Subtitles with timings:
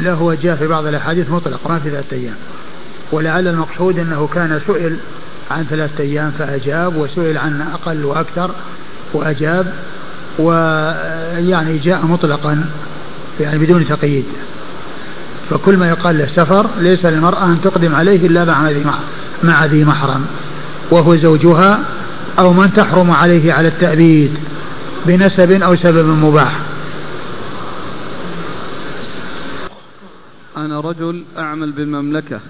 [0.00, 2.34] لا هو جاء في بعض الأحاديث مطلق ما في ثلاثة أيام.
[3.12, 4.96] ولعل المقصود أنه كان سئل
[5.50, 8.50] عن ثلاثة أيام فأجاب وسئل عن أقل وأكثر
[9.12, 9.72] وأجاب
[10.38, 12.64] ويعني جاء مطلقا
[13.40, 14.24] يعني بدون تقييد.
[15.50, 18.84] فكل ما يقال له سفر ليس للمرأة أن تقدم عليه إلا مع ذي
[19.42, 20.26] مع ذي محرم.
[20.90, 21.80] وهو زوجها
[22.38, 24.30] أو من تحرم عليه على التأبيد
[25.06, 26.65] بنسب أو سبب مباح.
[30.56, 32.40] أنا رجل أعمل بالمملكة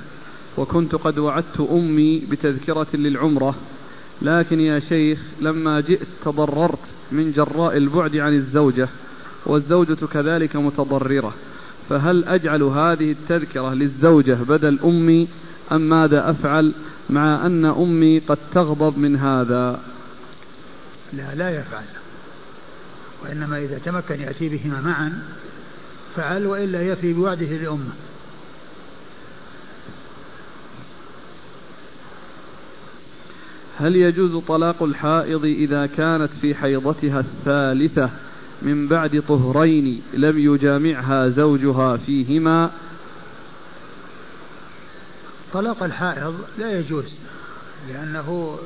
[0.56, 3.54] وكنت قد وعدت أمي بتذكرة للعمرة
[4.22, 6.78] لكن يا شيخ لما جئت تضررت
[7.12, 8.88] من جراء البعد عن الزوجة
[9.46, 11.34] والزوجة كذلك متضررة
[11.88, 15.28] فهل أجعل هذه التذكرة للزوجة بدل أمي؟
[15.72, 16.72] أم ماذا أفعل
[17.10, 19.80] مع أن أمي قد تغضب من هذا؟
[21.12, 21.84] لا لا يفعل
[23.24, 25.22] وإنما إذا تمكن يأتي بهما معا
[26.16, 27.92] فعل وإلا يفي بوعده لأمه
[33.78, 38.10] هل يجوز طلاق الحائض إذا كانت في حيضتها الثالثة
[38.62, 42.70] من بعد طهرين لم يجامعها زوجها فيهما؟
[45.52, 47.04] طلاق الحائض لا يجوز
[47.88, 48.58] لأنه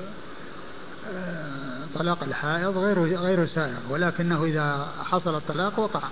[1.14, 6.02] آه، طلاق الحائض غير غير سائغ ولكنه إذا حصل الطلاق وقع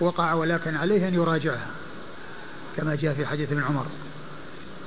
[0.00, 1.70] وقع ولكن عليه أن يراجعها
[2.76, 3.86] كما جاء في حديث ابن عمر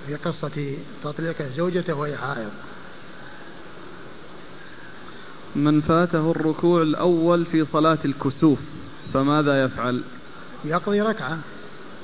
[0.08, 0.74] في قصة
[1.04, 2.52] تطليق زوجته وهي حائض.
[5.56, 8.60] من فاته الركوع الأول في صلاة الكسوف
[9.14, 10.02] فماذا يفعل؟
[10.66, 11.38] يقضي ركعة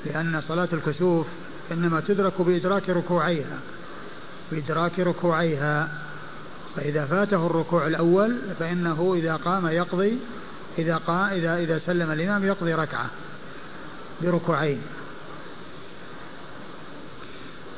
[0.06, 1.26] لأن صلاة الكسوف
[1.72, 3.58] إنما تدرك بإدراك ركوعيها
[4.52, 5.88] بإدراك ركوعيها.
[6.76, 10.18] فإذا فاته الركوع الأول فإنه إذا قام يقضي
[10.78, 13.10] إذا قام إذا إذا سلم الإمام يقضي ركعة
[14.22, 14.82] بركوعين.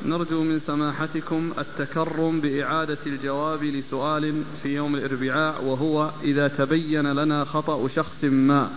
[0.06, 7.88] نرجو من سماحتكم التكرم بإعادة الجواب لسؤال في يوم الإربعاء وهو إذا تبين لنا خطأ
[7.88, 8.70] شخص ما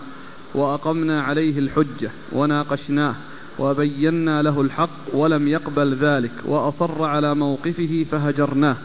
[0.54, 3.14] وأقمنا عليه الحجة وناقشناه
[3.58, 8.76] وبينا له الحق ولم يقبل ذلك وأصر على موقفه فهجرناه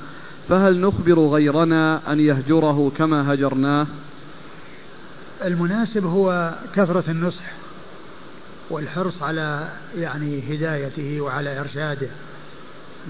[0.50, 3.88] فهل نخبر غيرنا أن يهجره كما هجرناه؟
[5.46, 7.44] المناسب هو كثرة النصح.
[8.70, 12.08] والحرص على يعني هدايته وعلى إرشاده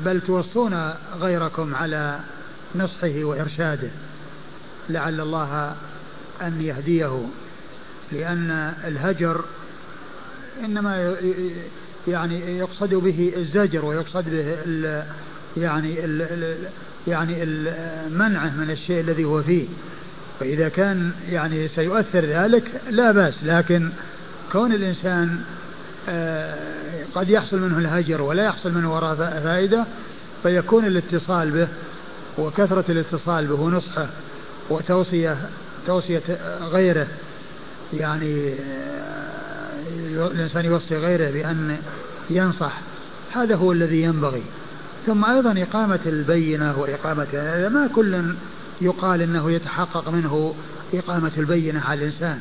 [0.06, 2.20] بل توصون غيركم على
[2.76, 3.90] نصحه وإرشاده
[4.90, 5.76] لعل الله
[6.42, 7.22] أن يهديه
[8.12, 9.42] لأن الهجر
[10.66, 11.16] إنما
[12.08, 15.04] يعني يقصد به الزجر ويقصد به ال
[15.58, 16.58] يعني ال
[17.08, 17.46] يعني
[18.10, 19.66] منعه من الشيء الذي هو فيه.
[20.40, 23.90] فإذا كان يعني سيؤثر ذلك لا بأس لكن
[24.52, 25.40] كون الإنسان
[26.10, 26.56] آه،
[27.16, 29.86] قد يحصل منه الهجر ولا يحصل منه وراء فائدة
[30.44, 31.68] فيكون الاتصال به
[32.38, 34.08] وكثرة الاتصال به ونصحه
[34.70, 35.38] وتوصية
[35.88, 36.22] توصية
[36.62, 37.08] غيره.
[37.94, 41.78] يعني آه، الإنسان يوصي غيره بأن
[42.30, 42.82] ينصح.
[43.34, 44.44] هذا هو الذي ينبغي.
[45.06, 48.24] ثم أيضا إقامة البينة وإقامة هذا ما كل
[48.82, 50.56] يقال أنه يتحقق منه
[50.94, 52.40] إقامة البينة على الإنسان.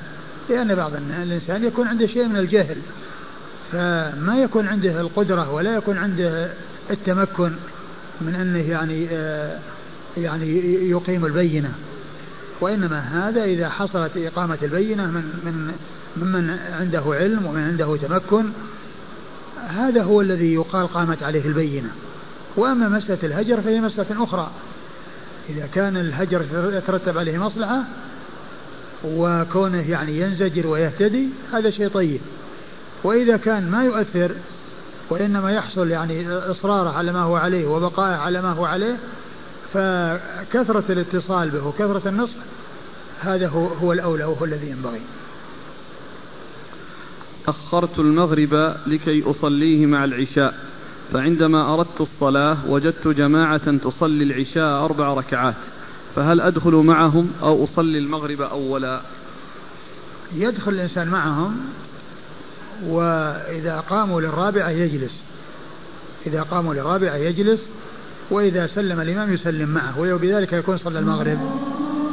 [0.48, 0.92] لأن بعض
[1.22, 2.76] الإنسان يكون عنده شيء من الجهل
[3.72, 6.50] فما يكون عنده القدرة ولا يكون عنده
[6.90, 7.52] التمكن
[8.20, 9.58] من أنه يعني آه،
[10.16, 10.46] يعني
[10.90, 11.72] يقيم البينة.
[12.60, 15.72] وإنما هذا إذا حصلت إقامة البينة من من
[16.16, 18.44] ممن عنده علم ومن عنده تمكن
[19.68, 21.88] هذا هو الذي يقال قامت عليه البينة.
[22.56, 24.50] وأما مسألة الهجر فهي مسألة أخرى.
[25.48, 27.84] إذا كان الهجر يترتب عليه مصلحة
[29.06, 32.20] وكونه يعني ينزجر ويهتدي هذا شيء طيب.
[33.04, 34.32] وإذا كان ما يؤثر
[35.10, 38.96] وإنما يحصل يعني إصراره على ما هو عليه وبقائه على ما هو عليه
[39.72, 42.36] فكثرة الاتصال به وكثرة النصح
[43.20, 45.00] هذا هو, هو الأولى وهو الذي ينبغي.
[47.48, 50.54] أخرت المغرب لكي أصليه مع العشاء
[51.12, 55.54] فعندما أردت الصلاة وجدت جماعة تصلي العشاء أربع ركعات.
[56.16, 59.00] فهل أدخل معهم أو أصلي المغرب أولا؟
[60.36, 61.56] يدخل الإنسان معهم
[62.86, 65.22] وإذا قاموا للرابعة يجلس.
[66.26, 67.60] إذا قاموا للرابعة يجلس
[68.30, 71.38] وإذا سلم الإمام يسلم معه وبذلك يكون صلى المغرب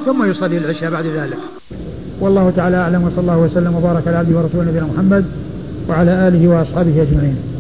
[0.06, 1.38] ثم يصلي العشاء بعد ذلك.
[2.20, 5.26] والله تعالى أعلم وصلى الله وسلم وبارك على عبده ورسوله نبينا محمد
[5.90, 7.53] وعلى آله وأصحابه أجمعين.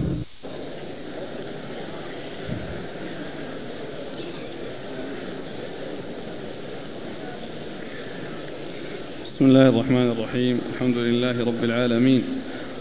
[9.33, 10.59] بسم الله الرحمن الرحيم.
[10.73, 12.21] الحمد لله رب العالمين.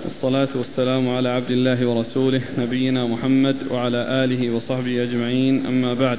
[0.05, 5.67] والصلاة والسلام على عبد الله ورسوله نبينا محمد وعلى آله وصحبه أجمعين.
[5.67, 6.19] أما بعد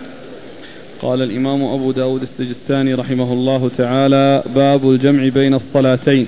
[1.02, 6.28] قال الإمام أبو داود السجستاني رحمه الله تعالى باب الجمع بين الصلاتين.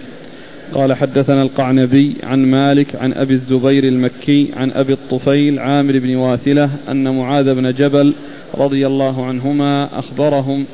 [0.73, 6.69] قال حدثنا القعنبي عن مالك عن أبي الزبير المكي عن أبي الطفيل عامر بن واثلة
[6.91, 8.13] أن معاذ بن جبل
[8.55, 10.65] رضي الله عنهما أخبرهم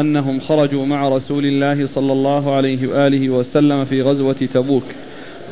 [0.00, 4.84] أنهم خرجوا مع رسول الله صلى الله عليه وآله وسلم في غزوة تبوك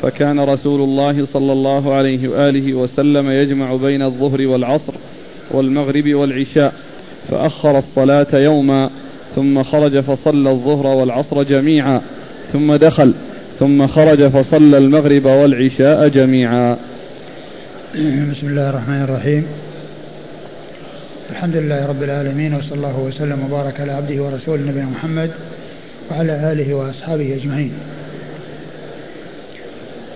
[0.01, 4.93] فكان رسول الله صلى الله عليه وآله وسلم يجمع بين الظهر والعصر
[5.51, 6.73] والمغرب والعشاء
[7.29, 8.89] فأخر الصلاة يوما
[9.35, 12.01] ثم خرج فصلى الظهر والعصر جميعا
[12.53, 13.13] ثم دخل
[13.59, 16.77] ثم خرج فصلى المغرب والعشاء جميعا.
[18.31, 19.43] بسم الله الرحمن الرحيم.
[21.31, 25.31] الحمد لله رب العالمين وصلى الله وسلم وبارك على عبده ورسوله نبينا محمد
[26.11, 27.73] وعلى آله وأصحابه أجمعين.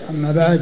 [0.10, 0.62] أما بعد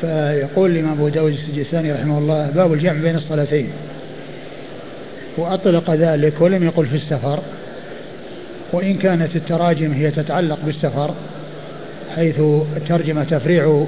[0.00, 3.68] فيقول الإمام أبو داود السجستاني رحمه الله باب الجمع بين الصلاتين.
[5.38, 7.40] وأطلق ذلك ولم يقل في السفر
[8.72, 11.14] وإن كانت التراجم هي تتعلق بالسفر
[12.16, 12.40] حيث
[12.76, 13.86] الترجمة تفريع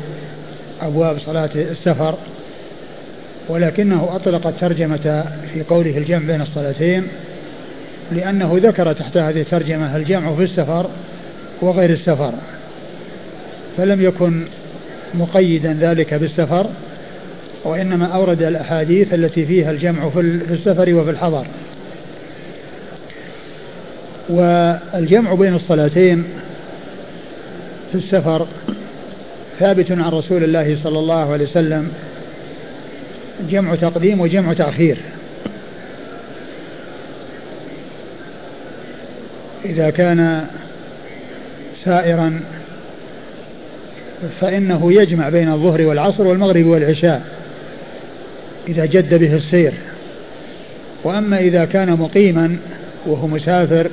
[0.83, 2.15] أبواب صلاة السفر
[3.51, 5.25] ولكنه أطلق الترجمة
[5.55, 7.07] في قوله الجمع بين الصلاتين
[8.13, 10.91] لأنه ذكر تحت هذه الترجمة الجمع في السفر
[11.63, 12.33] وغير السفر
[13.77, 14.45] فلم يكن
[15.15, 16.67] مقيدا ذلك بالسفر
[17.65, 20.21] وإنما أورد الأحاديث التي فيها الجمع في
[20.51, 21.47] السفر وفي الحضر.
[24.29, 26.25] والجمع بين الصلاتين
[27.93, 28.47] في السفر
[29.61, 31.93] ثابت عن رسول الله صلى الله عليه وسلم
[33.51, 34.97] جمع تقديم وجمع تأخير.
[39.65, 40.47] إذا كان
[41.85, 42.41] سائرا
[44.41, 47.23] فإنه يجمع بين الظهر والعصر والمغرب والعشاء
[48.69, 49.73] إذا جد به السير.
[51.05, 52.57] وأما إذا كان مقيما
[53.07, 53.91] وهو مسافر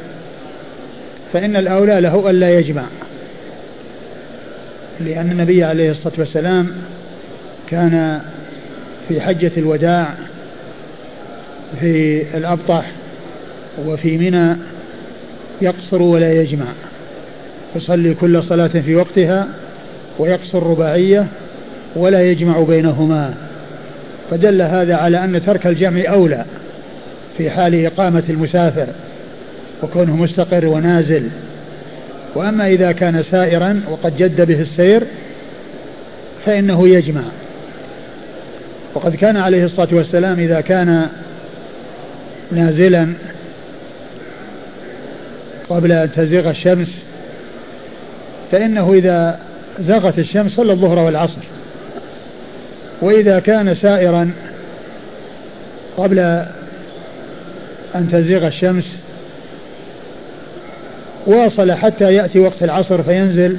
[1.33, 2.83] فإن الأولى له ألا يجمع
[4.99, 6.67] لأن النبي عليه الصلاة والسلام
[7.69, 8.21] كان
[9.07, 10.13] في حجة الوداع
[11.79, 12.85] في الأبطح
[13.85, 14.55] وفي منى
[15.61, 16.65] يقصر ولا يجمع.
[17.75, 19.47] يصلي كل صلاة في وقتها
[20.19, 21.27] ويقصر رباعية
[21.95, 23.33] ولا يجمع بينهما.
[24.31, 26.45] فدل هذا على أن ترك الجمع أولى
[27.37, 28.87] في حال إقامة المسافر
[29.83, 31.29] وكونه مستقر ونازل.
[32.35, 35.03] وأما إذا كان سائرا وقد جد به السير
[36.45, 37.21] فإنه يجمع.
[38.97, 41.07] وقد كان عليه الصلاة والسلام إذا كان
[42.51, 43.07] نازلا
[45.69, 46.87] قبل أن تزيغ الشمس
[48.51, 49.39] فإنه إذا
[49.79, 51.41] زاغت الشمس صلى الظهر والعصر.
[53.01, 54.31] وإذا كان سائرا
[55.97, 56.19] قبل
[57.95, 58.85] أن تزيغ الشمس
[61.25, 63.57] واصل حتى يأتي وقت العصر فينزل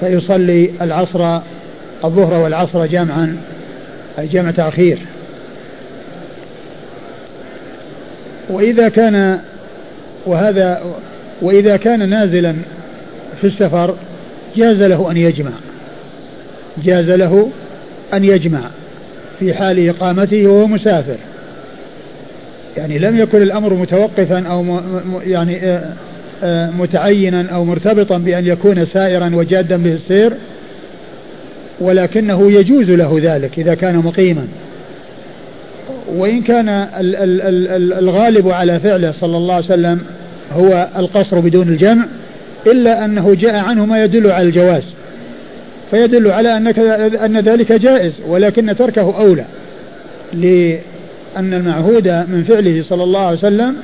[0.00, 1.40] فيصلي العصر
[2.04, 3.36] الظهر والعصر جمعا
[4.18, 4.98] أي جمع تأخير.
[8.50, 9.40] وإذا كان
[10.26, 10.82] وهذا
[11.42, 12.54] وإذا كان نازلا
[13.40, 13.94] في السفر
[14.56, 15.52] جاز له أن يجمع.
[16.84, 17.50] جاز له
[18.14, 18.60] أن يجمع
[19.38, 21.16] في حال إقامته وهو مسافر.
[22.76, 24.80] يعني لم يكن الأمر متوقفا أو
[25.26, 25.92] يعني آه،
[26.42, 30.32] آه، متعينا أو مرتبطا بأن يكون سائرا وجادا به السير
[31.80, 34.46] ولكنه يجوز له ذلك إذا كان مقيما.
[36.08, 36.88] وإن كان
[37.98, 40.00] الغالب على فعله صلى الله عليه وسلم
[40.52, 42.04] هو القصر بدون الجمع
[42.66, 44.82] إلا أنه جاء عنه ما يدل على الجواز.
[45.90, 46.78] فيدل على أنك
[47.24, 49.44] أن ذلك جائز ولكن تركه أولى.
[50.34, 53.76] لأن المعهود من فعله صلى الله عليه وسلم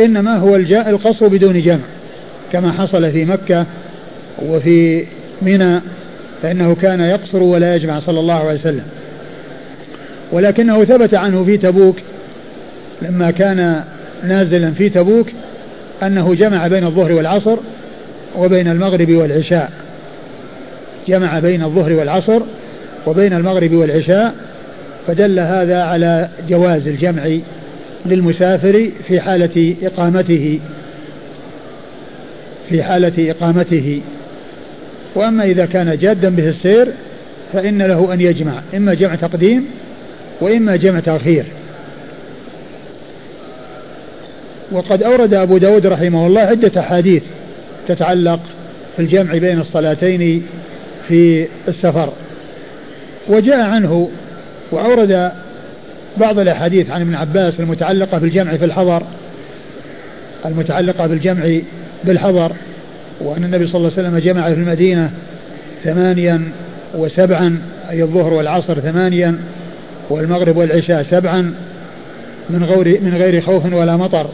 [0.00, 1.84] إنما هو الجاء القصر بدون جمع
[2.52, 3.66] كما حصل في مكة
[4.42, 5.04] وفي
[5.42, 5.80] منى
[6.42, 8.84] فإنه كان يقصر ولا يجمع صلى الله عليه وسلم.
[10.32, 11.96] ولكنه ثبت عنه في تبوك
[13.02, 13.84] لما كان
[14.24, 15.26] نازلا في تبوك
[16.02, 17.56] أنه جمع بين الظهر والعصر
[18.38, 19.72] وبين المغرب والعشاء.
[21.08, 22.40] جمع بين الظهر والعصر
[23.06, 24.34] وبين المغرب والعشاء
[25.06, 27.38] فدل هذا على جواز الجمع
[28.06, 30.60] للمسافر في حالة إقامته.
[32.68, 34.00] في حالة إقامته.
[35.16, 36.88] وأما إذا كان جادا به السير
[37.52, 39.66] فإن له أن يجمع إما جمع تقديم
[40.40, 41.44] وإما جمع تأخير.
[44.72, 47.22] وقد أورد أبو داود رحمه الله عدة أحاديث
[47.88, 48.40] تتعلق
[48.96, 50.46] في الجمع بين الصلاتين
[51.08, 52.12] في السفر.
[53.28, 54.10] وجاء عنه
[54.72, 55.32] وأورد
[56.16, 59.02] بعض الأحاديث عن ابن عباس المتعلقة بالجمع في الحضر
[60.46, 61.58] المتعلقة بالجمع
[62.04, 62.52] بالحضر.
[63.20, 65.10] وأن النبي صلى الله عليه وسلم جمع في المدينة
[65.84, 66.42] ثمانيا
[66.94, 67.58] وسبعا
[67.90, 69.38] أي الظهر والعصر ثمانيا
[70.10, 71.54] والمغرب والعشاء سبعا
[72.50, 74.26] من غير من غير خوف ولا مطر.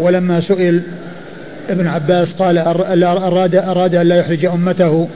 [0.00, 0.82] ولما سئل
[1.70, 5.08] ابن عباس قال أراد أراد أن لا يحرج أمته.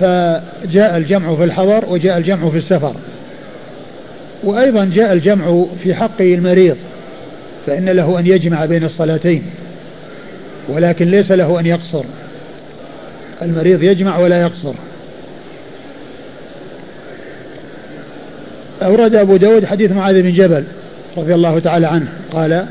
[0.00, 2.94] فجاء الجمع في الحضر وجاء الجمع في السفر.
[4.44, 6.76] وأيضا جاء الجمع في حق المريض.
[7.66, 9.42] فإن له أن يجمع بين الصلاتين
[10.68, 12.04] ولكن ليس له أن يقصر.
[13.42, 14.74] المريض يجمع ولا يقصر.
[18.82, 20.64] أورد أبو داود حديث معاذ بن جبل
[21.16, 22.66] رضي الله تعالى عنه قال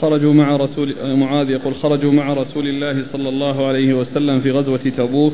[0.00, 4.80] خرجوا مع رسول معاذ يقول خرجوا مع رسول الله صلى الله عليه وسلم في غزوة
[4.96, 5.32] تبوك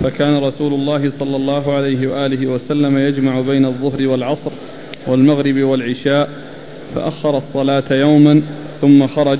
[0.00, 4.50] فكان رسول الله صلى الله عليه وآله وسلم يجمع بين الظهر والعصر.
[5.06, 6.28] والمغرب والعشاء
[6.94, 8.42] فأخر الصلاة يوما
[8.80, 9.38] ثم خرج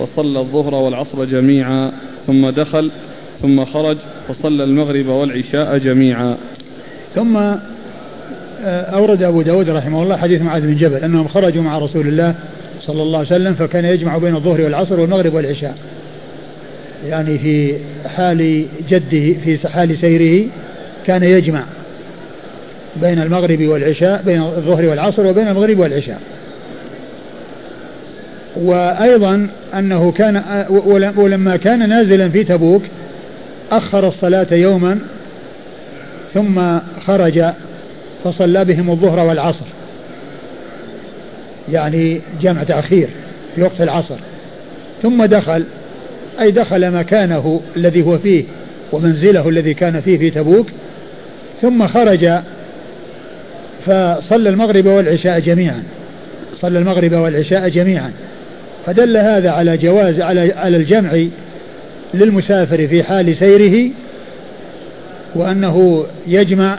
[0.00, 1.92] وصلى الظهر والعصر جميعا
[2.26, 2.90] ثم دخل
[3.42, 3.96] ثم خرج
[4.28, 6.36] وصلى المغرب والعشاء جميعا.
[7.14, 12.08] ثم آه، أورد أبو داود رحمه الله حديث معاذ بن جبل أنهم خرجوا مع رسول
[12.08, 12.34] الله
[12.80, 15.76] صلى الله عليه وسلم فكان يجمع بين الظهر والعصر والمغرب والعشاء.
[17.08, 17.74] يعني في
[18.06, 20.46] حال جده في حال سيره
[21.06, 21.64] كان يجمع.
[22.96, 26.20] بين المغرب والعشاء بين الظهر والعصر وبين المغرب والعشاء.
[28.56, 30.64] وأيضا أنه كان
[31.16, 32.82] ولما كان نازلا في تبوك
[33.72, 34.98] أخر الصلاة يوما
[36.34, 37.44] ثم خرج
[38.24, 39.66] فصلى بهم الظهر والعصر.
[41.72, 43.08] يعني جمع تأخير
[43.54, 44.16] في وقت العصر.
[45.02, 45.64] ثم دخل
[46.40, 48.44] أي دخل مكانه الذي هو فيه
[48.92, 50.66] ومنزله الذي كان فيه في تبوك
[51.62, 52.30] ثم خرج
[53.86, 55.82] فصلى المغرب والعشاء جميعا.
[56.60, 58.12] صلى المغرب والعشاء جميعا.
[58.86, 61.24] فدل هذا على جواز على على الجمع
[62.14, 63.90] للمسافر في حال سيره
[65.34, 66.78] وأنه يجمع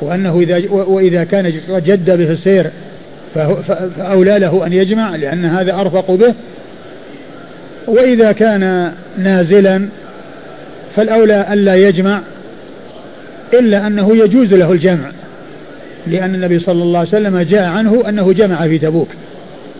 [0.00, 2.70] وأنه إذا وإذا كان جد به السير
[3.34, 6.34] فأولى له أن يجمع لأن هذا أرفق به.
[7.86, 9.88] وإذا كان نازلا
[10.96, 12.20] فالأولى ألا يجمع
[13.54, 15.10] إلا أنه يجوز له الجمع.
[16.06, 19.08] لأن النبي صلى الله عليه وسلم جاء عنه أنه جمع في تبوك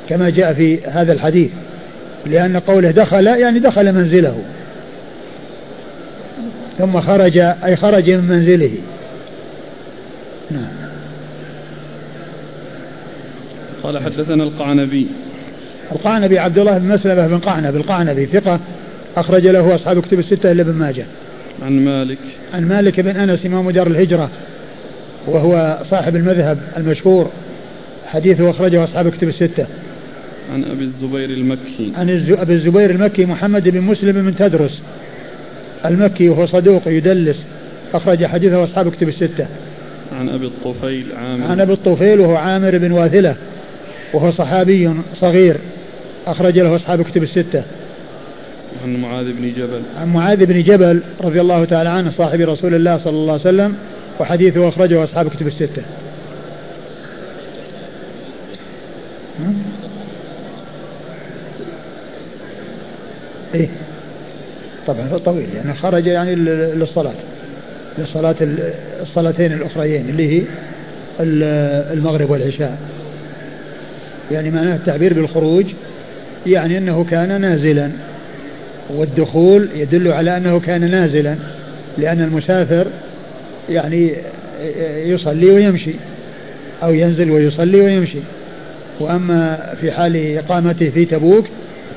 [0.09, 1.51] كما جاء في هذا الحديث
[2.27, 4.39] لأن قوله دخل يعني دخل منزله.
[6.79, 8.73] ثم خرج أي خرج من منزله.
[10.51, 10.69] نعم.
[13.83, 15.07] قال حدثنا القعنبي.
[15.93, 18.61] القعنبي عبد الله بن مسلمة بن قعنب القعنبي ثقة
[19.17, 21.05] أخرج له أصحاب كتب الستة إلا ابن ماجه.
[21.63, 22.19] عن مالك.
[22.55, 24.31] عن مالك بن أنس إمام دار الهجرة.
[25.27, 27.31] وهو صاحب المذهب المشهور
[28.07, 29.67] حديثه أخرجه أصحاب كتب الستة.
[30.53, 31.93] عن أبي الزبير المكي.
[31.97, 34.83] عن أبي الزبير المكي محمد بن مسلم بن تدرس.
[35.85, 37.37] المكي وهو صدوق يدلس
[37.95, 39.47] أخرج حديثه أصحاب كتب الستة.
[40.19, 41.47] عن أبي الطفيل عامر.
[41.47, 43.37] عن أبي الطفيل وهو عامر بن واثلة
[44.15, 44.91] وهو صحابي
[45.21, 45.57] صغير
[46.27, 47.63] أخرج له أصحاب كتب الستة.
[48.85, 49.81] عن معاذ بن جبل.
[50.01, 53.75] عن معاذ بن جبل رضي الله تعالى عنه صاحب رسول الله صلى الله عليه وسلم
[54.21, 55.83] وحديثه أخرجه أصحاب كتب الستة.
[63.55, 63.69] إيه.
[64.87, 67.15] طبعا طويل يعني خرج يعني للصلاة.
[67.99, 68.37] لصلاة
[69.03, 70.43] الصلاتين الأخريين اللي هي
[71.93, 72.79] المغرب والعشاء.
[74.33, 75.65] يعني معناه التعبير بالخروج
[76.47, 77.91] يعني أنه كان نازلا
[78.91, 81.37] والدخول يدل على أنه كان نازلا
[81.99, 82.87] لأن المسافر
[83.69, 84.13] يعني
[85.05, 85.93] يصلي ويمشي
[86.83, 88.19] أو ينزل ويصلي ويمشي.
[89.01, 91.47] وأما في حال إقامته في تبوك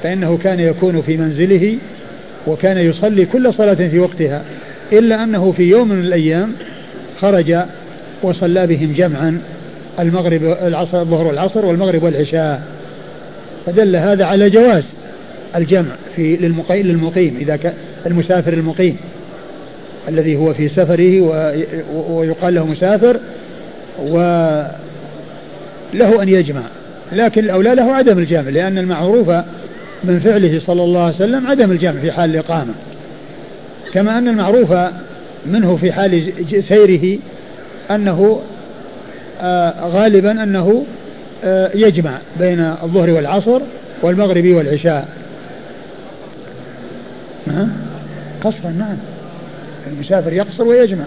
[0.04, 1.78] فإنه كان يكون في منزله
[2.48, 4.44] وكان يصلي كل صلاة في وقتها
[4.94, 6.52] إلا أنه في يوم من الأيام
[7.20, 7.56] خرج
[8.24, 9.42] وصلى بهم جمعا
[10.00, 12.64] المغرب العصر الظهر والعصر والمغرب والعشاء.
[13.66, 14.84] فدل هذا على جواز
[15.56, 17.74] الجمع في للمقيم, للمقيم إذا كان
[18.06, 18.98] المسافر المقيم.
[20.08, 21.22] الذي هو في سفره
[22.10, 23.20] ويقال له مسافر
[24.00, 24.72] وله
[26.22, 26.62] أن يجمع.
[27.12, 29.30] لكن الأولى له عدم الجمع لأن المعروف
[30.04, 32.74] من فعله صلى الله عليه وسلم عدم الجمع في حال الإقامة.
[33.94, 34.74] كما أن المعروف
[35.46, 36.34] منه في حال
[36.68, 37.20] سيره
[37.92, 38.42] أنه
[39.42, 40.86] آه، غالبا أنه
[41.44, 43.62] آه، يجمع بين الظهر والعصر
[44.02, 45.08] والمغرب والعشاء.
[48.44, 48.98] قصرا نعم.
[49.90, 51.06] المسافر يقصر ويجمع.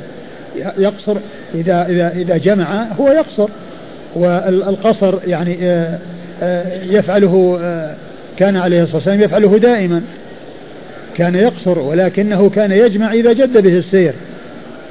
[0.78, 1.16] يقصر
[1.54, 3.48] إذا إذا إذا جمع هو يقصر.
[4.16, 5.98] والقصر يعني آه،
[6.42, 7.94] آه، يفعله آه،
[8.36, 10.02] كان عليه الصلاة والسلام يفعله دائما.
[11.16, 14.12] كان يقصر ولكنه كان يجمع إذا جد به السير.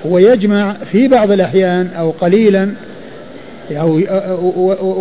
[0.05, 2.69] ويجمع في بعض الأحيان أو قليلا
[3.71, 4.01] أو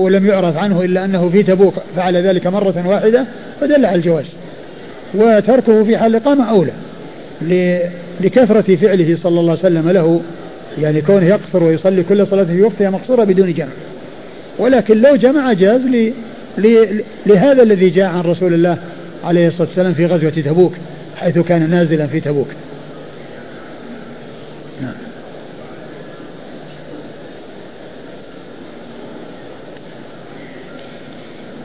[0.05, 3.25] ولم يعرف عنه إلا أنه في تبوك فعل ذلك مرة واحدة
[3.61, 4.25] فدل على الجواز.
[5.15, 6.73] وتركه في حال الإقامة أولى.
[8.21, 10.21] لكثرة فعله صلى الله عليه وسلم له
[10.79, 13.69] يعني كونه يقصر ويصلي كل صلاة في وقتها مقصورة بدون جمع.
[14.59, 15.81] ولكن لو جمع جاز
[17.27, 18.79] لهذا الذي جاء عن رسول الله
[19.25, 20.73] عليه الصلاة والسلام في غزوة تبوك
[21.17, 22.49] حيث كان نازلا في تبوك
[24.83, 24.95] نعم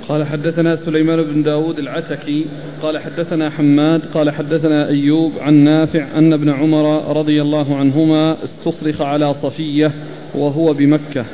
[0.10, 2.46] قال حدثنا سليمان بن داود العتكي
[2.82, 9.02] قال حدثنا حماد قال حدثنا أيوب عن نافع أن ابن عمر رضي الله عنهما استصرخ
[9.02, 9.92] على صفية
[10.36, 11.26] وهو بمكة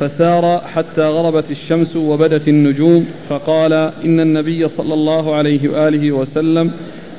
[0.00, 3.72] فسار حتى غربت الشمس وبدت النجوم فقال
[4.04, 6.70] إن النبي صلى الله عليه وآله وسلم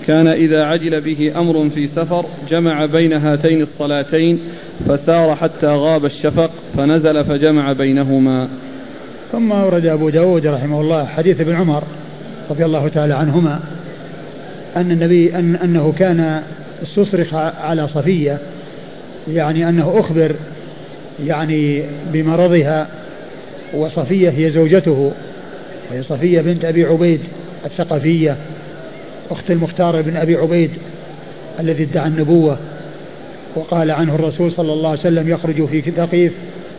[0.07, 4.39] كان إذا عجل به أمر في سفر جمع بين هاتين الصلاتين
[4.87, 8.49] فسار حتى غاب الشفق فنزل فجمع بينهما.
[9.33, 11.83] ثم أورد أبو داود رحمه الله حديث ابن عمر
[12.49, 13.59] رضي الله تعالى عنهما
[14.75, 16.41] أن النبي أن أنه كان
[16.83, 18.37] استصرخ على صفية
[19.27, 20.35] يعني أنه أخبر
[21.25, 22.87] يعني بمرضها
[23.73, 25.11] وصفية هي زوجته
[25.91, 27.19] وهي صفية بنت أبي عبيد
[27.65, 28.37] الثقفية
[29.31, 30.71] أخت المختار بن أبي عبيد
[31.59, 32.57] الذي ادعى النبوة
[33.55, 36.33] وقال عنه الرسول صلى الله عليه وسلم يخرج في ثقيف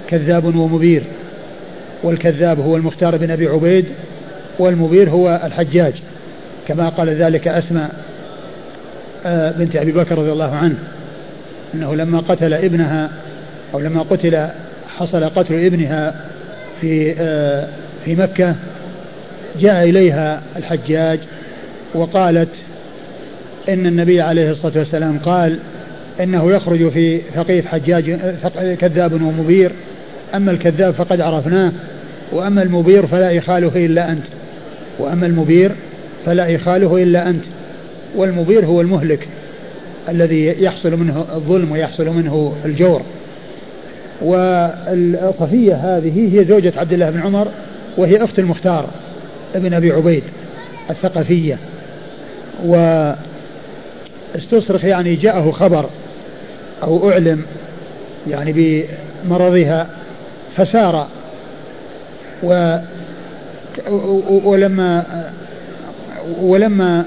[0.08, 1.02] كذاب ومبير.
[2.02, 3.84] والكذاب هو المختار بن أبي عبيد
[4.58, 5.92] والمبير هو الحجاج.
[6.68, 7.90] كما قال ذلك أسماء
[9.26, 10.76] آه، بنت أبي بكر رضي الله عنه
[11.74, 13.10] أنه لما قتل ابنها
[13.74, 14.48] أو لما قتل
[14.96, 16.14] حصل قتل ابنها
[16.80, 17.68] في آه،
[18.04, 18.54] في مكة
[19.60, 21.18] جاء إليها الحجاج
[21.94, 22.48] وقالت
[23.68, 25.58] إن النبي عليه الصلاة والسلام قال
[26.20, 28.18] إنه يخرج في ثقيف حجاج
[28.80, 29.72] كذاب ومبير
[30.34, 31.72] أما الكذاب فقد عرفناه
[32.32, 34.24] وأما المبير فلا يخاله إلا أنت.
[34.98, 35.72] وأما المبير
[36.26, 37.44] فلا يخاله إلا أنت.
[38.16, 39.28] والمبير هو المهلك
[40.08, 43.02] الذي يحصل منه الظلم ويحصل منه الجور.
[44.22, 47.48] والصفية هذه هي زوجة عبد الله بن عمر
[47.96, 48.86] وهي أخت المختار
[49.54, 50.22] ابن أبي عبيد
[50.90, 51.58] الثقفية.
[54.34, 55.86] واستصرخ يعني جاءه خبر
[56.82, 57.42] أو أعلم
[58.30, 58.84] يعني
[59.26, 59.86] بمرضها
[60.56, 61.06] فسار
[62.42, 62.78] و
[64.44, 65.04] ولما
[66.40, 67.04] ولما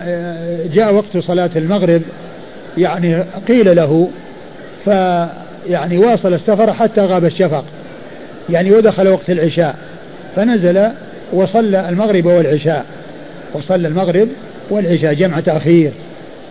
[0.73, 2.01] جاء وقت صلاة المغرب
[2.77, 4.09] يعني قيل له
[4.85, 7.63] فيعني واصل السفر حتى غاب الشفق
[8.49, 9.75] يعني ودخل وقت العشاء
[10.35, 10.87] فنزل
[11.33, 12.85] وصلى المغرب والعشاء
[13.53, 14.27] وصلى المغرب
[14.69, 15.91] والعشاء جمع تأخير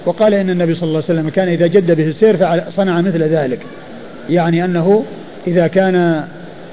[0.06, 2.36] وقال إن النبي صلى الله عليه وسلم كان إذا جد به السير
[2.76, 3.58] صنع مثل ذلك
[4.30, 5.04] يعني أنه
[5.46, 6.24] إذا كان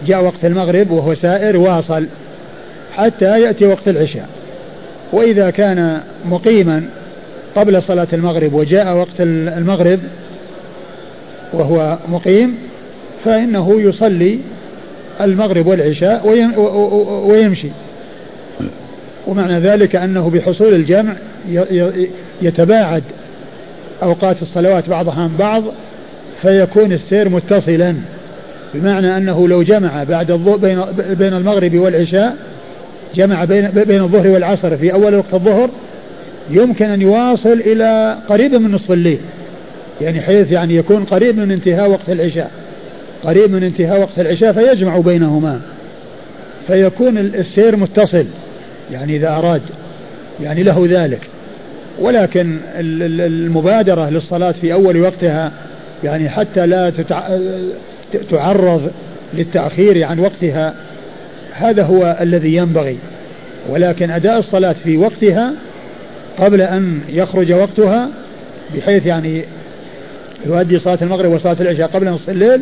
[0.07, 2.07] جاء وقت المغرب وهو سائر واصل
[2.93, 4.29] حتى يأتي وقت العشاء.
[5.13, 6.83] وإذا كان مقيما
[7.55, 9.99] قبل صلاة المغرب وجاء وقت المغرب
[11.53, 12.57] وهو مقيم
[13.25, 14.39] فإنه يصلي
[15.21, 16.27] المغرب والعشاء
[17.27, 17.69] ويمشي.
[19.27, 21.13] ومعنى ذلك أنه بحصول الجمع
[22.41, 23.03] يتباعد
[24.03, 25.63] أوقات الصلوات بعضها عن بعض
[26.41, 27.95] فيكون السير متصلا.
[28.73, 32.35] بمعنى أنه لو جمع بعد بين بين المغرب والعشاء
[33.15, 35.69] جمع بين بين الظهر والعصر في أول وقت الظهر
[36.49, 39.19] يمكن أن يواصل إلى قريب من نصف الليل.
[40.01, 42.51] يعني حيث يعني يكون قريب من انتهاء وقت العشاء.
[43.23, 45.61] قريب من انتهاء وقت العشاء فيجمع بينهما.
[46.67, 48.25] فيكون السير متصل
[48.91, 49.61] يعني إذا أراد
[50.41, 51.21] يعني له ذلك.
[51.99, 55.51] ولكن المبادرة للصلاة في أول وقتها
[56.03, 56.89] يعني حتى لا
[58.31, 58.91] تعرض
[59.33, 60.73] للتأخير عن وقتها
[61.53, 62.97] هذا هو الذي ينبغي.
[63.69, 65.53] ولكن أداء الصلاة في وقتها
[66.39, 68.09] قبل أن يخرج وقتها
[68.75, 69.43] بحيث يعني
[70.45, 72.61] يؤدي صلاة المغرب وصلاة العشاء قبل نصف الليل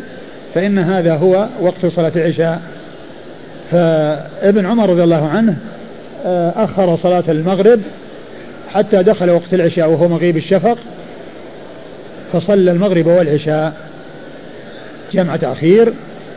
[0.54, 2.62] فإن هذا هو وقت صلاة العشاء.
[3.70, 5.56] فابن عمر رضي الله عنه
[6.24, 7.80] آه، أخر صلاة المغرب
[8.68, 10.78] حتى دخل وقت العشاء وهو مغيب الشفق
[12.32, 13.72] فصلى المغرب والعشاء.
[15.12, 15.92] جمع تأخير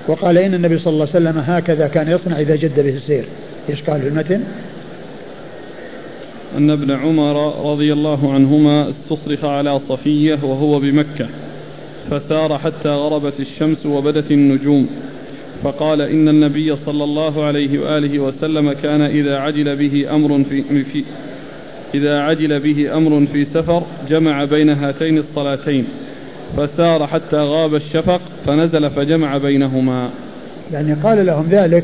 [0.07, 3.25] وقال إن النبي صلى الله عليه وسلم هكذا كان يصنع إذا جد به السير.
[3.69, 4.41] إيش قال في المتن؟
[6.57, 11.27] أن ابن عمر رضي الله عنهما استصرخ على صفية وهو بمكة
[12.11, 14.87] فسار حتى غربت الشمس وبدت النجوم
[15.63, 21.03] فقال إن النبي صلى الله عليه وآله وسلم كان إذا عجل به أمر في, في
[21.93, 25.85] إذا عجل به أمر في سفر جمع بين هاتين الصلاتين.
[26.57, 30.09] فسار حتى غاب الشفق فنزل فجمع بينهما.
[30.73, 31.83] يعني قال لهم ذلك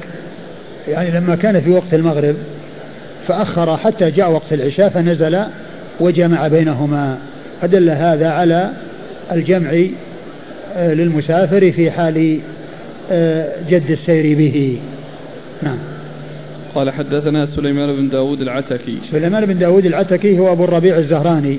[0.87, 2.35] يعني لما كان في وقت المغرب
[3.27, 5.43] فأخر حتى جاء وقت العشاء فنزل
[5.99, 7.17] وجمع بينهما.
[7.61, 8.69] فدل هذا على
[9.31, 9.83] الجمع
[10.75, 12.39] آه، للمسافر في حال
[13.11, 14.79] آه، جد السير به.
[15.63, 15.77] نعم.
[16.75, 18.97] قال حدثنا سليمان بن داود العتكي.
[19.11, 21.57] سليمان بن داود العتكي هو أبو الربيع الزهراني.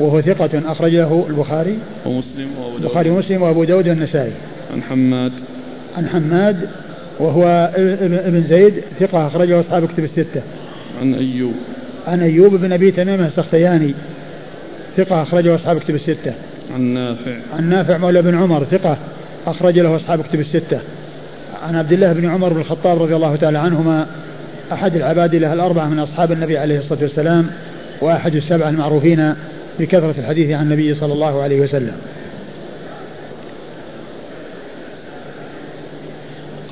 [0.00, 2.82] وهو ثقة أخرج له البخاري ومسلم وأبو داود.
[2.82, 4.32] البخاري ومسلم وأبو داود والنسائي.
[4.72, 5.32] عن حماد.
[5.96, 6.56] عن حماد
[7.18, 10.42] وهو ابن زيد ثقة أخرجه أصحاب كتب الستة.
[11.00, 11.54] عن أيوب.
[12.06, 13.94] عن أيوب بن أبي تميم السختياني
[14.96, 16.32] ثقة أخرجه أصحاب كتب الستة.
[16.74, 17.36] عن نافع.
[17.56, 18.96] عن نافع مولى بن عمر ثقة
[19.46, 20.80] أخرج له أصحاب كتب الستة.
[21.62, 24.06] عن عبد الله بن عمر بن الخطاب رضي الله تعالى عنهما
[24.72, 27.46] أحد العباد له الأربعة من أصحاب النبي عليه الصلاة والسلام
[28.00, 29.34] وأحد السبعة المعروفين
[29.80, 31.96] بكثرة الحديث عن النبي صلى الله عليه وسلم.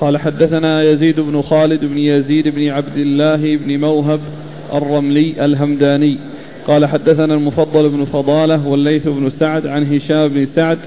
[0.01, 4.21] قال حدثنا يزيد بن خالد بن يزيد بن عبد الله بن موهب
[4.73, 6.19] الرملي الهمداني.
[6.67, 10.79] قال حدثنا المفضل بن فضالة والليث بن سعد عن هشام بن سعد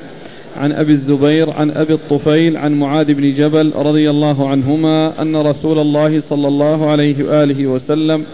[0.58, 5.80] عن أبي الزبير عن أبي الطفيل عن معاذ بن جبل رضي الله عنهما أن رسول
[5.80, 8.26] الله صلى الله عليه وآله وسلم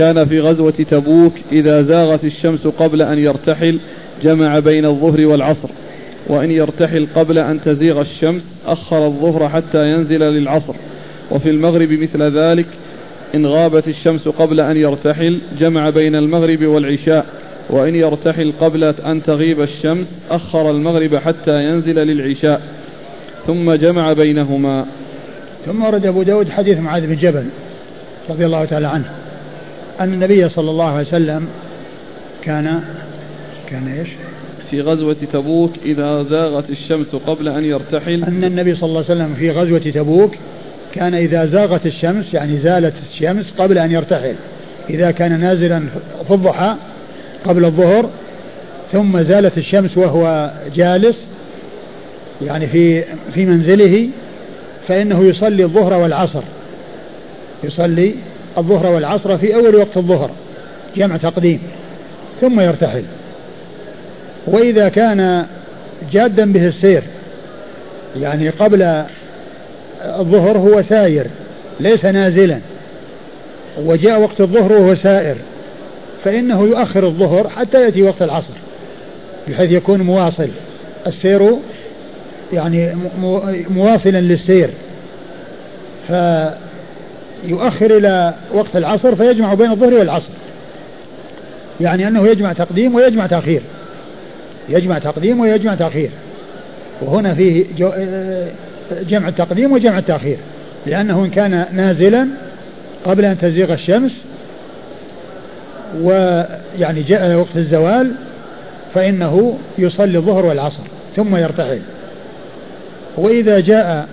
[0.00, 3.78] كان في غزوة تبوك إذا زاغت الشمس قبل أن يرتحل
[4.22, 5.68] جمع بين الظهر والعصر.
[6.26, 10.74] وإن يرتحل قبل أن تزيغ الشمس أخر الظهر حتى ينزل للعصر.
[11.30, 12.66] وفي المغرب مثل ذلك
[13.34, 17.26] إن غابت الشمس قبل أن يرتحل جمع بين المغرب والعشاء.
[17.70, 22.60] وإن يرتحل قبل أن تغيب الشمس أخر المغرب حتى ينزل للعشاء.
[23.46, 24.86] ثم جمع بينهما.
[25.66, 27.44] ثم ورد أبو داود حديث معاذ بن جبل
[28.30, 29.19] رضي الله تعالى عنه.
[30.00, 31.48] أن النبي صلى الله عليه وسلم
[32.42, 32.80] كان
[33.70, 34.08] كان إيش؟
[34.70, 38.24] في غزوة تبوك إذا زاغت الشمس قبل أن يرتحل.
[38.24, 40.34] أن النبي صلى الله عليه وسلم في غزوة تبوك
[40.94, 44.34] كان إذا زاغت الشمس يعني زالت الشمس قبل أن يرتحل.
[44.90, 45.82] إذا كان نازلا
[46.28, 46.76] في الضحى
[47.44, 48.10] قبل الظهر
[48.92, 51.16] ثم زالت الشمس وهو جالس
[52.42, 54.08] يعني في في منزله
[54.88, 56.42] فإنه يصلي الظهر والعصر.
[57.64, 58.14] يصلي
[58.60, 60.30] الظهر والعصر في أول وقت الظهر
[60.96, 61.60] جمع تقديم
[62.40, 63.04] ثم يرتحل.
[64.46, 65.46] وإذا كان
[66.12, 67.02] جادا به السير
[68.16, 69.04] يعني قبل
[70.02, 71.26] الظهر هو ساير
[71.80, 72.58] ليس نازلا
[73.84, 75.36] وجاء وقت الظهر وهو سائر
[76.24, 78.54] فإنه يؤخر الظهر حتى يأتي وقت العصر
[79.48, 80.48] بحيث يكون مواصل.
[81.06, 81.56] السير
[82.52, 82.96] يعني
[83.70, 84.70] مواصلا للسير.
[87.46, 90.28] فيؤخر إلى وقت العصر فيجمع بين الظهر والعصر
[91.80, 93.62] يعني أنه يجمع تقديم ويجمع تأخير.
[94.68, 96.10] يجمع تقديم ويجمع تأخير.
[97.02, 97.64] وهنا فيه
[99.08, 100.36] جمع التقديم وجمع التأخير.
[100.86, 102.28] لأنه إن كان نازلا
[103.04, 104.12] قبل أن تزيغ الشمس
[106.00, 108.12] ويعني جاء وقت الزوال
[108.94, 110.82] فإنه يصلي الظهر والعصر
[111.16, 111.80] ثم يرتحل.
[113.16, 114.08] وإذا جاء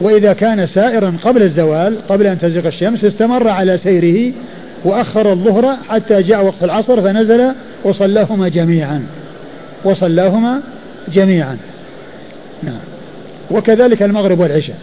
[0.00, 4.32] وإذا كان سائرا قبل الزوال قبل أن تزيغ الشمس استمر على سيره
[4.84, 7.52] وأخر الظهر حتى جاء وقت العصر فنزل
[7.84, 9.06] وصلاهما جميعا.
[9.84, 10.60] وصلاهما
[11.14, 11.56] جميعا.
[12.62, 12.80] نعم.
[13.50, 14.76] وكذلك المغرب والعشاء.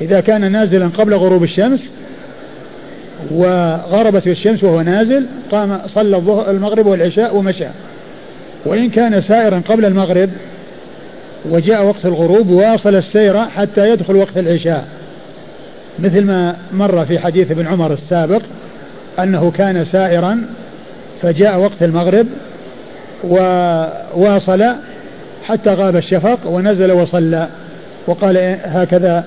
[0.00, 1.80] إذا كان نازلا قبل غروب الشمس
[3.30, 6.16] وغربت الشمس وهو نازل قام صلى
[6.50, 7.66] المغرب والعشاء ومشى.
[8.66, 10.30] وإن كان سائرا قبل المغرب
[11.50, 14.84] وجاء وقت الغروب واصل السير حتى يدخل وقت العشاء.
[15.98, 18.42] مثل ما مر في حديث ابن عمر السابق
[19.18, 20.42] أنه كان سائرا
[21.22, 22.26] فجاء وقت المغرب
[23.24, 24.64] وواصل
[25.44, 27.48] حتى غاب الشفق ونزل وصلى
[28.06, 29.24] وقال هكذا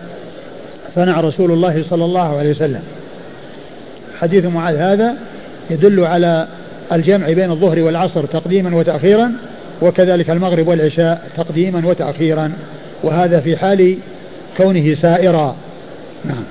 [0.96, 2.82] صنع رسول الله صلى الله عليه وسلم.
[4.22, 5.16] حديث معاذ هذا
[5.70, 6.48] يدل على
[6.92, 9.32] الجمع بين الظهر والعصر تقديما وتأخيرا
[9.82, 12.52] وكذلك المغرب والعشاء تقديما وتأخيرا
[13.04, 13.98] وهذا في حال
[14.58, 15.56] كونه سائرا.
[16.26, 16.44] نعم.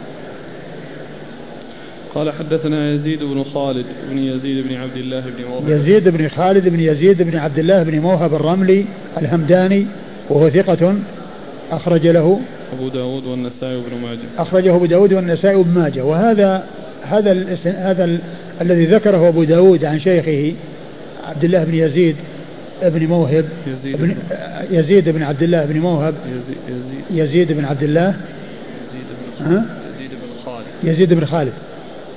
[2.15, 5.69] قال حدثنا يزيد بن خالد بن يزيد بن عبد الله بن موهب.
[5.69, 8.85] يزيد بن خالد بن يزيد بن عبد الله بن موهب الرملي
[9.19, 9.87] الهمداني
[10.31, 10.95] وهو ثقة
[11.71, 12.41] أخرج له
[12.79, 14.19] أبو داود والنسائي وابن ماجه.
[14.39, 16.05] أخرجه أبو داود والنسائي وابن ماجه.
[16.05, 16.65] وهذا
[17.03, 18.19] هذا هذا
[18.61, 20.55] الذي ذكره أبو داود عن شيخه
[21.29, 22.17] عبد الله بن يزيد
[22.83, 24.17] بن موهب يزيد بن
[24.71, 26.15] يزيد بن عبد الله بن موهب
[26.69, 28.15] يزيد, يزيد بن عبد الله
[28.95, 29.07] يزيد
[29.41, 29.63] بن
[29.95, 30.67] يزيد بن خالد.
[30.85, 31.53] يزيد بن خالد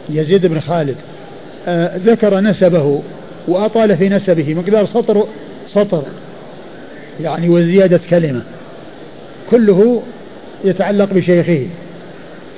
[0.09, 0.95] يزيد بن خالد.
[1.67, 3.01] آه ذكر نسبه
[3.47, 5.27] وأطال في نسبه مقدار سطر
[5.73, 6.03] سطر
[7.21, 8.41] يعني وزيادة كلمة
[9.49, 10.01] كله
[10.63, 11.67] يتعلق بشيخه.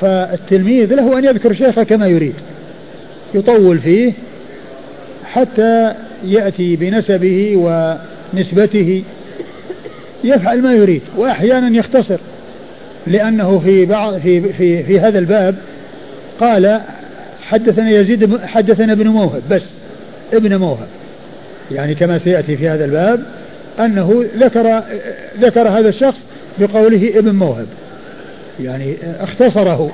[0.01, 2.33] فالتلميذ له أن يذكر شيخه كما يريد
[3.33, 4.13] يطول فيه
[5.25, 9.03] حتى يأتي بنسبه ونسبته
[10.23, 12.17] يفعل ما يريد وأحيانا يختصر
[13.07, 15.55] لأنه في بعض في في في هذا الباب
[16.39, 16.81] قال
[17.41, 19.61] حدثنا يزيد حدثنا ابن موهب بس
[20.33, 20.87] ابن موهب.
[21.71, 23.23] يعني كما سيأتي في هذا الباب
[23.79, 24.83] أنه ذكر
[25.39, 26.19] ذكر هذا الشخص
[26.59, 27.67] بقوله ابن موهب.
[28.63, 29.91] يعني اختصره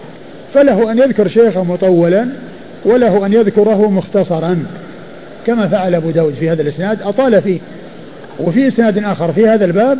[0.53, 2.27] فله أن يذكر شيخه مطولا
[2.85, 4.65] وله أن يذكره مختصرا.
[5.49, 7.59] كما فعل أبو داود في هذا الإسناد أطال فيه.
[8.39, 9.97] وفي إسناد آخر في هذا الباب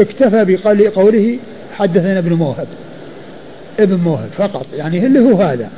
[0.00, 1.38] اكتفى بقوله
[1.76, 2.66] حدثنا ابن موهب.
[3.80, 5.68] ابن موهب فقط يعني اللي هو هذا.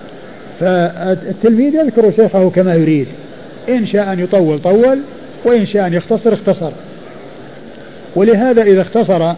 [0.61, 3.07] فالتلميذ يذكر شيخه كما يريد.
[3.69, 4.99] إن شاء أن يطول طول
[5.45, 6.71] وإن شاء أن يختصر اختصر.
[8.17, 9.33] ولهذا إذا اختصر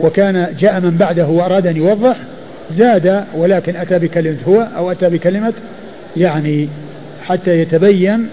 [0.00, 2.16] وكان جاء من بعده وأراد أن يوضح
[2.78, 5.52] زاد ولكن أتى بكلمة هو أو أتى بكلمة
[6.16, 6.68] يعني
[7.22, 8.28] حتى يتبين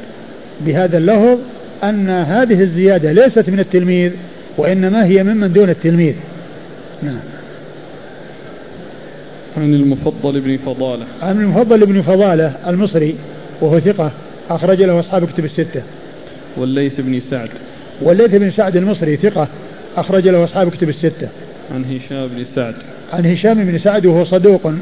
[0.66, 1.38] بهذا اللفظ
[1.84, 4.12] أن هذه الزيادة ليست من التلميذ
[4.58, 6.14] وإنما هي ممن دون التلميذ.
[7.04, 7.20] نعم.
[9.58, 11.06] عن المفضل بن فضالة.
[11.22, 13.16] عن المفضل بن فضالة المصري
[13.62, 14.12] وهو ثقة
[14.50, 15.82] أخرج له أصحاب كتب الستة.
[16.58, 17.50] والليث بن سعد.
[18.02, 19.48] والليث بن سعد المصري ثقة
[19.98, 21.28] أخرج له أصحاب كتب الستة.
[21.76, 22.76] عن هشام بن سعد.
[23.14, 24.74] عن هشام بن سعد وهو صدوق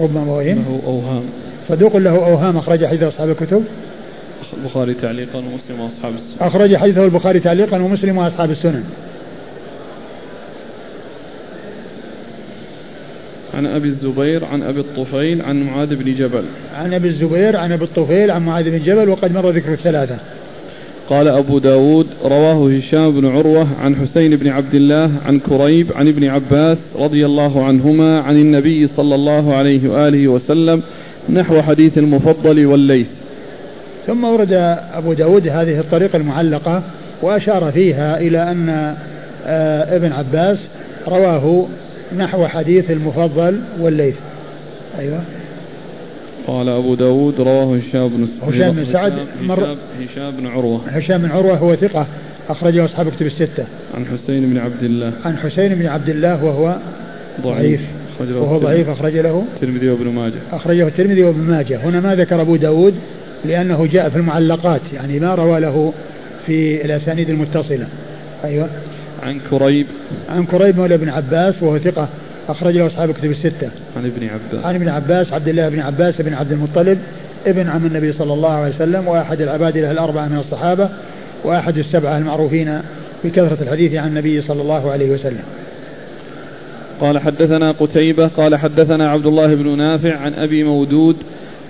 [0.00, 1.22] ربما وهم له أوهام.
[1.68, 3.64] صدوق له أوهام أخرج حديث أصحاب الكتب.
[4.62, 8.84] البخاري تعليقا ومسلم وأصحاب السنن أخرج حديثه البخاري تعليقا ومسلم وأصحاب السنن
[13.54, 16.44] عن أبي الزبير عن أبي الطفيل عن معاذ بن جبل.
[16.74, 20.16] عن أبي الزبير عن أبي الطفيل عن معاذ بن جبل وقد مر ذكر الثلاثة.
[21.08, 26.08] قال أبو داود رواه هشام بن عروة عن حسين بن عبد الله عن كريب عن
[26.08, 30.82] ابن عباس رضي الله عنهما عن النبي صلى الله عليه وآله وسلم
[31.28, 33.06] نحو حديث المفضل والليث.
[34.06, 34.52] ثم ورد
[34.94, 36.82] أبو داود هذه الطريقة المعلقة
[37.22, 38.94] وأشار فيها إلى أن
[39.46, 40.58] آه، ابن عباس
[41.08, 41.66] رواه
[42.16, 44.14] نحو حديث المفضل والليث.
[44.98, 45.20] أيوة.
[46.46, 50.80] قال أبو داود رواه هشام بن هشام بن سعد مر هشام بن عروة.
[50.88, 52.06] هشام بن عروة هو ثقة
[52.48, 53.64] أخرجه أصحاب كتب الستة.
[53.94, 55.12] عن حسين بن عبد الله.
[55.24, 56.76] عن حسين بن عبد الله وهو
[57.42, 57.80] ضعيف.
[58.20, 59.44] وهو ضعيف أخرج له.
[59.54, 60.34] الترمذي وابن ماجه.
[60.52, 61.76] أخرجه الترمذي وابن ماجه.
[61.84, 62.94] هنا ما ذكر أبو داود؟
[63.46, 65.92] لأنه جاء في المعلقات يعني ما روى له
[66.46, 67.86] في الأسانيد المتصلة.
[68.44, 68.68] أيوة.
[69.22, 69.86] عن كريب.
[70.28, 72.08] عن كريب مولى ابن عباس وهو ثقة
[72.48, 73.70] أخرج له أصحاب كتب الستة.
[73.96, 74.64] عن ابن عباس.
[74.64, 76.98] عن ابن عباس عبد الله بن عباس بن عبد المطلب
[77.46, 80.88] ابن عم النبي صلى الله عليه وسلم وأحد العباد له الأربعة من الصحابة
[81.44, 82.80] وأحد السبعة المعروفين
[83.24, 85.42] بكثرة الحديث عن النبي صلى الله عليه وسلم.
[87.00, 91.16] قال حدثنا قتيبة قال حدثنا عبد الله بن نافع عن أبي مودود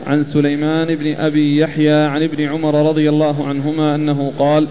[0.06, 4.66] عن سليمان بن أبي يحيى عن ابن عمر رضي الله عنهما أنه قال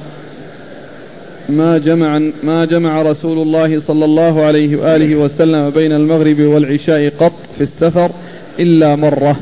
[1.50, 7.34] ما جمع ما جمع رسول الله صلى الله عليه وآله وسلم بين المغرب والعشاء قط
[7.58, 8.12] في السفر
[8.60, 9.40] إلا مرة.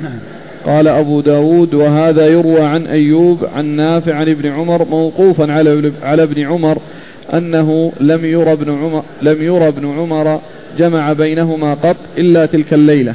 [0.00, 0.18] نعم.
[0.66, 6.22] قال أبو داود وهذا يروى عن أيوب عن نافع عن ابن عمر موقوفا على على
[6.22, 6.78] ابن عمر
[7.34, 10.40] أنه لم يرى ابن عمر لم يرى ابن عمر
[10.78, 13.14] جمع بينهما قط إلا تلك الليلة.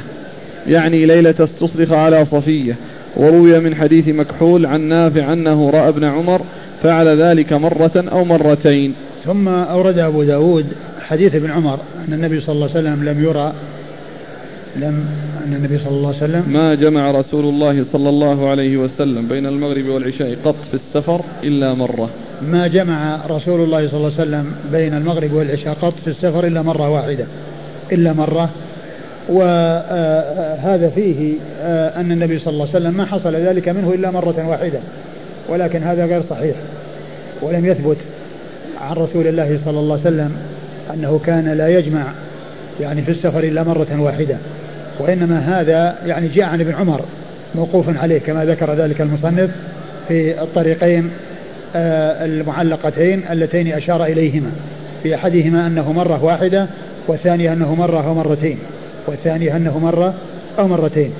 [0.66, 2.76] يعني ليلة استصرخ على صفية
[3.16, 6.40] وروي من حديث مكحول عن نافع أنه رأى ابن عمر
[6.82, 8.94] فعل ذلك مرة أو مرتين.
[9.24, 10.66] ثم أورد أبو داود
[11.00, 13.52] حديث ابن عمر أن النبي صلى الله عليه وسلم لم يرى
[14.76, 15.06] لم
[15.46, 19.46] أن النبي صلى الله عليه وسلم ما جمع رسول الله صلى الله عليه وسلم بين
[19.46, 22.10] المغرب والعشاء قط في السفر إلا مرة.
[22.42, 26.62] ما جمع رسول الله صلى الله عليه وسلم بين المغرب والعشاء قط في السفر إلا
[26.62, 27.26] مرة واحدة
[27.92, 28.50] إلا مرة
[29.28, 34.48] وهذا فيه آه، أن النبي صلى الله عليه وسلم ما حصل ذلك منه إلا مرة
[34.48, 34.78] واحدة
[35.48, 36.56] ولكن هذا غير صحيح
[37.42, 37.96] ولم يثبت
[38.80, 40.36] عن رسول الله صلى الله عليه وسلم
[40.94, 42.04] أنه كان لا يجمع
[42.80, 44.36] يعني في السفر إلا مرة واحدة
[44.98, 47.00] وإنما هذا يعني جاء عن ابن عمر
[47.54, 49.50] موقوف عليه كما ذكر ذلك المصنف
[50.08, 51.10] في الطريقين
[51.76, 54.50] آه، المعلقتين اللتين أشار إليهما
[55.02, 56.66] في أحدهما أنه مرة واحدة
[57.08, 58.14] والثانية أنه مرة أو
[59.08, 60.14] مرتين والثانية أنه مرة
[60.58, 61.10] أو مرتين.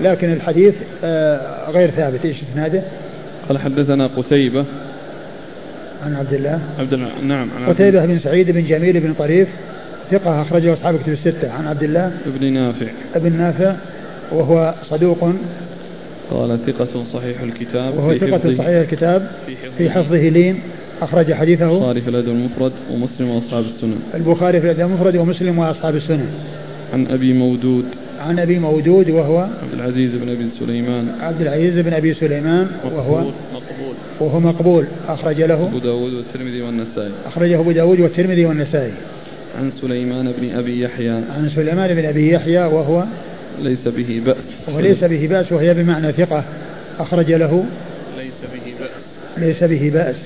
[0.00, 2.24] لكن الحديث آه، غير ثابت.
[2.24, 2.82] إيش إسناده؟
[3.48, 4.64] قال حدثنا قتيبة.
[6.06, 6.60] عن عبد الله.
[6.78, 9.48] عبد الله نعم عن قتيبة بن سعيد بن جميل بن طريف
[10.10, 11.52] ثقة أخرجه أصحاب كتب الستة.
[11.52, 12.12] عن عبد الله.
[12.26, 12.86] بن نافع.
[13.14, 13.74] ابن نافع
[14.32, 15.32] وهو صدوق.
[16.30, 19.30] قال ثقة صحيح الكتاب وهو ثقة صحيح الكتاب
[19.78, 20.60] في حفظه لين.
[21.02, 21.72] أخرج حديثه.
[21.76, 24.00] البخاري في الأدب المفرد ومسلم وأصحاب السنن.
[24.14, 26.28] البخاري في الأدب المفرد ومسلم وأصحاب السنن.
[26.94, 27.84] عن أبي مودود.
[28.20, 31.08] عن أبي مودود وهو عبد العزيز بن أبي سليمان.
[31.20, 33.18] عبد العزيز بن أبي سليمان وهو
[33.54, 34.84] مقبول وهو مقبول.
[35.08, 37.10] أخرج له أبو داود والترمذي والنسائي.
[37.26, 38.92] أخرجه أبو داود والترمذي والنسائي.
[39.58, 41.10] عن سليمان بن أبي يحيى.
[41.10, 43.04] عن سليمان بن أبي يحيى وهو
[43.62, 44.74] ليس به بأس.
[44.74, 46.44] وليس به بأس وهي بمعنى ثقة.
[46.98, 47.64] أخرج له
[48.16, 48.90] ليس به بأس.
[49.36, 50.16] ليس به بأس.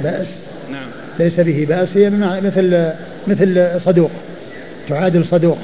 [0.00, 0.26] بأس.
[0.72, 0.88] نعم.
[1.18, 1.88] ليس به بأس.
[1.96, 2.92] هي بمعنى مثل
[3.26, 4.10] مثل صدوق.
[4.88, 5.58] تعادل صدوق.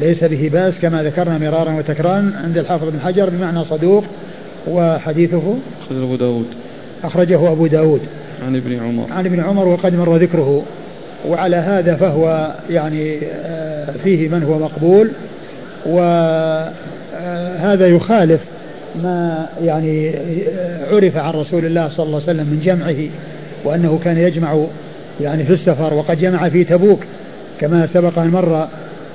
[0.00, 4.04] ليس به بأس كما ذكرنا مرارا وتكرارا عند الحافظ بن حجر بمعنى صدوق
[4.68, 6.46] وحديثه أخرجه أبو داود.
[7.04, 8.00] أخرجه أبو داود.
[8.46, 9.06] عن ابن عمر.
[9.12, 10.62] عن ابن عمر وقد مر ذكره.
[11.28, 15.10] وعلى هذا فهو يعني آه، فيه من هو مقبول.
[15.86, 16.66] وهذا
[17.86, 18.40] يخالف
[19.02, 22.96] ما يعني آه، عرف عن رسول الله صلى الله عليه وسلم من جمعه
[23.64, 24.66] وأنه كان يجمع
[25.20, 27.00] يعني في السفر وقد جمع في تبوك
[27.60, 28.68] كما سبق أن مر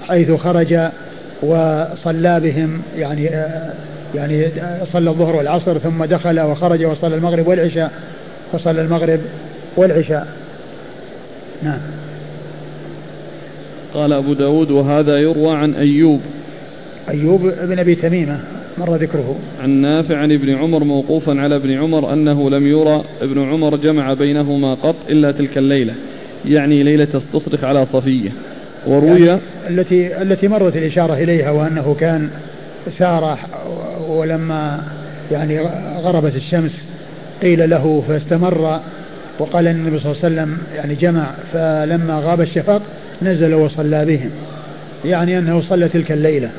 [0.08, 0.78] حيث خرج
[1.42, 3.30] وصلى بهم يعني
[4.16, 4.48] يعني
[4.94, 7.92] صلى الظهر والعصر ثم دخل وخرج وصلى المغرب والعشاء
[8.52, 9.20] فصلى المغرب
[9.78, 10.28] والعشاء.
[11.64, 11.80] نعم.
[13.94, 16.22] قال أبو داود وهذا يروى عن أيوب.
[17.10, 18.40] أيوب بن أبي تميمة
[18.78, 19.36] مر ذكره.
[19.64, 24.14] عن نافع عن ابن عمر موقوفا على ابن عمر أنه لم يرى ابن عمر جمع
[24.14, 25.94] بينهما قط إلا تلك الليلة
[26.46, 28.30] يعني ليلة استصرخ على صفية.
[28.88, 32.30] وروي يعني التي التي مرت الإشارة إليها وأنه كان
[33.00, 33.38] سار
[34.08, 34.84] ولما
[35.32, 35.60] يعني
[35.98, 36.72] غربت الشمس
[37.42, 38.80] قيل له فاستمر
[39.40, 42.82] وقال إن النبي صلى الله عليه وسلم يعني جمع فلما غاب الشفق
[43.22, 44.30] نزل وصلى بهم.
[45.06, 46.50] يعني أنه صلى تلك الليلة.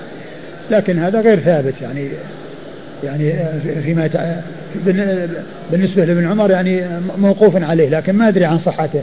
[0.71, 2.09] لكن هذا غير ثابت يعني
[3.05, 3.35] يعني
[3.85, 4.11] فيما
[5.71, 6.83] بالنسبة لابن عمر يعني
[7.19, 9.03] موقوف عليه لكن ما أدري عن صحته.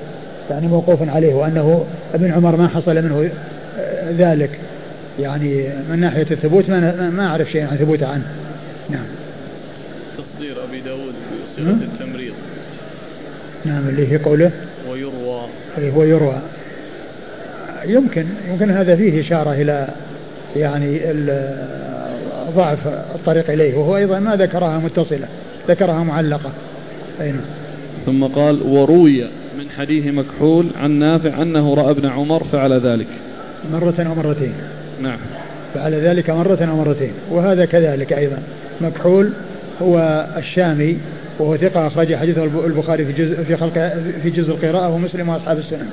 [0.50, 3.30] يعني موقوف عليه وأنه ابن عمر ما حصل منه
[4.18, 4.50] ذلك.
[5.20, 8.24] يعني من ناحية الثبوت ما ما أعرف شيء عن ثبوته عنه.
[8.90, 9.06] نعم.
[10.18, 11.14] تصدير أبي داود
[11.54, 12.34] بصيغه التمريض.
[13.66, 14.52] نعم اللي في قوله
[14.92, 15.42] ويروى.
[15.78, 16.42] أي هو يروى.
[17.86, 19.88] يمكن يمكن هذا فيه إشارة إلى
[20.56, 21.00] يعني
[22.56, 23.76] ضعف الطريق إليه.
[23.76, 25.28] وهو أيضا ما ذكرها متصلة
[25.70, 26.52] ذكرها معلقة.
[27.22, 27.42] أي نعم.
[28.06, 29.28] ثم قال وروي
[29.60, 33.08] من حديث مكحول عن نافع أنه رأى ابن عمر فعل ذلك.
[33.72, 34.54] مرة أو مرتين.
[35.02, 35.18] نعم.
[35.74, 37.12] فعل ذلك مرة أو مرتين.
[37.30, 38.44] وهذا كذلك أيضا.
[38.82, 39.34] مكحول
[39.82, 40.98] هو الشامي
[41.40, 43.74] وهو ثقة أخرج حديثه البخاري في جزء في خلق
[44.24, 45.90] في جزء القراءة ومسلم وأصحاب السنن.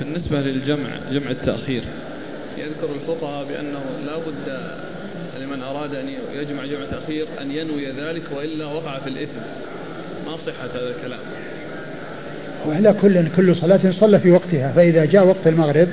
[0.00, 1.82] بالنسبة للجمع جمع التأخير
[2.58, 4.60] يذكر الفقهاء بأنه لا بد
[5.42, 9.40] لمن أراد أن يجمع جمع تأخير أن ينوي ذلك وإلا وقع في الإثم.
[10.26, 11.18] ما صحة هذا الكلام.
[12.68, 15.88] وعلى كل كل صلاة صلى في وقتها فإذا جاء وقت المغرب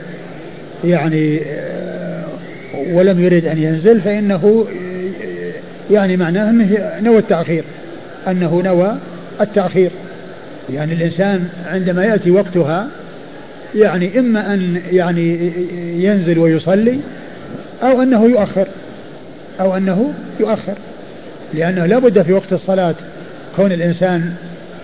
[0.83, 2.23] يعني آه،
[2.91, 4.65] ولم يرد أن ينزل فإنه
[5.91, 7.63] يعني معناه أنه نوى التأخير
[8.27, 8.95] أنه نوى
[9.41, 9.91] التأخير.
[10.69, 12.87] يعني الإنسان عندما يأتي وقتها
[13.75, 15.51] يعني إما أن يعني
[16.03, 16.99] ينزل ويصلي
[17.83, 18.67] أو أنه يؤخر
[19.59, 20.75] أو أنه يؤخر
[21.53, 22.95] لأنه لا بد في وقت الصلاة
[23.55, 24.33] كون الإنسان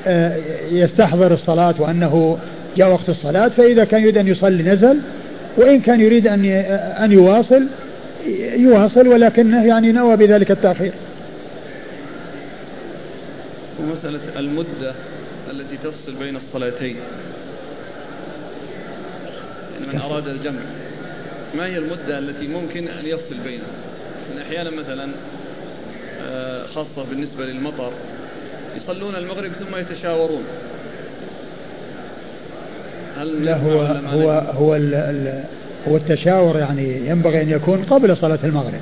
[0.08, 0.38] آه،
[0.72, 2.38] يستحضر الصلاة وأنه
[2.78, 5.00] جاء وقت الصلاة فإذا كان يريد أن يصلي نزل
[5.58, 6.46] وإن كان يريد أن
[7.04, 7.68] أن يواصل
[8.58, 10.92] يواصل ولكنه يعني نوى بذلك التأخير.
[13.80, 14.94] ومسألة المدة
[15.52, 16.96] التي تفصل بين الصلاتين.
[19.74, 20.62] يعني من أراد الجمع.
[21.58, 23.66] ما هي المدة التي ممكن أن يفصل بينها؟
[24.34, 25.10] إن أحيانا مثلا
[26.22, 27.92] آه، خاصة بالنسبة للمطر
[28.78, 30.44] يصلون المغرب ثم يتشاورون.
[33.18, 34.74] هل لا هو هو هو
[35.88, 38.82] هو التشاور يعني ينبغي أن يكون قبل صلاة المغرب.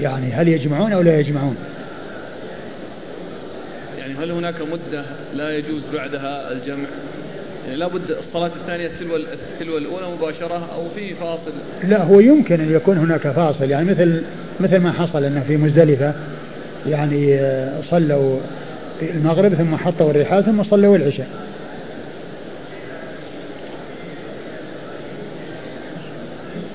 [0.00, 1.56] يعني هل يجمعون أو لا يجمعون؟
[3.98, 6.88] يعني هل هناك مدة لا يجوز بعدها الجمع؟
[7.66, 9.18] يعني لابد الصلاة الثانية تلو
[9.60, 11.52] تلو الأولى مباشرة أو في فاصل؟
[11.84, 13.70] لا هو يمكن أن يكون هناك فاصل.
[13.70, 14.22] يعني مثل
[14.60, 16.14] مثل ما حصل أنه في مزدلفة
[16.86, 17.80] يعني آه،
[19.00, 21.28] في المغرب ثم حطوا الرحال ثم صلوا العشاء.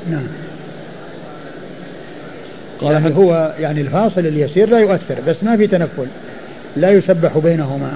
[0.10, 0.28] نعم.
[2.82, 6.08] قال يعني هو يعني الفاصل اليسير لا يؤثر بس ما في تنفل
[6.76, 7.94] لا يسبح بينهما.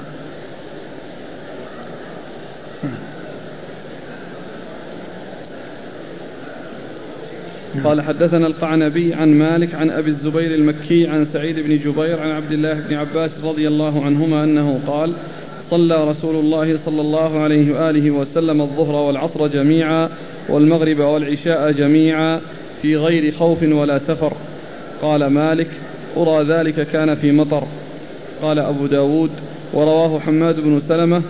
[7.84, 12.52] قال حدثنا القعنبي عن مالك عن أبي الزبير المكي عن سعيد بن جبير عن عبد
[12.52, 15.12] الله بن عباس رضي الله عنهما أنه قال
[15.70, 20.08] صلى رسول الله صلى الله عليه وآله وسلم الظهر والعصر جميعا
[20.48, 22.40] والمغرب والعشاء جميعا
[22.82, 24.32] في غير خوف ولا سفر.
[25.02, 25.68] قال مالك
[26.16, 27.62] أرى ذلك كان في مطر.
[28.42, 29.30] قال أبو داود
[29.74, 31.22] ورواه حماد بن سلمة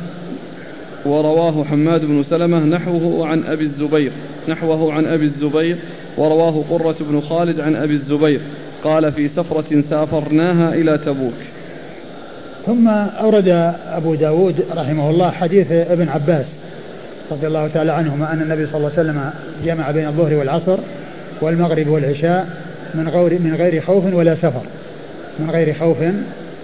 [1.06, 4.12] ورواه حماد بن سلمة نحوه عن أبي الزبير
[4.48, 5.76] نحوه عن أبي الزبير
[6.18, 8.40] ورواه قرة بن خالد عن أبي الزبير
[8.84, 11.32] قال في سفرة سافرناها إلى تبوك.
[12.66, 16.44] ثم أورد أبو داود رحمه الله حديث ابن عباس
[17.30, 19.30] رضي الله تعالى عنهما أن النبي صلى الله عليه وسلم
[19.64, 20.78] جمع بين الظهر والعصر
[21.40, 22.48] والمغرب والعشاء
[22.94, 24.62] من غير من غير خوف ولا سفر.
[25.38, 25.96] من غير خوف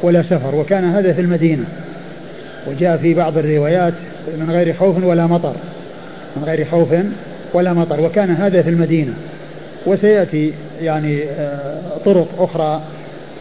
[0.02, 0.55] ولا سفر.
[0.55, 1.64] وكان هذا في المدينة.
[2.68, 3.94] وجاء في بعض الروايات
[4.38, 5.55] من غير خوف ولا مطر.
[6.36, 6.88] من غير خوف
[7.55, 8.00] ولا مطر.
[8.00, 9.12] وكان هذا في المدينة.
[9.87, 12.82] وسيأتي يعني آه، طرق أخرى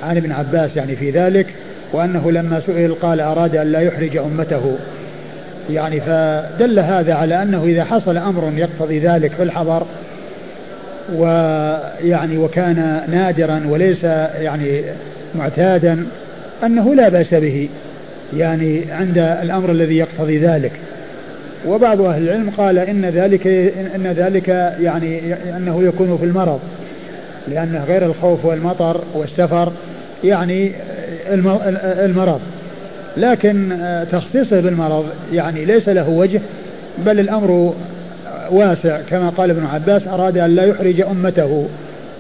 [0.04, 1.48] عن ابن عباس يعني في ذلك
[1.94, 4.78] وأنه لما سئل قال أراد أن لا يحرج أمته.
[5.70, 9.86] يعني فدل هذا على أنه إذا حصل أمر يقتضي ذلك في الحضر
[11.16, 14.04] ويعني وكان نادرا وليس
[14.40, 14.82] يعني
[15.36, 16.06] معتادا
[16.64, 17.70] أنه لا بأس به
[18.38, 20.72] يعني عند الأمر الذي يقتضي ذلك.
[21.68, 23.48] وبعض أهل العلم قال إن ذلك
[23.96, 24.48] إن ذلك
[24.82, 26.60] يعني أنه يكون في المرض
[27.48, 29.72] لأن غير الخوف والمطر والسفر
[30.24, 30.72] يعني
[32.06, 32.40] المرض.
[33.18, 33.78] لكن
[34.12, 36.42] تخصيصه بالمرض يعني ليس له وجه
[37.06, 37.74] بل الأمر
[38.52, 39.00] واسع.
[39.10, 41.68] كما قال ابن عباس أراد أن لا يحرج أمته.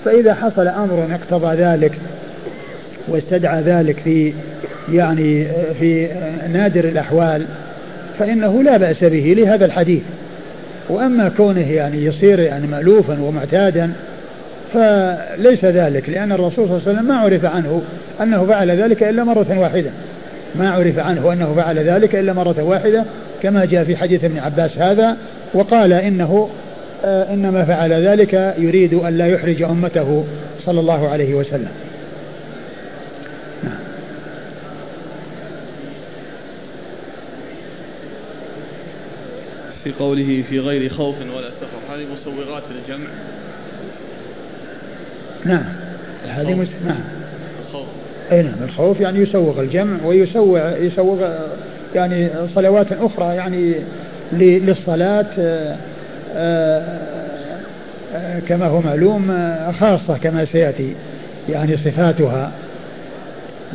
[0.05, 1.91] فإذا حصل أمر اقتضى ذلك
[3.07, 4.33] واستدعى ذلك في
[4.91, 5.45] يعني
[5.79, 6.07] في
[6.53, 7.45] نادر الأحوال
[8.19, 10.01] فإنه لا بأس به لهذا الحديث.
[10.89, 13.91] وأما كونه يعني يصير يعني مألوفا ومعتادا
[14.73, 17.81] فليس ذلك لأن الرسول صلى الله عليه وسلم ما عرف عنه
[18.21, 19.89] أنه فعل ذلك إلا مرة واحدة.
[20.55, 23.05] ما عرف عنه أنه فعل ذلك إلا مرة واحدة
[23.43, 25.17] كما جاء في حديث ابن عباس هذا
[25.53, 26.49] وقال إنه
[27.05, 30.25] آه إنما فعل ذلك يريد أن لا يحرج أمته
[30.65, 31.71] صلى الله عليه وسلم
[33.63, 33.73] نعم.
[39.83, 41.95] في قوله في غير خوف ولا سفر.
[41.95, 43.07] هذه مسوغات الجمع.
[45.45, 45.65] نعم.
[46.27, 46.67] هذه مس...
[46.85, 47.03] نعم.
[47.67, 47.87] الخوف.
[48.31, 48.63] أي نعم.
[48.63, 51.29] الخوف يعني يسوغ الجمع ويسوغ يسوغ
[51.95, 53.73] يعني صلوات أخرى يعني
[54.33, 55.77] للصلاة آه،
[56.35, 56.99] آه،
[58.15, 60.93] آه، كما هو معلوم خاصة كما سيأتي
[61.49, 62.51] يعني صفاتها.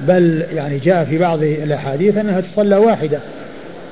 [0.09, 3.18] بل يعني جاء في بعض الأحاديث أنها تصلى واحدة.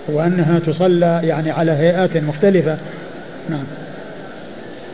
[0.09, 2.79] وأنها تصلى يعني على هيئات مختلفة.
[3.51, 3.65] نعم.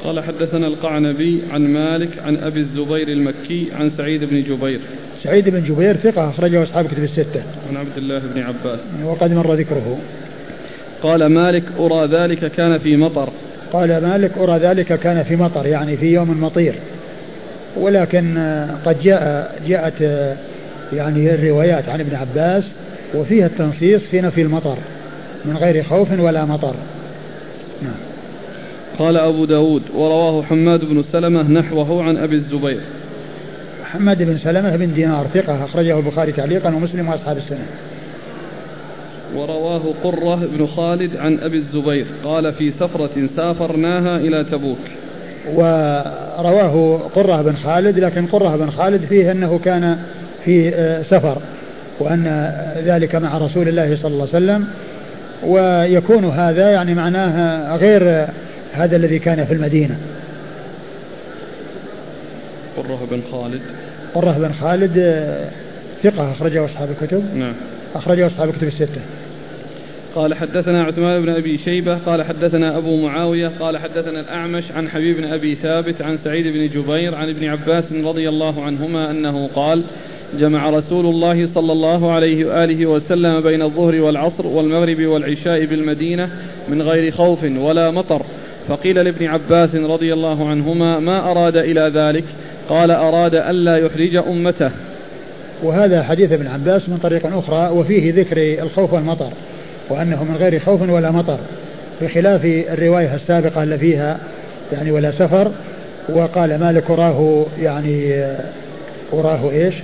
[0.05, 4.81] قال حدثنا القعنبي عن مالك عن أبي الزبير المكي عن سعيد بن جبير.
[5.23, 7.43] سعيد بن جبير ثقة أخرجه أصحاب كتب الستة.
[7.71, 8.79] عن عبد الله بن عباس.
[9.05, 9.99] وقد مر ذكره.
[11.03, 13.29] قال مالك أرى ذلك كان في مطر.
[13.73, 16.75] قال مالك أرى ذلك كان في مطر يعني في يوم مطير.
[17.77, 18.39] ولكن
[18.87, 20.01] قد جاء جاءت
[20.93, 22.65] يعني الروايات عن ابن عباس
[23.15, 24.77] وفيها التنصيص في نفي المطر.
[25.45, 26.75] من غير خوف ولا مطر.
[27.83, 27.95] نعم.
[28.99, 32.81] قال أبو داود ورواه حماد بن سلمة نحوه عن أبي الزبير.
[33.85, 37.67] حماد بن سلمة بن دينار ثقة أخرجه البخاري تعليقا ومسلم وأصحاب السنة.
[39.37, 44.79] ورواه قرة بن خالد عن أبي الزبير قال في سفرة سافرناها إلى تبوك.
[45.55, 49.99] ورواه قرة بن خالد لكن قرة بن خالد فيه أنه كان
[50.45, 51.39] في آه، سفر
[52.01, 52.53] وأن
[52.85, 54.67] ذلك مع رسول الله صلى الله عليه وسلم.
[55.43, 58.27] ويكون هذا يعني معناه غير
[58.73, 59.97] هذا الذي كان في المدينة.
[62.77, 63.61] قرة بن خالد.
[64.15, 65.49] قرة بن خالد آه،
[66.03, 67.25] ثقة أخرجه أصحاب الكتب.
[67.37, 67.55] نعم.
[67.95, 69.01] أخرجه أصحاب الكتب الستة.
[70.15, 75.17] قال حدثنا عثمان بن أبي شيبة قال حدثنا أبو معاوية قال حدثنا الأعمش عن حبيب
[75.17, 79.83] بن أبي ثابت عن سعيد بن جبير عن ابن عباس رضي الله عنهما أنه قال
[80.39, 86.29] جمع رسول الله صلى الله عليه وآله وسلم بين الظهر والعصر والمغرب والعشاء بالمدينة
[86.69, 88.23] من غير خوف ولا مطر.
[88.69, 92.25] فقيل لابن عباس رضي الله عنهما ما أراد إلى ذلك؟
[92.69, 94.71] قال أراد ألا يحرج أمته.
[95.63, 99.31] وهذا حديث ابن عباس من طريق أخرى وفيه ذكر الخوف والمطر
[99.91, 101.39] وأنه من غير خوف ولا مطر
[102.03, 104.19] بخلاف الرواية السابقة اللي فيها
[104.73, 105.51] يعني ولا سفر
[106.09, 108.25] وقال مالك أراه يعني
[109.13, 109.75] أراه إيش؟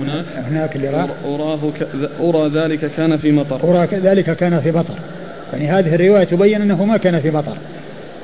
[0.00, 1.08] هناك؟ هناك اللي راح.
[1.24, 1.86] أراه ك...
[2.20, 3.60] أرى ذلك كان في مطر.
[3.64, 4.94] أرى ذلك كان في مطر.
[5.52, 7.56] يعني هذه الرواية تبين أنه ما كان في مطر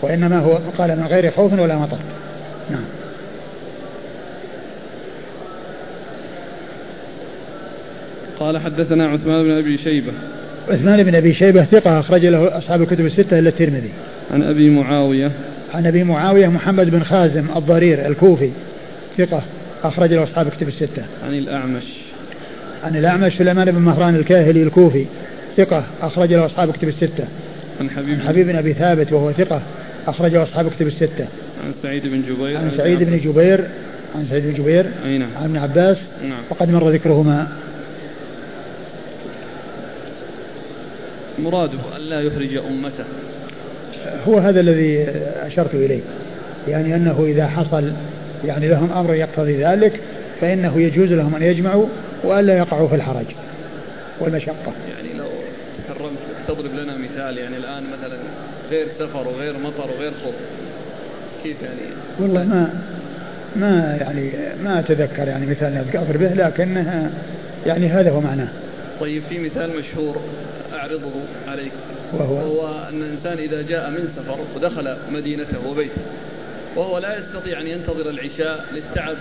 [0.03, 1.99] وإنما هو قال من غير خوف ولا مطر.
[2.71, 2.85] نعم.
[8.41, 10.13] قال حدثنا عثمان بن أبي شيبة.
[10.69, 13.91] عثمان بن أبي شيبة ثقة أخرج له أصحاب الكتب الستة إلا الترمذي.
[14.33, 15.31] عن أبي معاوية.
[15.75, 18.51] عن أبي معاوية محمد بن خازم الضرير الكوفي
[19.19, 19.43] ثقة.
[19.85, 21.03] اخرج له أصحاب الكتب الستة.
[21.27, 21.85] عن الأعمش.
[22.85, 25.05] عن الأعمش سليمان بن مهران الكاهلي الكوفي
[25.57, 27.25] ثقة اخرج له أصحاب الكتب الستة.
[27.81, 29.63] عن حبيب عن حبيب بن أبي ثابت وهو ثقة
[30.07, 31.27] اخرج له أصحاب الكتب الستة.
[31.65, 32.57] عن سعيد بن جبير.
[32.57, 33.65] عن سعيد بن جبير
[34.15, 35.97] عن سعيد بن جبير اي نعم عن ابن عباس.
[36.23, 36.43] نعم.
[36.51, 37.49] وقد مر ذكرهما.
[41.39, 43.05] مراده ألا يحرج أمته.
[44.29, 45.07] هو هذا الذي
[45.43, 46.01] أشرت إليه.
[46.69, 47.93] يعني أنه إذا حصل
[48.47, 50.01] يعني لهم أمر يقتضي ذلك
[50.41, 51.87] فإنه يجوز لهم أن يجمعوا
[52.25, 53.27] وألا يقعوا في الحرج
[54.21, 54.73] والمشقة.
[54.89, 55.27] يعني لو
[55.79, 56.19] تكرمت
[56.49, 58.17] تضرب لنا مثال يعني الآن مثلا
[58.71, 60.35] غير سفر وغير مطر وغير خوف
[61.45, 61.81] كيف يعني؟
[62.21, 62.69] والله ما
[63.57, 64.31] ما يعني
[64.65, 67.11] ما أتذكر يعني مثال أضرب به لكنها
[67.67, 68.49] يعني هذا هو معناه.
[69.01, 70.17] طيب في مثال مشهور
[70.75, 71.13] أعرضه
[71.49, 71.73] عليك
[72.13, 76.03] وهو؟ وهو أن الإنسان إذا جاء من سفر ودخل مدينته وبيته
[76.77, 79.17] وهو لا يستطيع أن ينتظر العشاء للتعب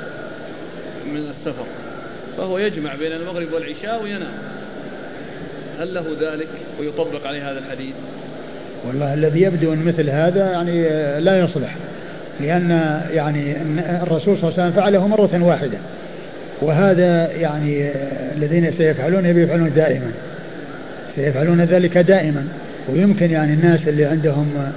[1.05, 1.65] من السفر
[2.37, 4.33] فهو يجمع بين المغرب والعشاء وينام.
[5.79, 6.47] هل له ذلك؟
[6.79, 7.93] ويطبق عليه هذا الحديث.
[8.87, 10.81] والله الذي يبدو أن مثل هذا يعني
[11.19, 11.75] لا يصلح
[12.39, 13.55] لأن يعني
[14.03, 15.77] الرسول صلى الله عليه وسلم فعله مرة واحدة
[16.61, 17.91] وهذا يعني
[18.37, 20.11] الذين سيفعلون يفعلون دائما
[21.15, 22.47] سيفعلون ذلك دائما
[22.89, 24.71] ويمكن يعني الناس اللي عندهم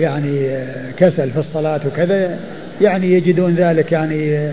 [0.00, 0.58] يعني
[0.96, 2.38] كسل في الصلاة وكذا
[2.80, 4.50] يعني يجدون ذلك يعني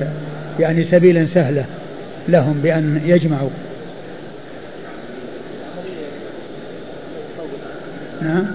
[0.60, 1.64] يعني سبيلا سهلا
[2.30, 3.50] لهم بأن يجمعوا.
[8.22, 8.46] نعم.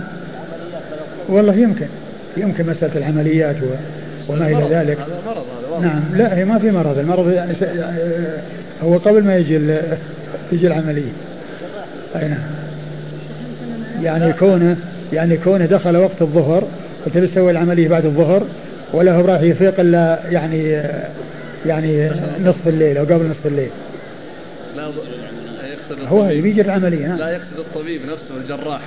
[1.29, 1.87] والله يمكن
[2.37, 3.57] يمكن مسألة العمليات
[4.29, 4.99] وما إلى ذلك.
[5.27, 5.45] مرض
[5.77, 6.03] هذا نعم.
[6.17, 6.99] لا هي ما في مرض.
[6.99, 7.53] المرض يعني
[8.83, 9.77] هو قبل ما يجي
[10.53, 11.13] يجي العملية.
[12.17, 12.39] أي نعم.
[14.03, 14.77] يعني كونه
[15.13, 16.65] يعني كونه دخل وقت الظهر
[17.07, 18.43] وتبي تسوي العملية بعد الظهر
[18.93, 20.83] ولا هو راح يفيق إلا يعني
[21.67, 22.11] يعني
[22.45, 23.71] نصف الليل أو قبل نصف الليل.
[24.77, 27.19] لا يقصد هو بيجي العملية نعم.
[27.19, 28.81] لا يقصد الطبيب نفسه الجراح.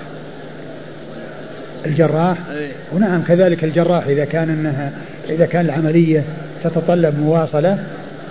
[1.86, 2.68] الجراح؟ أي.
[2.94, 4.92] ونعم كذلك الجراح إذا كان إنها
[5.30, 6.24] إذا كان العملية
[6.64, 7.78] تتطلب مواصلة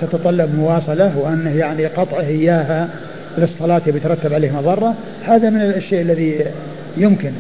[0.00, 2.88] تتطلب مواصلة وأنه يعني قطعه إياها
[3.38, 6.44] للصلاة بيترتب عليه مضرة هذا من الشيء الذي
[6.96, 7.32] يمكن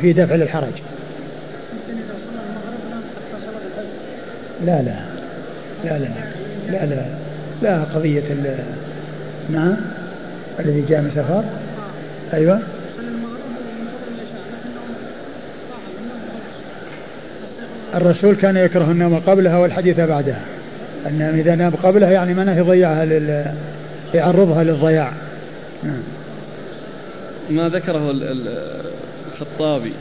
[0.00, 0.72] في دفع للحرج.
[4.64, 5.00] لا لا.
[5.84, 6.08] لا لا.
[6.70, 7.06] لا لا.
[7.62, 8.22] لا قضية
[9.50, 9.76] نعم.
[10.60, 11.44] الذي جاء من سفر.
[12.34, 12.60] أيوة.
[17.94, 20.40] الرسول كان يكره النوم قبلها والحديث بعدها.
[21.06, 23.44] أن إذا نام قبلها يعني معناه يضيعها لل...
[24.14, 25.12] يعرضها للضياع.
[25.82, 26.02] نعم.
[27.50, 28.14] ما ذكره
[29.32, 29.92] الخطابي.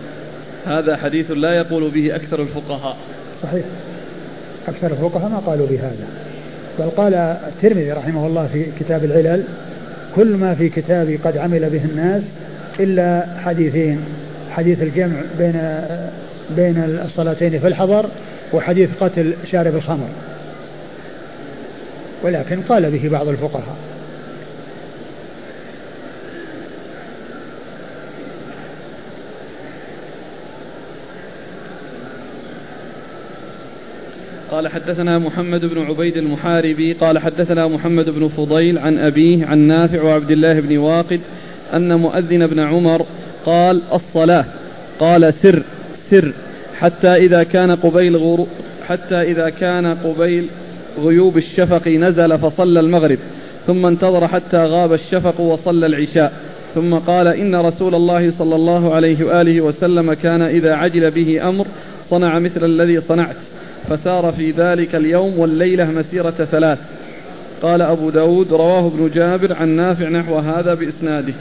[0.66, 2.97] هذا حديث لا يقول به أكثر الفقهاء.
[3.43, 3.66] صحيح.
[4.68, 6.07] أكثر الفقهاء ما قالوا بهذا.
[6.80, 9.43] بل قال الترمذي رحمه الله في كتاب العلل
[10.16, 12.24] كل ما في كتابي قد عمل به الناس
[12.80, 13.99] إلا حديثين
[14.51, 15.82] حديث الجمع بين
[16.55, 18.05] بين الصلاتين في الحضر
[18.53, 20.07] وحديث قتل شارب الخمر.
[22.24, 23.76] ولكن قال به بعض الفقهاء.
[34.52, 40.04] قال حدثنا محمد بن عبيد المحاربي قال حدثنا محمد بن فضيل عن أبيه عن نافع
[40.04, 41.22] وعبد الله بن واقد
[41.74, 43.06] أن مؤذن بن عمر
[43.46, 44.46] قال الصلاة
[45.00, 45.64] قال سر
[46.12, 46.34] سر
[46.80, 48.48] حتى إذا كان قبيل غرو
[48.88, 50.48] حتى إذا كان قبيل
[51.00, 53.20] غيوب الشفق نزل فصلى المغرب
[53.68, 56.34] ثم انتظر حتى غاب الشفق وصلى العشاء
[56.76, 61.68] ثم قال إن رسول الله صلى الله عليه وآله وسلم كان إذا عجل به أمر
[62.10, 63.36] صنع مثل الذي صنعت.
[63.90, 66.78] فسار في ذلك اليوم والليلة مسيرة ثلاث.
[67.62, 71.34] قال أبو داود رواه ابن جابر عن نافع نحو هذا بإسناده.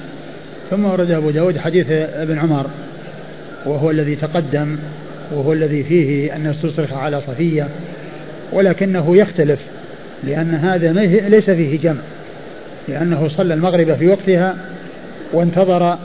[0.71, 2.67] ثم ورد أبو داود حديث ابن عمر
[3.67, 4.77] وهو الذي تقدم
[5.33, 7.69] وهو الذي فيه أن استصرخ على صفية
[8.53, 9.59] ولكنه يختلف
[10.25, 10.93] لأن هذا
[11.29, 12.01] ليس فيه جمع
[12.89, 14.57] لأنه صلى المغرب في وقتها
[15.33, 15.99] وانتظر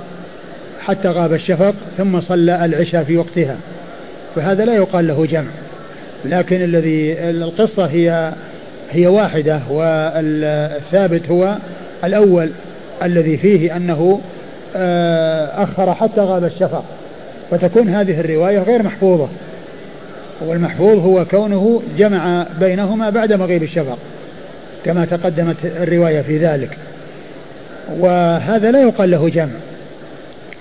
[0.82, 3.58] حتى غاب الشفق ثم صلى العشاء في وقتها
[4.36, 5.50] فهذا لا يقال له جمع.
[6.26, 8.34] لكن الذي القصة هي
[8.91, 11.55] هي واحدة والثابت هو
[12.03, 12.49] الأول
[13.03, 14.22] الذي فيه أنه
[14.76, 16.84] آه، أخر حتى غاب الشفق.
[17.51, 19.28] فتكون هذه الرواية غير محفوظة.
[20.41, 23.97] والمحفوظ هو كونه جمع بينهما بعد مغيب الشفق
[24.86, 26.78] كما تقدمت الرواية في ذلك.
[27.99, 29.55] وهذا لا يقال له جمع.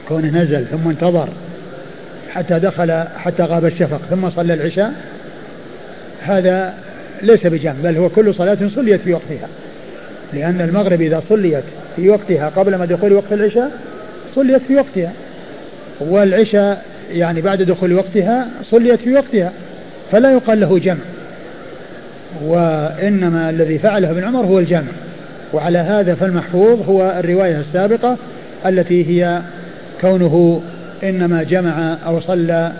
[0.08, 1.28] كونه نزل ثم انتظر
[2.34, 4.92] حتى دخل حتى غاب الشفق ثم صلى العشاء
[6.22, 6.74] هذا
[7.22, 9.48] ليس بجمع بل هو كل صلاة صليت في وقتها.
[10.32, 11.64] لأن المغرب إذا صليت
[11.96, 13.70] في وقتها قبل ما دخول وقت العشاء
[14.34, 15.12] صليت في وقتها.
[16.00, 19.52] والعشاء يعني بعد دخول وقتها صليت في وقتها
[20.12, 21.04] فلا يقال له جمع.
[22.44, 24.92] وإنما الذي فعله ابن عمر هو الجمع.
[25.52, 28.16] وعلى هذا فالمحفوظ هو الرواية السابقة
[28.66, 29.42] التي هي
[30.00, 30.62] كونه
[31.02, 32.72] إنما جمع أو صلى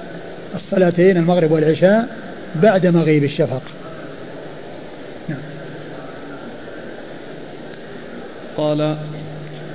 [0.55, 2.09] الصلاتين المغرب والعشاء
[2.63, 3.63] بعد مغيب الشفق.
[5.29, 5.39] نعم.
[8.57, 8.97] قال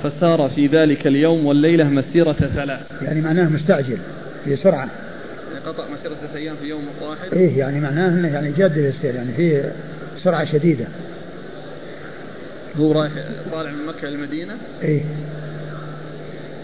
[0.02, 2.80] فسار في ذلك اليوم والليلة مسيرة ثلاث.
[3.02, 3.98] يعني معناه مستعجل
[4.44, 4.88] في سرعة.
[5.66, 9.32] قطع مسيرة ثلاث أيام في يوم واحد؟ إيه يعني معناه أنه يعني جاد السير يعني
[9.32, 9.70] في
[10.22, 10.86] سرعة شديدة.
[12.76, 13.12] هو رايح
[13.52, 14.52] طالع من مكة إلى المدينة
[14.82, 15.00] إيه.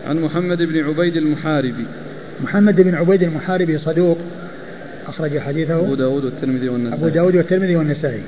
[0.06, 1.86] عن محمد بن عبيد المحاربي.
[2.44, 4.18] محمد بن عبيد المحاربي صدوق.
[5.06, 7.00] أخرج حديثه أبو داود والترمذي والنسائي.
[7.00, 8.22] أبو داود والترمذي والنسائي.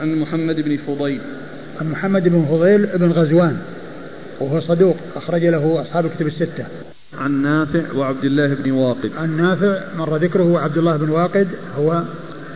[0.00, 1.20] عن محمد بن فضيل.
[1.80, 3.56] عن محمد بن فضيل بن غزوان
[4.40, 6.64] وهو صدوق أخرج له أصحاب الكتب الستة.
[7.18, 9.10] عن نافع وعبد الله بن واقد.
[9.18, 11.48] عن نافع مر ذكره وعبد الله بن واقد
[11.78, 12.02] هو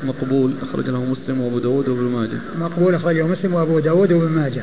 [0.05, 2.39] مقبول أخرج له مسلم وأبو داود وابن ماجه.
[2.59, 4.63] مقبول أخرجه مسلم وأبو داود وابن ماجه.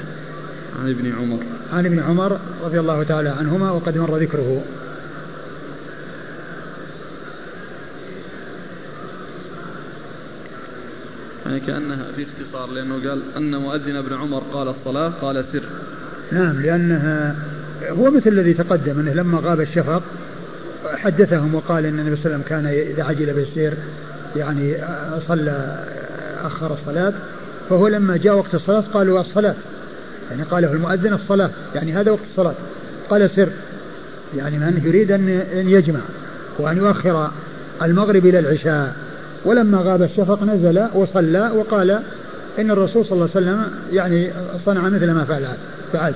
[0.83, 1.39] عن ابن عمر.
[1.73, 4.61] عن ابن عمر رضي الله تعالى عنهما وقد مر ذكره.
[11.45, 15.63] يعني كأنها في اختصار لأنه قال أن مؤذن ابن عمر قال الصلاة قال سر.
[16.31, 17.35] نعم لأنها
[17.89, 20.03] هو مثل الذي تقدم أنه لما غاب الشفق
[20.95, 23.73] حدثهم وقال أن النبي صلى الله عليه وسلم كان إذا عجل بالسير
[24.35, 24.77] يعني
[25.27, 25.83] صلى
[26.43, 27.13] أخر الصلاة
[27.69, 29.55] فهو لما جاء وقت الصلاة قالوا الصلاة.
[30.31, 32.55] يعني قاله المؤذن الصلاة يعني هذا وقت الصلاة.
[33.09, 33.49] قال سر.
[34.37, 35.99] يعني من يريد أن يجمع
[36.59, 37.31] وأن يؤخر
[37.81, 38.95] المغرب إلى العشاء.
[39.45, 41.99] ولما غاب الشفق نزل وصلى وقال
[42.59, 44.29] إن الرسول صلى الله عليه وسلم يعني
[44.65, 45.57] صنع مثل ما فعلت
[45.93, 46.15] فعلت.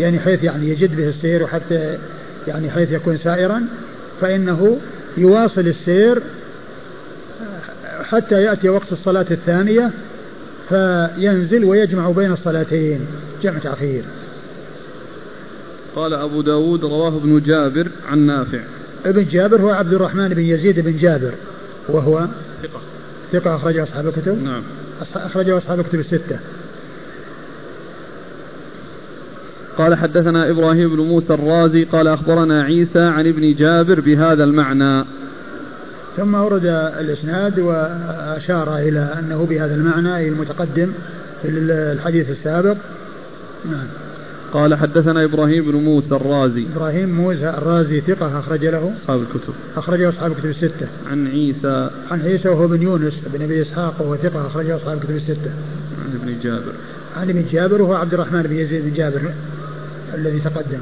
[0.00, 1.98] يعني حيث يعني يجد به السير وحتى
[2.48, 3.62] يعني حيث يكون سائرا
[4.20, 4.78] فإنه
[5.16, 6.22] يواصل السير
[8.02, 9.90] حتى يأتي وقت الصلاة الثانية
[10.68, 13.00] فينزل ويجمع بين الصلاتين.
[13.42, 14.02] جمع تأخير.
[15.96, 18.60] قال أبو داود رواه ابن جابر عن نافع.
[19.06, 21.32] ابن جابر هو عبد الرحمن بن يزيد بن جابر
[21.88, 22.26] وهو
[23.32, 24.62] ثقة أخرجه أصحاب الكتب؟ نعم.
[25.14, 26.38] أخرجه أصحاب الكتب الستة.
[29.78, 35.04] قال حدثنا إبراهيم بن موسى الرازي قال أخبرنا عيسى عن ابن جابر بهذا المعنى.
[36.16, 36.66] ثم ورد
[37.00, 40.92] الإسناد وأشار إلى أنه بهذا المعنى أي المتقدم
[41.42, 41.48] في
[41.92, 42.76] الحديث السابق.
[43.70, 43.86] نعم.
[44.52, 46.66] قال حدثنا إبراهيم بن موسى الرازي.
[46.76, 49.54] إبراهيم موسى الرازي ثقة أخرج له؟ أصحاب الكتب.
[49.76, 50.88] أخرجه أصحاب الكتب الستة.
[51.10, 51.90] عن عيسى.
[52.10, 55.50] عن عيسى وهو بن يونس بن أبي إسحاق وهو ثقة أخرجه أصحاب الكتب الستة.
[56.04, 56.72] عن ابن جابر.
[57.16, 59.20] عن ابن جابر وهو عبد الرحمن بن يزيد بن جابر
[60.14, 60.80] الذي تقدم.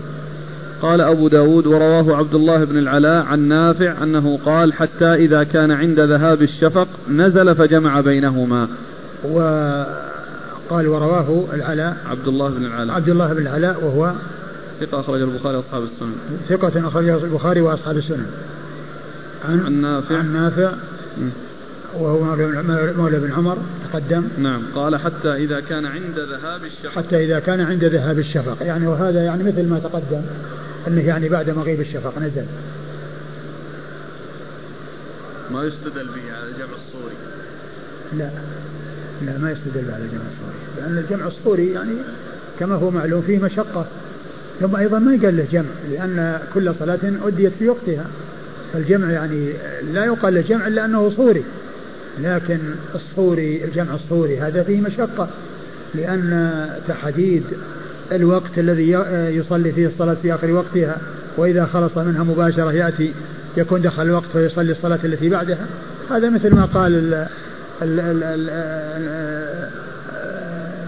[0.82, 5.70] قال أبو داود ورواه عبد الله بن العلاء عن نافع أنه قال حتى إذا كان
[5.70, 8.68] عند ذهاب الشفق نزل فجمع بينهما.
[10.70, 14.12] وقال ورواه العلاء عبد الله بن العلاء عبد الله بن العلاء وهو
[14.80, 16.16] ثقة أخرج البخاري وأصحاب السنن.
[16.48, 18.26] ثقة أخرج البخاري وأصحاب السنن.
[19.44, 20.18] عن, عن نافع.
[20.18, 20.72] عن نافع.
[21.98, 22.36] وهو
[22.96, 23.58] مولى بن عمر
[23.92, 24.28] تقدم.
[24.38, 24.62] نعم.
[24.74, 26.90] قال حتى إذا كان عند ذهاب الشفق.
[26.90, 28.56] حتى إذا كان عند ذهاب الشفق.
[28.60, 30.22] يعني وهذا يعني مثل ما تقدم
[30.88, 32.46] أنه يعني بعد مغيب الشفق نزل.
[35.50, 37.14] ما يستدل به على الجمع الصوري
[38.18, 38.30] لا.
[39.26, 40.56] لا ما يستدل على الجمع الصوري.
[40.78, 41.92] لأن الجمع الصوري يعني
[42.60, 43.86] كما هو معلوم فيه مشقة.
[44.60, 48.06] ثم أيضا ما يقال له جمع لأن كل صلاة أديت في وقتها.
[48.72, 49.52] فالجمع يعني
[49.92, 51.44] لا يقال له جمع إلا أنه صوري.
[52.22, 52.58] لكن
[52.94, 55.28] الصوري الجمع الصوري هذا فيه مشقة.
[55.94, 57.42] لأن تحديد
[58.12, 58.90] الوقت الذي
[59.36, 60.96] يصلي فيه الصلاة في آخر وقتها
[61.36, 63.12] وإذا خلص منها مباشرة يأتي
[63.56, 65.66] يكون دخل الوقت فيصلي الصلاة التي بعدها.
[66.10, 67.28] هذا مثل ما قال ال ال ال ال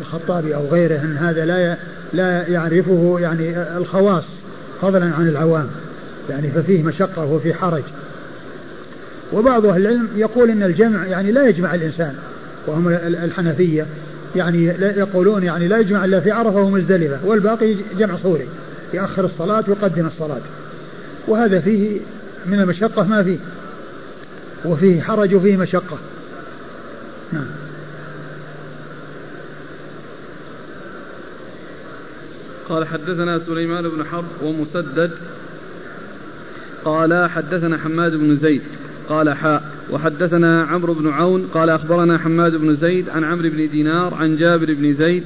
[0.01, 1.77] الخطابي أو غيره أن هذا لا
[2.13, 4.25] لا يعرفه يعني الخواص
[4.83, 5.67] فضلا عن العوام
[6.31, 7.83] يعني ففيه مشقة وفي حرج.
[9.33, 12.15] وبعض أهل العلم يقول أن الجمع يعني لا يجمع الإنسان
[12.67, 13.87] وهم الحنفية
[14.37, 18.47] يعني يقولون يعني لا يجمع إلا في عرفة ومزدلفة والباقي جمع صوري
[18.95, 20.41] يأخر الصلاة ويقدم الصلاة.
[21.29, 22.01] وهذا فيه
[22.47, 23.39] من المشقة ما فيه
[24.65, 25.99] وفيه حرج وفيه مشقة.
[27.33, 27.47] نعم.
[32.69, 35.11] قال حدثنا سليمان بن حرب ومسدد.
[36.85, 38.63] قال حدثنا حماد بن زيد.
[39.09, 41.49] قال حاء وحدثنا عمرو بن عون.
[41.55, 45.25] قال أخبرنا حماد بن زيد عن عمرو بن دينار عن جابر بن زيد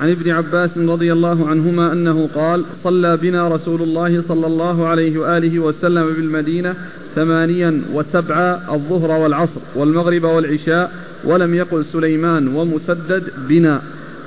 [0.00, 5.18] عن ابن عباس رضي الله عنهما أنه قال صلى بنا رسول الله صلى الله عليه
[5.18, 6.74] وآله وسلم بالمدينة
[7.14, 10.92] ثمانيا وسبعا الظهر والعصر والمغرب والعشاء
[11.24, 13.82] ولم يقل سليمان ومسدد بنا.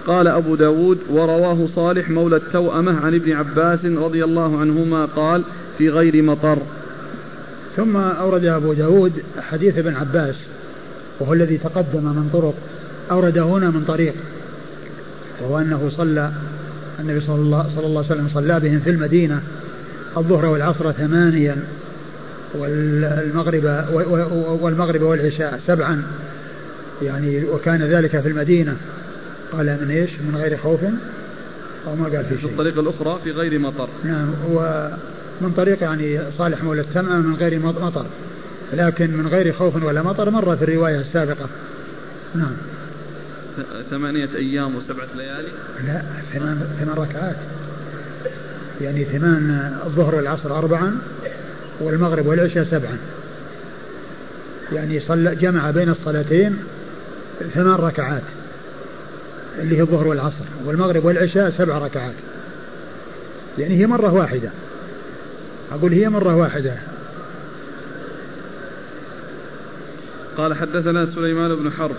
[0.07, 5.43] قال أبو داود ورواه صالح مولى التوأمة عن ابن عباس رضي الله عنهما قال
[5.77, 6.57] في غير مطر.
[7.75, 10.35] ثم أورد أبو داود حديث ابن عباس
[11.19, 12.55] وهو الذي تقدم من طرق
[13.11, 14.13] أورد هنا من طريق.
[15.41, 16.31] وهو أنه صلى
[16.99, 19.41] النبي صلى الله, صلى الله عليه وسلم صلى بهم في المدينة
[20.17, 21.57] الظهر والعصر ثمانيا
[22.53, 23.85] والمغرب
[24.61, 26.03] والمغرب والعشاء سبعا
[27.01, 28.75] يعني وكان ذلك في المدينة
[29.51, 30.79] قال من إيش؟ من غير خوف
[31.87, 32.49] أو ما قال في شيء.
[32.49, 33.89] الطريقة الأخرى في غير مطر.
[34.03, 38.05] نعم ومن طريق يعني صالح مولى التمأم من غير مطر
[38.73, 41.49] لكن من غير خوف ولا مطر مر في الرواية السابقة.
[42.35, 42.53] نعم.
[43.89, 45.47] ثمانية أيام وسبعة ليالي؟
[45.87, 46.01] لا
[46.33, 47.35] ثمان ثمان ركعات.
[48.81, 50.97] يعني ثمان الظهر والعصر أربعا
[51.79, 52.97] والمغرب والعشاء سبعا.
[54.71, 56.57] يعني صلى جمع بين الصلاتين
[57.53, 58.23] ثمان ركعات
[59.59, 60.45] اللي هي الظهر والعصر.
[60.65, 62.15] والمغرب والعشاء سبع ركعات.
[63.57, 64.49] يعني هي مرة واحدة.
[65.71, 66.75] أقول هي مرة واحدة.
[70.37, 71.95] قال حدثنا سليمان بن حرب.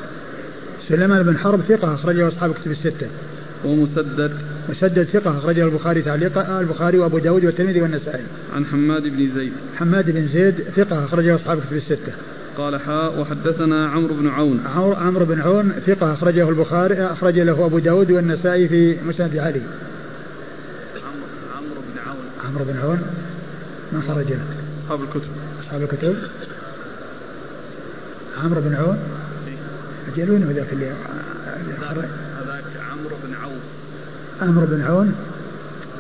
[0.89, 3.07] سليمان بن حرب ثقة أخرجه أصحاب كتب الستة.
[3.65, 4.33] ومسدد
[4.69, 8.25] مسدد ثقة أخرجه البخاري تعليقا البخاري وأبو داود والترمذي والنسائي.
[8.55, 9.53] عن حماد بن زيد.
[9.77, 12.13] حماد بن زيد ثقة أخرجه أصحاب كتب الستة.
[12.59, 14.61] قال حاء وحدثنا عمرو بن عون.
[14.97, 19.61] عمرو بن عون ثقة أخرجه البخاري أخرج له أبو داود والنسائي في مسند علي.
[21.55, 22.17] عمرو بن عون.
[22.49, 23.03] عمرو بن عون
[23.93, 24.45] من خرج له؟
[24.85, 25.31] أصحاب الكتب.
[25.63, 26.17] أصحاب الكتب.
[28.45, 28.99] عمرو بن عون
[30.23, 30.93] أجل ذاك اللي
[32.39, 33.63] هذاك عمرو بن عوف.
[34.43, 35.15] عمرو بن عون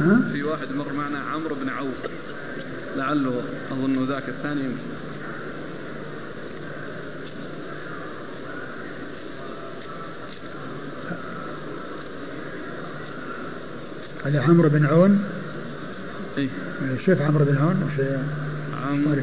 [0.00, 1.94] ها؟ في واحد مر معنا عمرو بن عوف.
[2.96, 4.76] لعله أظن ذاك الثاني يمكن.
[14.24, 15.24] هذا عمرو بن عون؟
[16.38, 16.48] اي
[17.06, 18.04] شوف عمرو بن عون وش
[18.88, 19.22] عمرو.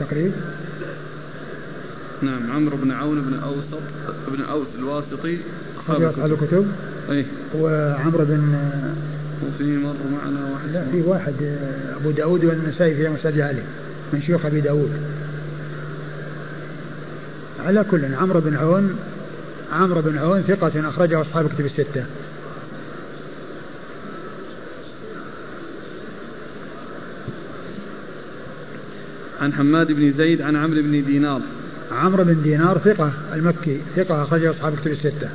[0.00, 0.32] تقريب؟
[2.22, 3.82] نعم عمرو بن عون بن أوسط
[4.28, 5.38] بن أوس الواسطي
[5.80, 6.66] أصحاب الكتب.
[7.10, 7.26] أي.
[7.54, 8.54] وعمرو بن
[9.48, 11.34] وفي مر معنا واحد لا في واحد
[12.00, 13.62] أبو داود والنسائي في مسجد علي
[14.12, 14.90] من شيوخ أبي داود.
[17.66, 18.96] على كل عمرو بن عون
[19.72, 22.04] عمرو بن عون ثقة أخرجه أصحاب كتب الستة.
[29.40, 31.40] عن حماد بن زيد عن عمرو بن دينار.
[31.92, 35.28] عمرو بن دينار ثقة المكي ثقة أخرجه أصحاب الكتب الستة.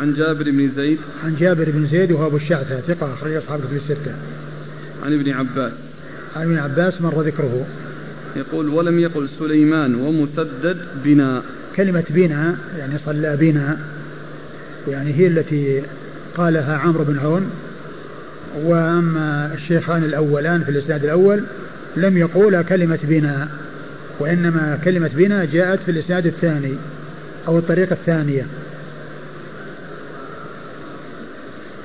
[0.00, 3.76] عن جابر بن زيد عن جابر بن زيد وهو أبو الشعثة ثقة أخرجه أصحاب الكتب
[3.76, 4.14] الستة.
[5.04, 5.72] عن ابن عباس
[6.36, 7.66] عن ابن عباس مر ذكره.
[8.36, 11.42] يقول ولم يقل سليمان ومسدد بنا
[11.76, 13.78] كلمة بنا يعني صلى بنا
[14.88, 15.82] يعني هي التي
[16.36, 17.50] قالها عمرو بن عون
[18.64, 21.42] وأما الشيخان الأولان في الإسناد الأول
[21.96, 23.48] لم يقولا كلمة بنا
[24.18, 26.74] وإنما كلمة بنا جاءت في الإسناد الثاني
[27.48, 28.46] أو الطريقة الثانية.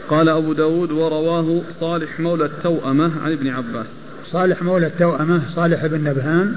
[0.09, 3.85] قال أبو داود ورواه صالح مولى التوأمة عن ابن عباس.
[4.31, 6.55] صالح مولى التوأمة صالح بن نبهان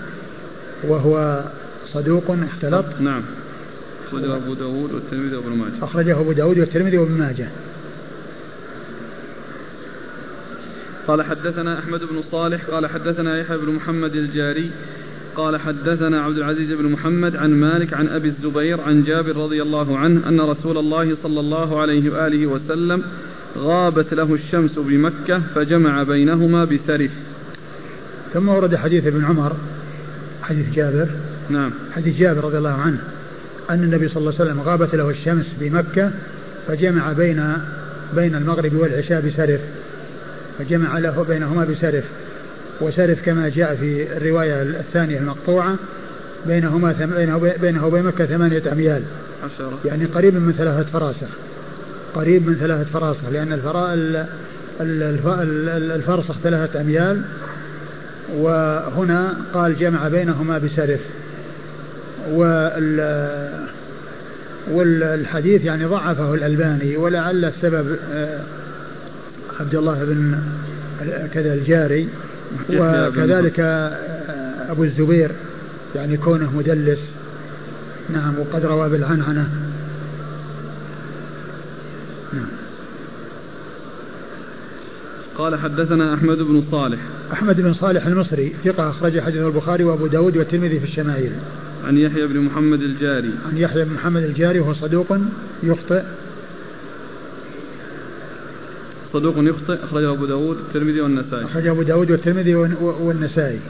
[0.84, 1.44] وهو
[1.92, 2.84] صدوق اختلط.
[3.00, 3.22] نعم.
[4.08, 5.84] أخرجه أبو داود والترمذي وابن ماجه.
[5.84, 7.48] أخرجه أبو داود والترمذي وابن ماجه.
[11.08, 14.70] قال حدثنا أحمد بن صالح قال حدثنا يحيى بن محمد الجاري
[15.36, 19.98] قال حدثنا عبد العزيز بن محمد عن مالك عن أبي الزبير عن جابر رضي الله
[19.98, 23.02] عنه أن رسول الله صلى الله عليه وآله وسلم
[23.58, 27.10] غابت له الشمس بمكة فجمع بينهما بسرف.
[28.34, 29.56] ثم ورد حديث ابن عمر
[30.42, 31.08] حديث جابر
[31.50, 31.70] نعم.
[31.92, 32.98] حديث جابر رضي الله عنه
[33.70, 36.10] أن النبي صلى الله عليه وسلم غابت له الشمس بمكة
[36.66, 37.52] فجمع بين
[38.14, 39.60] بين المغرب والعشاء بسرف.
[40.58, 42.04] فجمع له بينهما بسرف.
[42.80, 45.76] وسرف كما جاء في الرواية الثانية المقطوعة
[46.46, 49.02] بينهما بينه, بينه وبين مكة ثمانية أميال.
[49.44, 51.28] عشرة يعني قريب من ثلاثة فراسخ.
[52.14, 53.94] قريب من ثلاثة فراسخ لأن الفراء
[55.96, 57.22] الفرسخ ثلاثة أميال.
[58.36, 61.00] وهنا قال جمع بينهما بسرف.
[62.30, 63.00] وال
[64.70, 68.40] والحديث يعني ضعفه الألباني ولعل السبب آه،
[69.60, 70.38] عبد الله بن
[71.34, 72.08] كذا الجاري.
[72.70, 73.60] وكذلك
[74.68, 75.30] أبو الزبير
[75.94, 76.98] يعني كونه مدلس.
[78.12, 79.50] نعم وقد روى بالعنعنة.
[82.32, 82.48] نعم.
[85.38, 86.98] قال حدثنا أحمد بن صالح.
[87.32, 91.32] أحمد بن صالح المصري ثقة أخرج حديث البخاري وأبو داود والترمذي في الشمائل.
[91.86, 93.32] عن يحيى بن محمد الجاري.
[93.46, 95.18] عن يحيى بن محمد الجاري وهو صدوق
[95.62, 96.02] يخطئ.
[99.12, 103.60] صدوق يخطئ أخرجه أبو داود والترمذي والنسائي أخرجه أبو داود والترمذي والنسائي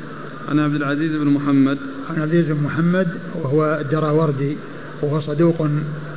[0.49, 1.79] عن عبد العزيز بن محمد
[2.11, 3.09] عن عبد العزيز بن محمد
[3.43, 4.57] وهو الدراوردي
[5.03, 5.69] وهو صدوق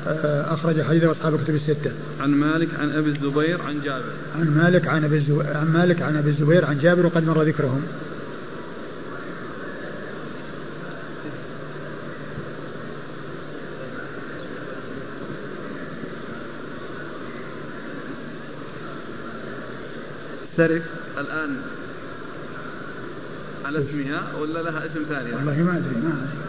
[0.08, 1.92] آه، أخرج حديثه أصحاب الكتب الستة.
[2.20, 4.04] عن مالك عن أبي الزبير عن جابر.
[4.36, 7.82] عن مالك عن أبي الزبير عن مالك عن أبي الزبير عن جابر وقد مر ذكرهم.
[20.58, 20.84] سرف
[21.18, 21.58] الآن
[23.66, 26.44] على اسمها ولا لها اسم ثاني؟ والله ما أدري ما أدري.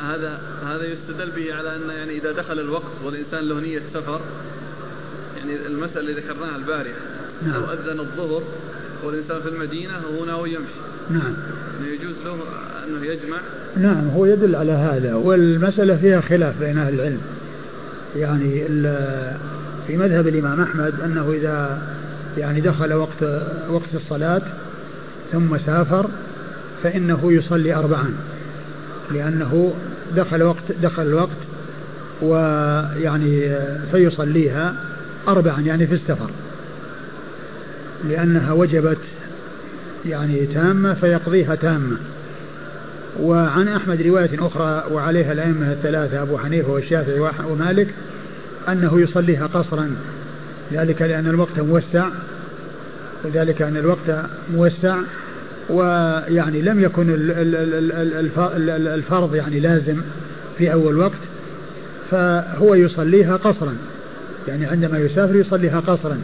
[0.00, 4.20] هذا هذا يستدل به على أن يعني إذا دخل الوقت والإنسان له نية سفر
[5.36, 6.98] يعني المسألة اللي ذكرناها البارحة
[7.42, 7.54] نعم.
[7.54, 8.42] لو أذن الظهر
[9.04, 11.34] والإنسان في المدينة وهو ناوي يمشي نعم
[11.84, 12.38] يجوز له
[12.84, 13.36] أنه يجمع
[13.76, 17.20] نعم هو يدل على هذا والمسألة فيها خلاف بين أهل العلم
[18.16, 18.64] يعني
[19.86, 21.82] في مذهب الإمام أحمد أنه إذا
[22.38, 23.22] يعني دخل وقت
[23.70, 24.42] وقت الصلاة
[25.32, 26.06] ثم سافر
[26.82, 28.14] فإنه يصلي اربعا
[29.10, 29.74] لأنه
[30.16, 31.36] دخل وقت دخل الوقت
[32.22, 33.56] ويعني
[33.92, 34.74] فيصليها
[35.28, 36.30] أربعا يعني في السفر
[38.08, 38.98] لأنها وجبت
[40.06, 41.96] يعني تامة فيقضيها تامة.
[43.22, 47.88] وعن أحمد رواية أخرى وعليها الأئمة الثلاثة أبو حنيفة والشافعي ومالك
[48.68, 49.90] أنه يصليها قصرا.
[50.72, 52.08] ذلك لأن الوقت موسع.
[53.24, 54.98] وذلك أن الوقت موسع.
[55.70, 57.06] ويعني لم يكن
[58.94, 59.96] الفرض يعني لازم
[60.58, 61.12] في أول وقت.
[62.10, 63.76] فهو يصليها قصرا.
[64.48, 66.18] يعني عندما يسافر يصليها قصرا.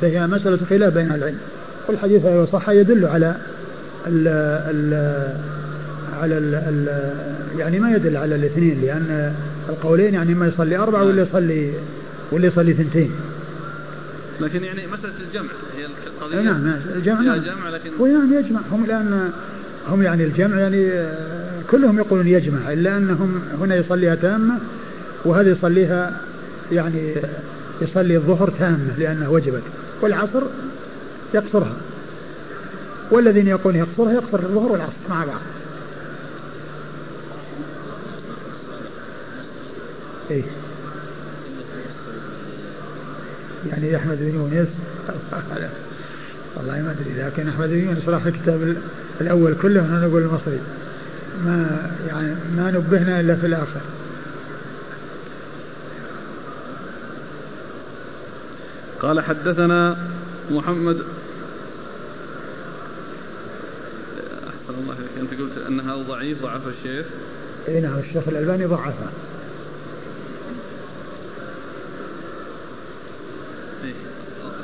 [0.00, 1.38] فهي مسألة خلاف بين العلم.
[1.88, 3.36] والحديث لو صح يدل على
[4.06, 4.28] ال
[4.70, 5.53] ال
[6.24, 6.88] على ال ال
[7.58, 9.34] يعني ما يدل على الاثنين لأن
[9.68, 11.72] القولين يعني ما يصلي أربعة ولا يصلي
[12.32, 13.10] ولا يصلي ثنتين
[14.40, 17.40] لكن يعني مسألة الجمع هي القضية نعم, نعم، الجمع نعم.
[17.40, 19.30] جمع لكن هو يعني يجمع هم الآن
[19.88, 20.92] هم يعني الجمع يعني
[21.70, 24.58] كلهم يقولون يجمع إلا أنهم هنا يصليها تامة
[25.24, 26.20] وهذا يصليها
[26.72, 27.14] يعني
[27.82, 29.62] يصلي الظهر تامة لأنها وجبت
[30.02, 30.42] والعصر
[31.34, 31.76] يقصرها
[33.10, 35.40] والذين يقولون يقصرها يقصر الظهر والعصر مع بعض.
[40.30, 40.42] إيه
[43.70, 44.68] يعني أحمد بن يونس؟
[46.56, 48.76] والله ما أدري لكن أحمد بن يونس راح الكتاب
[49.20, 50.60] الأول كله نقول المصري.
[51.44, 53.80] ما يعني ما نبهنا إلا في الآخر.
[59.02, 59.96] قال حدثنا
[60.50, 60.96] محمد
[64.46, 67.06] أحسن الله أنت قلت أنها ضعيف ضعف الشيخ.
[67.68, 69.10] اي نعم الشيخ الألباني ضعفها.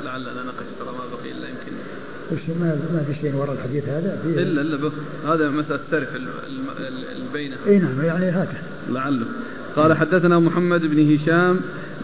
[0.05, 1.71] لعلنا نقش ترى ما بقي إلا يمكن.
[2.31, 4.91] وش ما ما في شيء وراء الحديث هذا؟ فيه الا إلا به
[5.27, 6.09] هذا مساله سرف
[7.15, 7.55] البينة.
[7.67, 8.53] إي نعم يعني هذا
[8.89, 9.25] لعله.
[9.75, 11.59] قال حدثنا محمد بن هشام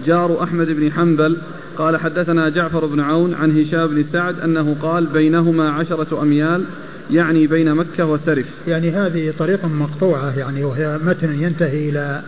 [0.06, 1.38] جار أحمد بن حنبل.
[1.78, 6.64] قال حدثنا جعفر بن عون عن هشام بن سعد أنه قال بينهما عشرة أميال
[7.12, 8.45] يعني بين مكة وسرف.
[8.68, 12.22] يعني هذه طريقة مقطوعة يعني وهي متن ينتهي إلى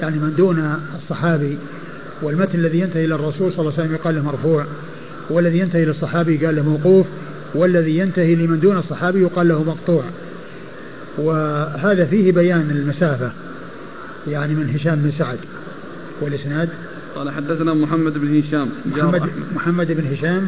[0.00, 1.58] يعني من دون الصحابي.
[2.22, 4.64] والمتن الذي ينتهي إلى الرسول صلى الله عليه وسلم يقال له مرفوع
[5.30, 7.06] والذي ينتهي للصحابي قال له موقوف
[7.54, 10.04] والذي ينتهي لمن دون الصحابي يقال له مقطوع.
[11.18, 13.32] وهذا فيه بيان المسافة
[14.28, 15.38] يعني من هشام بن سعد.
[16.20, 16.68] والإسناد؟
[17.16, 19.22] قال حدثنا محمد بن هشام محمد,
[19.54, 20.46] محمد بن هشام.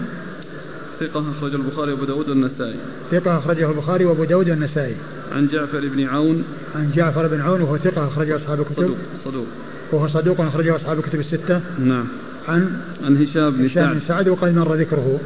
[1.01, 2.77] ثقة أخرجه البخاري وأبو داود والنسائي.
[3.11, 4.95] ثقة أخرجه البخاري وأبو داود والنسائي.
[5.33, 6.45] عن جعفر بن عون.
[6.75, 8.75] عن جعفر بن عون وهو ثقة أخرجه أصحاب الكتب.
[8.77, 9.47] صدوق صدوق.
[9.93, 11.61] وهو صدوق أخرجه أصحاب الكتب الستة.
[11.79, 12.07] نعم.
[12.49, 14.29] عن عن هشام بن هشام بن سعد.
[14.29, 15.21] وقد مر ذكره.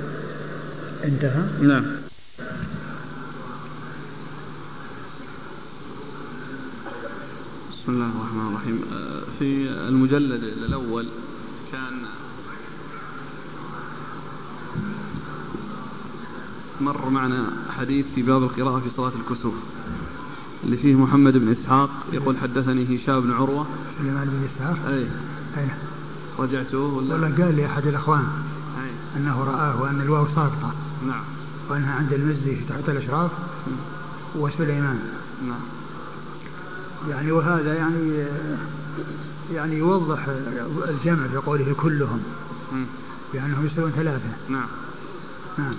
[1.04, 1.42] انتهى.
[1.60, 1.84] نعم.
[7.72, 8.80] بسم الله الرحمن الرحيم.
[8.92, 11.06] آه، في المجلد الأول
[11.72, 11.92] كان
[16.80, 17.46] مر معنا
[17.78, 19.54] حديث في باب القراءة في صلاة الكسوف.
[20.64, 23.66] اللي فيه محمد بن إسحاق يقول حدثني هشام بن عروة.
[23.98, 25.06] سليمان بن إسحاق؟ أي.
[25.56, 25.68] أي.
[26.38, 28.24] رجعته ولا؟ والله قال لي أحد الأخوان
[28.82, 28.90] أي.
[29.20, 30.72] أنه رآه وأن الواو ساقطة
[31.06, 31.24] نعم.
[31.70, 33.30] وأنها عند المزي تحت الأشراف
[34.36, 34.98] وسليمان
[35.46, 35.60] نعم.
[37.10, 38.24] يعني وهذا يعني
[39.52, 40.26] يعني يوضح
[40.88, 42.20] الجمع في قوله كلهم.
[43.34, 44.28] بأنهم يسوون ثلاثة.
[44.48, 44.68] نعم.
[45.58, 45.74] نعم.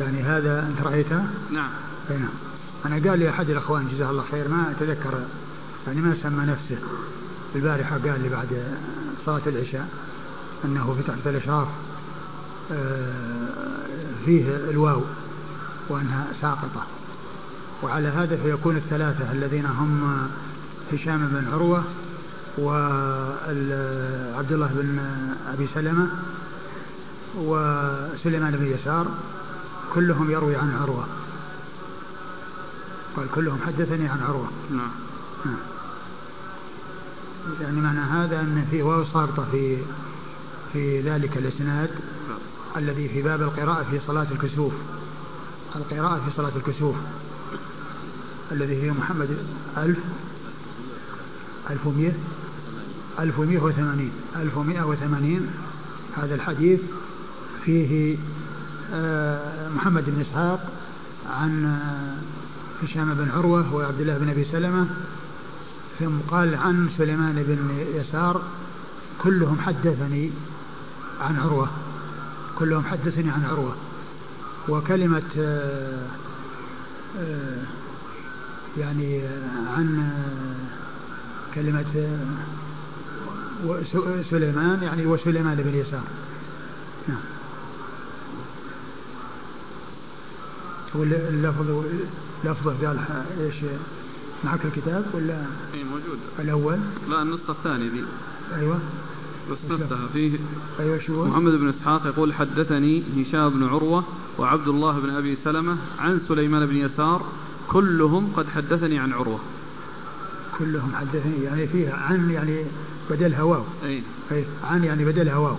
[0.00, 1.70] يعني هذا أنت رأيته؟ نعم.
[2.10, 2.47] أي نعم.
[2.86, 5.20] أنا قال لي أحد الأخوان جزاه الله خير ما أتذكر
[5.86, 6.78] يعني ما سمى نفسه.
[7.54, 8.64] البارحة قال لي بعد
[9.26, 9.88] صلاة العشاء
[10.64, 11.68] أنه في تحت الإشراف
[12.72, 13.84] آه،
[14.24, 15.00] فيه الواو
[15.88, 16.86] وأنها ساقطة.
[17.82, 20.28] وعلى هذا فيكون الثلاثة الذين هم
[20.92, 21.84] هشام بن عروة
[22.58, 25.00] وعبد الله بن
[25.52, 26.08] أبي سلمة
[27.36, 29.06] وسليمان بن يسار
[29.94, 31.04] كلهم يروي عن عروة.
[33.16, 34.48] قال كلهم حدثني عن عروة.
[34.70, 34.90] نعم.
[35.44, 35.56] نعم.
[37.60, 39.76] يعني معنى هذا أن في واو ساقطة في
[40.72, 41.90] في ذلك الإسناد
[42.76, 44.72] الذي في باب القراءة في صلاة الكسوف.
[45.76, 46.96] القراءة في صلاة الكسوف.
[48.52, 49.28] الذي هي محمد
[49.76, 49.98] ألف
[51.70, 52.12] ألف ومئة
[53.18, 55.46] ألف ومئة وثمانين ألف ومئة وثمانين.
[56.16, 56.80] هذا الحديث
[57.64, 58.16] فيه
[58.92, 60.72] آه، محمد بن إسحاق
[61.30, 62.37] عن آه،
[62.82, 64.86] هشام بن عروة وعبد الله بن أبي سلمة
[65.98, 68.42] ثم قال عن سليمان بن يسار
[69.18, 70.30] كلهم حدثني
[71.20, 71.68] عن عروة
[72.58, 73.76] كلهم حدثني عن عروة.
[74.68, 76.06] وكلمة آه،
[78.78, 79.22] يعني
[79.76, 80.10] عن
[81.54, 81.84] كلمة
[84.30, 86.04] سليمان يعني وسليمان بن يسار.
[87.08, 87.18] نعم.
[90.94, 91.84] واللفظ
[92.44, 92.98] لفظه قال
[93.40, 93.54] إيش
[94.44, 96.18] معك الكتاب ولا اي موجود.
[96.38, 96.78] الأول؟
[97.10, 98.02] لا النسخه الثانية دي
[98.54, 98.78] أيوه.
[99.50, 100.38] بس نفسها فيه.
[100.80, 104.04] أيوه شو محمد بن إسحاق يقول حدثني هشام بن عروة
[104.38, 107.22] وعبد الله بن أبي سلمة عن سليمان بن يسار
[107.68, 109.40] كلهم قد حدثني عن عروة.
[110.58, 112.64] كلهم حدثني يعني فيه عن يعني
[113.10, 113.62] بدلها واو.
[113.84, 115.56] اي أي عن يعني بدلها واو.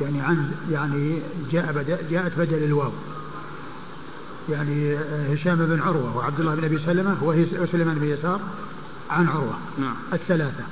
[0.00, 1.18] يعني عن يعني
[1.52, 2.92] جاء بدل جاءت بدل الواو.
[4.50, 4.96] يعني
[5.34, 7.16] هشام بن عروة وعبد الله بن أبي سلمة
[7.60, 8.40] وسليمان بن يسار
[9.10, 9.94] عن عروة نعم.
[10.12, 10.64] الثلاثة.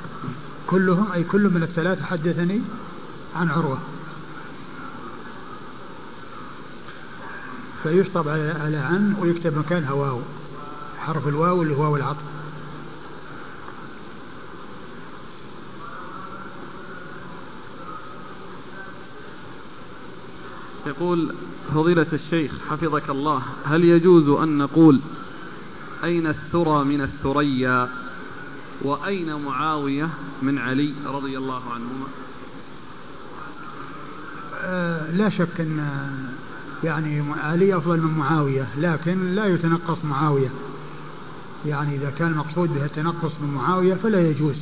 [0.66, 2.60] كلهم أي كل من الثلاثة حدثني
[3.36, 3.78] عن عروة.
[7.82, 10.20] فيشطب على عن ويكتب مكانها واو
[10.98, 12.38] حرف الواو اللي هو العطف
[20.78, 20.78] يقول
[21.74, 25.01] فضيلة الشيخ حفظك الله هل يجوز أن نقول
[26.05, 27.89] أين الثرى من الثريا؟
[28.82, 30.09] وأين معاوية
[30.43, 32.07] من علي رضي الله عنهما؟
[34.62, 35.80] أه لا شك أن
[36.84, 40.51] يعني علي أفضل من معاوية لكن لا يتنقص معاوية.
[41.66, 44.57] يعني إذا كان المقصود به التنقص من معاوية فلا يجوز.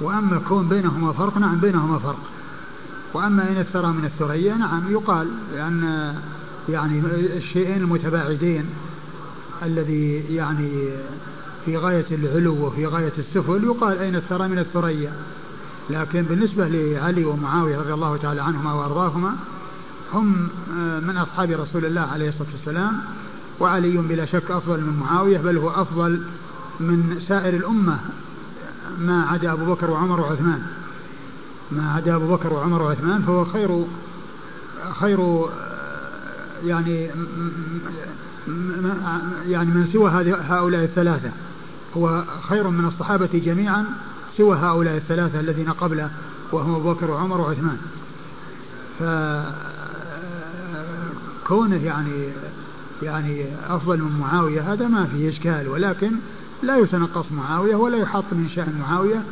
[0.00, 2.20] وأما كون بينهما فرق نعم بينهما فرق.
[3.14, 6.14] وأما إن الثرى من الثريا نعم يقال لأن
[6.68, 7.02] يعني
[7.36, 8.64] الشيئين المتباعدين
[9.62, 10.88] الذي يعني
[11.64, 15.12] في غاية العلو وفي غاية السفل يقال أين الثرى من الثريا.
[15.90, 19.36] لكن بالنسبة لعلي ومعاوية رضي الله تعالى عنهما وأرضاهما
[20.12, 20.48] هم
[21.06, 23.00] من أصحاب رسول الله عليه الصلاة والسلام
[23.60, 26.22] وعلي بلا شك أفضل من معاوية بل هو أفضل
[26.80, 27.98] من سائر الأمة
[28.98, 30.62] ما عدا أبو بكر وعمر وعثمان.
[31.72, 33.84] ما عدا أبو بكر وعمر وعثمان فهو خير
[35.00, 35.48] خير
[36.64, 37.10] يعني
[39.46, 40.10] يعني من سوى
[40.48, 41.30] هؤلاء الثلاثة.
[41.96, 43.84] هو خير من الصحابة جميعا
[44.36, 46.10] سوى هؤلاء الثلاثة الذين قبله
[46.52, 47.78] وهم أبو بكر وعمر وعثمان.
[51.44, 52.28] فكونه يعني
[53.02, 56.12] يعني أفضل من معاوية هذا ما فيه إشكال ولكن
[56.62, 59.22] لا يتنقص معاوية ولا يحط من شأن معاوية.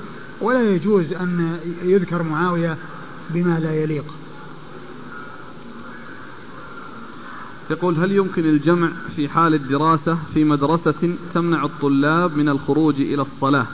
[0.40, 2.76] ولا يجوز أن يذكر معاوية
[3.30, 4.04] بما لا يليق.
[7.70, 13.66] يقول هل يمكن الجمع في حال الدراسة في مدرسة تمنع الطلاب من الخروج إلى الصلاة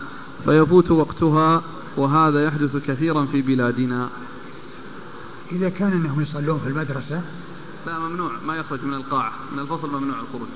[0.44, 1.62] فيفوت وقتها
[1.96, 4.08] وهذا يحدث كثيرا في بلادنا؟
[5.52, 7.22] إذا كان أنهم يصلون في المدرسة.
[7.86, 10.48] لا ممنوع ما يخرج من القاعة من الفصل ممنوع الخروج.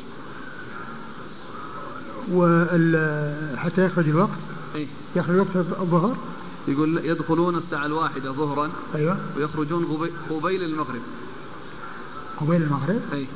[3.57, 4.38] حتى يخرج الوقت؟
[4.76, 6.16] أي يخرج وقت الظهر؟
[6.68, 9.18] يقول يدخلون الساعة الواحدة ظهرا أيوة.
[9.36, 11.02] ويخرجون قبيل المغرب.
[12.40, 13.26] قبيل المغرب؟ أي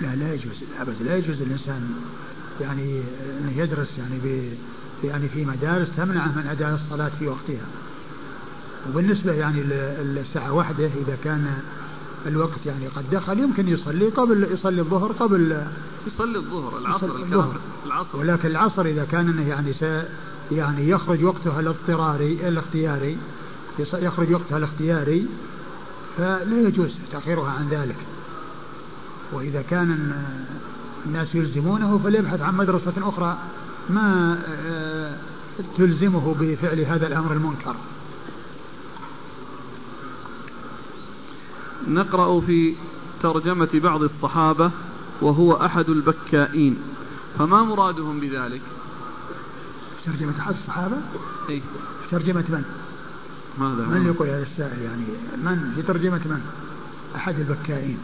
[0.00, 1.94] لا لا يجوز أبدا لا يجوز الإنسان
[2.60, 3.02] يعني
[3.40, 4.54] أنه يدرس يعني ب
[5.04, 7.66] يعني في مدارس تمنعه من أداء الصلاة في وقتها.
[8.88, 9.60] وبالنسبة يعني
[10.20, 11.58] الساعة واحدة إذا كان
[12.26, 15.62] الوقت يعني قد دخل يمكن يصلي قبل يصلي الظهر قبل.
[16.06, 17.56] يصلي الظهر العصر الظهر.
[17.86, 18.18] العصر.
[18.18, 19.84] ولكن العصر إذا كان أنه يعني س
[20.52, 23.18] يعني يخرج وقتها الاضطراري الاختياري
[23.78, 25.26] يخرج وقتها الاختياري
[26.18, 27.96] فلا يجوز تأخيرها عن ذلك.
[29.32, 30.14] وإذا كان
[31.06, 33.38] الناس يلزمونه فليبحث عن مدرسة أخرى
[33.90, 35.16] ما آه،
[35.78, 37.74] تلزمه بفعل هذا الأمر المنكر.
[41.88, 42.74] نقرأ في
[43.22, 44.70] ترجمة بعض الصحابة
[45.20, 46.78] وهو أحد البكائين.
[47.38, 48.60] فما مرادهم بذلك؟
[50.04, 50.96] في ترجمة أحد الصحابة؟
[51.48, 51.60] أي
[52.02, 52.64] في ترجمة من؟
[53.58, 55.04] ماذا؟ من يقول هذا السائل يعني؟
[55.44, 56.40] من؟ في ترجمة من؟
[57.16, 57.98] أحد البكائين.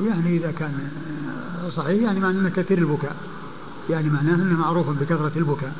[0.00, 0.88] يعني إذا كان
[1.76, 3.16] صحيح يعني معناه أنه كثير البكاء.
[3.90, 5.72] يعني معناه أنه معروف بكثرة البكاء.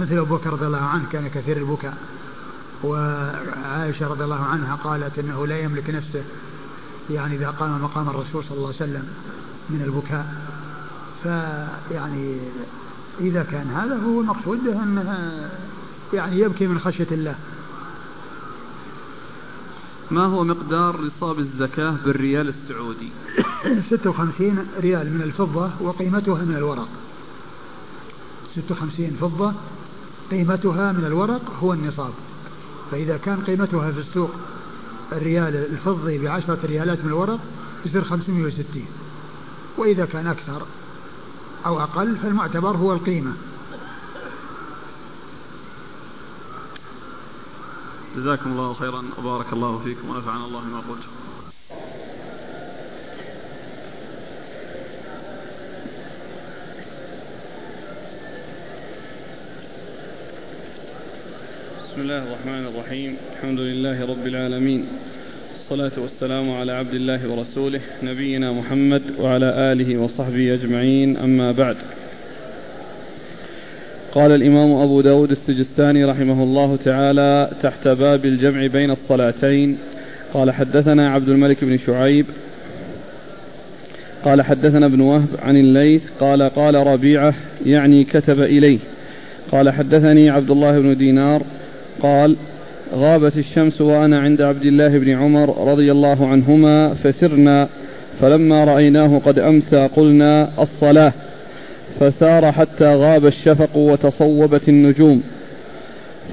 [0.00, 1.96] مثل أبو بكر رضي الله عنه كان كثير البكاء.
[2.84, 6.24] وعائشة رضي الله عنها قالت أنه لا يملك نفسه
[7.10, 9.08] يعني إذا قام مقام الرسول صلى الله عليه وسلم
[9.70, 10.26] من البكاء.
[11.22, 12.36] فيعني
[13.20, 15.50] إذا كان هذا هو المقصود أنه
[16.14, 17.34] يعني يبكي من خشية الله.
[20.10, 23.10] ما هو مقدار نصاب الزكاة بالريال السعودي؟
[23.90, 26.88] 56 ريال من الفضة وقيمتها من الورق.
[28.56, 29.52] 56 فضة
[30.30, 32.12] قيمتها من الورق هو النصاب.
[32.92, 34.30] فإذا كان قيمتها في السوق
[35.12, 37.38] الريال الفضي بعشرة ريالات من الورق
[37.86, 38.64] يصير 560
[39.76, 40.62] وإذا كان أكثر
[41.66, 43.32] أو أقل فالمعتبر هو القيمة.
[48.16, 51.21] جزاكم الله خيرا وبارك الله فيكم ونفعنا الله ما قلت.
[61.92, 63.16] بسم الله الرحمن الرحيم.
[63.36, 64.84] الحمد لله رب العالمين.
[65.52, 71.16] والصلاة والسلام على عبد الله ورسوله نبينا محمد وعلى آله وصحبه أجمعين.
[71.16, 71.76] أما بعد
[74.14, 79.78] قال الإمام أبو داود السجستاني رحمه الله تعالى تحت باب الجمع بين الصلاتين.
[80.34, 82.26] قال حدثنا عبد الملك بن شعيب.
[84.24, 86.02] قال حدثنا ابن وهب عن الليث.
[86.20, 87.34] قال قال ربيعة
[87.66, 88.78] يعني كتب إليه.
[89.52, 91.42] قال حدثني عبد الله بن دينار.
[92.02, 92.36] قال
[92.94, 97.68] غابت الشمس وأنا عند عبد الله بن عمر رضي الله عنهما فسرنا
[98.20, 101.12] فلما رأيناه قد أمسى قلنا الصلاة
[102.00, 105.22] فسار حتى غاب الشفق وتصوبت النجوم.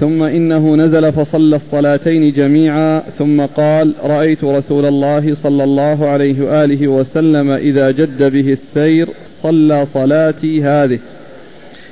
[0.00, 6.88] ثم إنه نزل فصلى الصلاتين جميعا ثم قال رأيت رسول الله صلى الله عليه وآله
[6.88, 9.08] وسلم إذا جد به السير
[9.42, 10.98] صلى صلاتي هذه.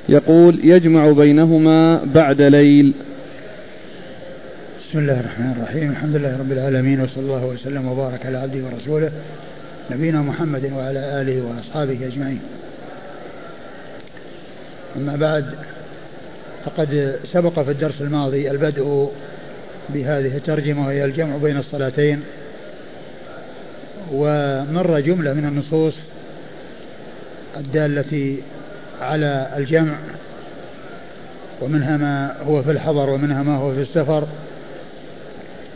[0.09, 2.93] يقول يجمع بينهما بعد ليل.
[4.89, 5.91] بسم الله الرحمن الرحيم.
[5.91, 9.11] الحمد لله رب العالمين وصلى الله وسلم وبارك على عبده ورسوله
[9.91, 12.39] نبينا محمد وعلى آله وأصحابه أجمعين.
[14.95, 15.45] أما بعد
[16.65, 19.11] فقد سبق في الدرس الماضي البدء
[19.89, 22.21] بهذه الترجمة وهي الجمع بين الصلاتين
[24.11, 25.95] ومر جملة من النصوص
[27.57, 28.37] الدالة
[29.01, 29.95] على الجمع
[31.61, 34.27] ومنها ما هو في الحضر ومنها ما هو في السفر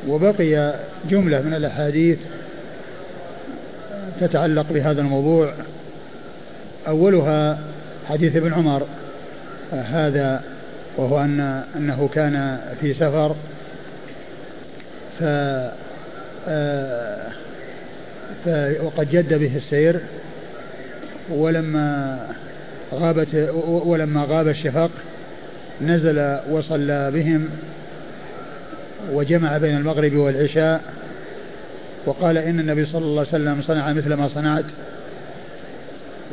[0.07, 0.73] وبقي
[1.09, 2.17] جملة من الأحاديث
[4.21, 5.53] تتعلق بهذا الموضوع.
[6.88, 7.59] أولها
[8.09, 8.88] حديث ابن عمر
[9.71, 10.43] هذا
[10.97, 13.35] وهو أن أنه كان في سفر
[15.19, 15.23] ف
[18.84, 19.99] وقد جد به السير
[21.30, 22.19] ولما
[22.93, 23.49] غابت
[23.85, 24.91] ولما غاب الشفق
[25.81, 27.49] نزل وصلى بهم
[29.11, 30.81] وجمع بين المغرب والعشاء
[32.05, 34.65] وقال إن النبي صلى الله عليه وسلم صنع مثل ما صنعت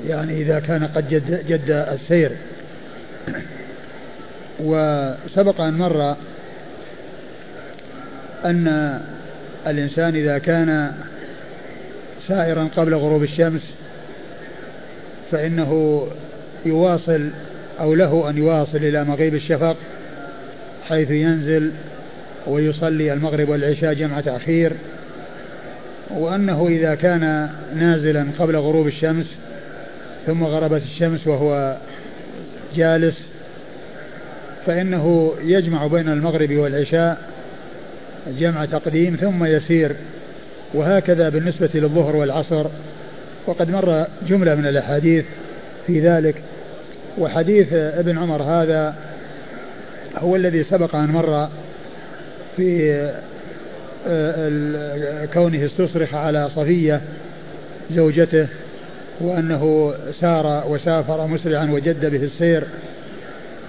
[0.07, 2.31] يعني إذا كان قد جد, جد السير.
[4.61, 6.17] وسبق أن مر
[8.45, 9.01] أن
[9.67, 10.93] الإنسان إذا كان
[12.29, 13.63] سائرا قبل غروب الشمس
[15.31, 16.03] فإنه
[16.67, 17.31] يواصل
[17.81, 19.77] أو له أن يواصل إلى مغيب الشفق
[20.89, 21.73] حيث ينزل
[22.47, 24.73] ويصلي المغرب والعشاء جمع تأخير
[26.11, 29.35] وأنه إذا كان نازلا قبل غروب الشمس
[30.27, 31.77] ثم غربت الشمس وهو
[32.77, 33.19] جالس
[34.67, 37.19] فإنه يجمع بين المغرب والعشاء
[38.39, 39.97] جمع تقديم ثم يسير
[40.75, 42.67] وهكذا بالنسبة للظهر والعصر.
[43.47, 45.25] وقد مر جملة من الأحاديث
[45.87, 46.35] في ذلك
[47.19, 48.95] وحديث ابن عمر هذا
[50.17, 51.49] هو الذي سبق أن مر
[52.57, 53.11] في
[54.09, 57.01] آه، كونه استصرخ على صفية
[57.91, 58.47] زوجته
[59.21, 62.65] وأنه سار وسافر مسرعا وجد به السير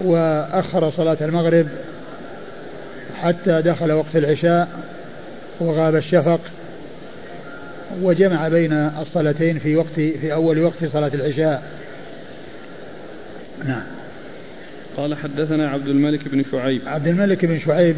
[0.02, 1.68] وأخر صلاة المغرب
[3.22, 4.68] حتى دخل وقت العشاء
[5.60, 6.40] وغاب الشفق
[8.02, 11.64] وجمع بين الصلاتين في وقت في أول وقت صلاة العشاء.
[13.66, 13.84] نعم.
[14.98, 16.82] قال حدثنا عبد الملك بن شعيب.
[16.86, 17.96] عبد الملك بن شعيب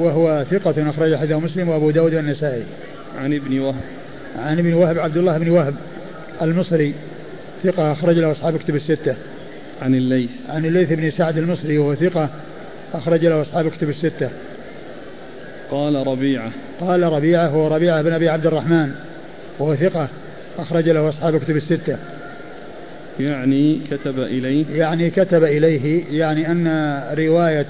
[0.00, 2.62] وهو ثقة أخرج حديثه مسلم وأبو داود والنسائي.
[3.18, 3.82] عن ابن وهب.
[4.38, 5.74] عن ابن وهب عبد الله بن وهب
[6.42, 6.94] المصري
[7.64, 9.14] ثقة أخرج له أصحاب كتب الستة.
[9.82, 10.30] عن الليث.
[10.48, 12.28] عن الليث بن سعد المصري وهو ثقة
[12.94, 14.30] أخرج له أصحاب كتب الستة.
[15.70, 16.52] قال ربيعة.
[16.80, 18.90] قال ربيعة هو ربيعة بن أبي عبد الرحمن
[19.58, 20.08] وهو ثقة
[20.58, 21.96] أخرج له أصحاب كتب الستة.
[23.20, 24.64] يعني كتب إليه.
[24.74, 26.66] يعني كتب إليه يعني أن
[27.18, 27.66] رواية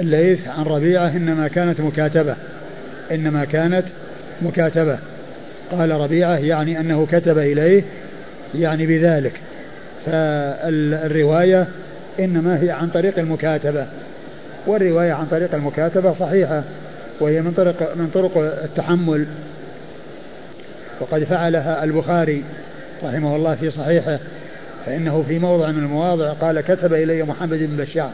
[0.00, 2.36] الليث عن ربيعة إنما كانت مكاتبة.
[3.10, 3.84] إنما كانت
[4.42, 4.98] مكاتبة.
[5.72, 7.82] قال ربيعة يعني أنه كتب إليه
[8.54, 9.32] يعني بذلك.
[10.06, 11.66] فالرواية
[12.20, 13.86] إنما هي عن طريق المكاتبة.
[14.66, 16.62] والرواية عن طريق المكاتبة صحيحة
[17.20, 19.26] وهي من طرق من طرق التحمل.
[21.00, 22.44] وقد فعلها البخاري
[23.04, 24.18] رحمه الله في صحيحه
[24.86, 28.10] فإنه في موضع من المواضع قال كتب إلي محمد بن بشار.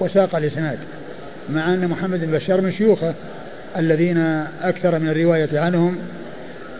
[0.00, 0.78] وساق الإسناد
[1.50, 3.14] مع أن محمد بن بشار من شيوخه
[3.76, 4.18] الذين
[4.62, 5.98] أكثر من الرواية عنهم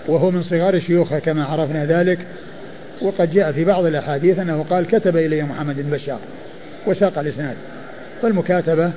[0.06, 2.18] وهو من صغار شيوخه كما عرفنا ذلك
[3.02, 6.18] وقد جاء في بعض الأحاديث أنه قال كتب إلي محمد بن بشار
[6.86, 7.56] وساق الإسناد.
[8.22, 8.90] فالمكاتبة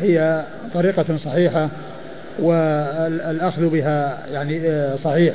[0.00, 1.68] هي طريقة صحيحة
[2.38, 5.34] والأخذ بها يعني آه، صحيح.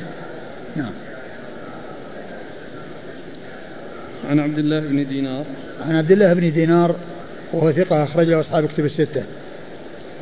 [0.75, 0.91] نعم.
[4.29, 5.45] عن عبد الله بن دينار.
[5.87, 6.95] عن عبد الله بن دينار
[7.53, 9.23] وهو ثقة أخرج له أصحاب كتب الستة.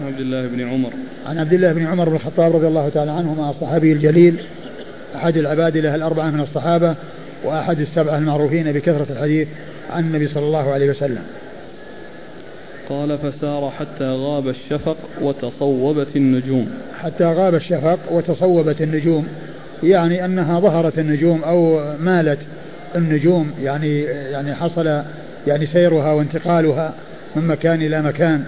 [0.01, 0.89] عن عبد الله بن عمر.
[1.25, 4.35] عن عبد الله بن عمر بن الخطاب رضي الله تعالى عنهما الصحابي الجليل
[5.15, 6.95] أحد العباد له الأربعة من الصحابة
[7.43, 9.47] وأحد السبعة المعروفين بكثرة الحديث
[9.89, 11.23] عن النبي صلى الله عليه وسلم.
[12.89, 16.69] قال فسار حتى غاب الشفق وتصوبت النجوم.
[17.01, 19.27] حتى غاب الشفق وتصوبت النجوم
[19.83, 22.39] يعني أنها ظهرت النجوم أو مالت
[22.95, 25.01] النجوم يعني يعني حصل
[25.47, 26.93] يعني سيرها وانتقالها.
[27.35, 28.43] من مكان إلى مكان.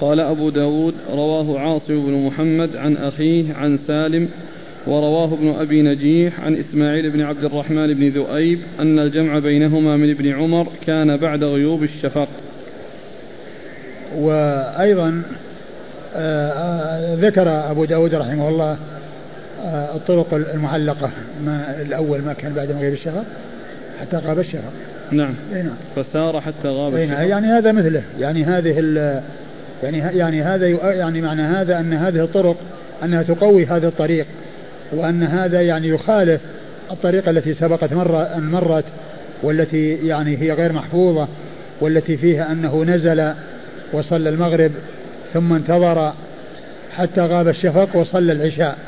[0.00, 4.28] قال أبو داود رواه عاصم بن محمد عن أخيه عن سالم
[4.86, 10.10] ورواه ابن أبي نجيح عن إسماعيل بن عبد الرحمن بن ذؤيب أن الجمع بينهما من
[10.10, 12.28] ابن عمر كان بعد غيوب الشفق.
[14.16, 15.22] وأيضا
[16.14, 18.76] آه، آه، ذكر أبو داود رحمه الله
[19.64, 21.10] الطرق المعلقة
[21.44, 23.24] ما الأول ما كان بعد مغيب الشفق
[24.00, 24.72] حتى غاب الشفق
[25.10, 25.34] نعم.
[25.52, 25.76] نعم.
[25.96, 28.02] فسار حتى غاب الشفق يعني هذا مثله.
[28.20, 29.22] يعني هذه
[29.82, 32.56] يعني يعني هذا يعني معنى هذا أن هذه الطرق
[33.02, 34.26] أنها تقوي هذا الطريق
[34.92, 36.40] وأن هذا يعني يخالف
[36.90, 38.84] الطريقة التي سبقت مرة أن مرت
[39.42, 41.28] والتي يعني هي غير محفوظة
[41.80, 43.32] والتي فيها أنه نزل
[43.92, 44.70] وصلى المغرب
[45.34, 46.12] ثم انتظر
[46.96, 48.78] حتى غاب الشفق وصلى العشاء.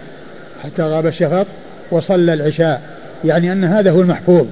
[0.64, 1.46] حتى غاب الشفق
[1.90, 2.82] وصلى العشاء.
[3.24, 4.46] يعني أن هذا هو المحفوظ.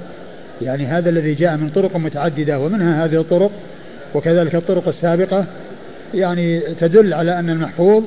[0.62, 3.50] يعني هذا الذي جاء من طرق متعددة ومنها هذه الطرق
[4.14, 5.44] وكذلك الطرق السابقة.
[6.14, 8.04] يعني تدل على أن المحفوظ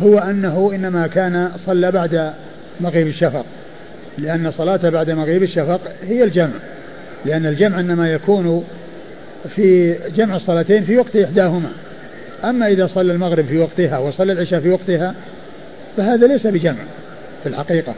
[0.00, 2.32] هو أنه إنما كان صلى بعد
[2.80, 3.44] مغيب الشفق.
[4.18, 6.54] لأن صلاة بعد مغيب الشفق هي الجمع.
[7.24, 8.64] لأن الجمع إنما يكون
[9.54, 11.70] في جمع الصلاتين في وقت إحداهما.
[12.44, 15.14] أما إذا صلى المغرب في وقتها وصلى العشاء في وقتها
[15.96, 16.82] فهذا ليس بجمع.
[17.42, 17.94] في الحقيقة.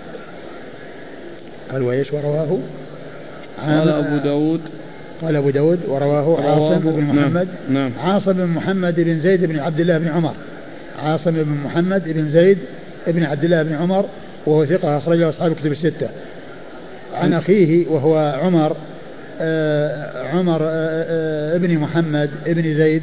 [1.73, 2.59] قال وإيش ورواه؟
[3.66, 4.61] قال أبو داود.
[5.23, 7.49] قال أبو داود ورواه عاصم بن نعم، محمد.
[7.69, 7.93] نعم.
[7.99, 10.35] عاصم بن محمد بن زيد بن عبد الله بن عمر.
[10.99, 12.59] عاصم بن محمد بن زيد
[13.07, 14.05] بن عبد الله بن عمر
[14.47, 16.09] وهو ثقة أخرجه أصحاب الكتب الستة.
[17.15, 18.77] عن أخيه وهو عمر
[19.41, 23.03] آه عمر آه آه ابن محمد ابن زيد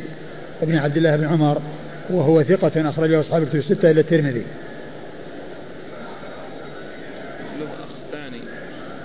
[0.62, 1.62] ابن عبد الله بن عمر
[2.10, 4.44] وهو ثقة أخرجه أصحاب الكتب الستة إلى الترمذي
[8.06, 8.42] الثاني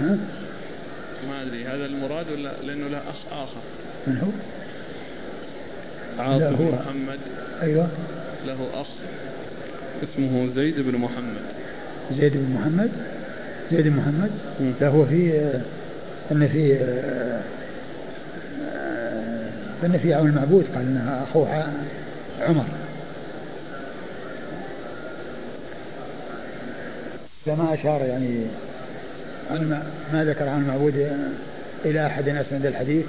[0.00, 0.18] ها؟
[1.28, 3.60] ما أدري هذا المراد ولا لأنه له أخ آخر؟
[4.06, 4.28] من هو؟
[6.22, 7.18] عاصم بن محمد.
[7.62, 7.88] أيوه.
[8.46, 8.86] له أخ
[10.02, 11.42] اسمه زيد بن محمد.
[12.12, 12.90] زيد بن محمد؟
[13.72, 14.30] زيد بن محمد؟
[14.80, 15.50] لا هو في
[16.32, 16.74] أن في
[19.84, 21.72] أن في عون المعبود قال أنها أخوه
[22.40, 22.64] عمر.
[27.46, 28.46] ما أشار يعني
[30.12, 31.10] ما ذكر عن المعبود
[31.84, 33.04] إلى أحد أسند الحديث؟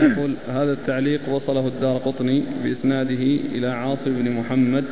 [0.00, 3.22] يقول هذا التعليق وصله الدار قطني بإسناده
[3.54, 4.84] إلى عاصم بن محمد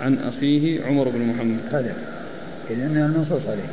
[0.00, 1.58] عن أخيه عمر بن محمد.
[1.72, 1.94] هذا.
[2.70, 3.68] إذن المنصوص عليه.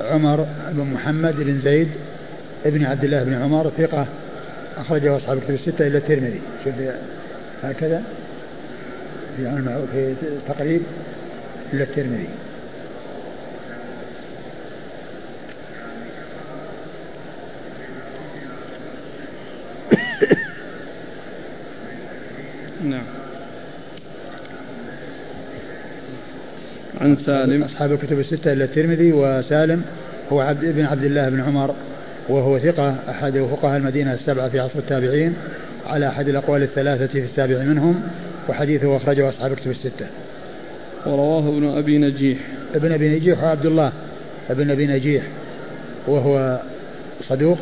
[0.00, 1.88] عمر بن محمد بن زيد
[2.66, 4.06] ابن عبد الله بن عمر ثقة
[4.76, 6.40] أخرجه أصحاب الكتب الستة إلى الترمذي.
[6.64, 6.74] شوف
[7.62, 8.02] هكذا
[9.36, 10.14] في في
[10.48, 10.82] تقريب
[11.72, 12.28] إلى الترمذي.
[22.84, 23.02] نعم.
[27.00, 27.62] عن سالم.
[27.62, 29.82] أصحاب الكتب الستة إلا الترمذي وسالم
[30.32, 31.74] هو عبد ابن عبد الله بن عمر
[32.28, 35.34] وهو ثقة أحد فقهاء المدينة السبعة في عصر التابعين.
[35.86, 38.02] على أحد الأقوال الثلاثة في السابع منهم
[38.48, 40.06] وحديثه أخرجه أصحاب الكتب الستة.
[41.06, 42.38] ورواه ابن أبي نجيح.
[42.74, 43.92] ابن أبي نجيح وعبد الله
[44.50, 45.22] ابن أبي نجيح
[46.06, 46.60] وهو
[47.28, 47.58] صدوق.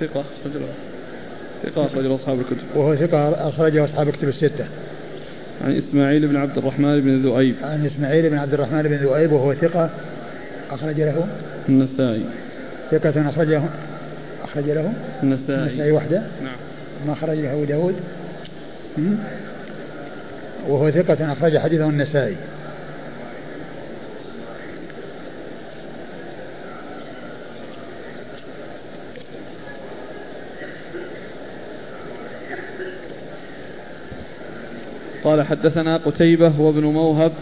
[0.00, 0.24] ثقة
[1.62, 2.66] ثقة أخرجه أصحاب الكتب.
[2.74, 4.64] وهو ثقة أخرجه أصحاب الكتب الستة.
[5.64, 7.54] عن إسماعيل بن عبد الرحمن بن ذؤيب.
[7.62, 9.90] عن إسماعيل بن عبد الرحمن بن ذؤيب وهو ثقة
[10.70, 11.26] أخرج له.
[11.68, 12.24] النسائي.
[12.90, 13.62] ثقة أخرجه
[14.44, 14.92] أخرج له.
[15.22, 15.62] النسائي.
[15.62, 16.22] النسائي وحده.
[16.42, 16.63] نعم.
[17.06, 17.94] ما أخرج له أبو داود
[20.68, 22.36] وهو ثقة أخرج حديثه النسائي.
[35.24, 37.32] قال حدثنا قتيبة وابن موهب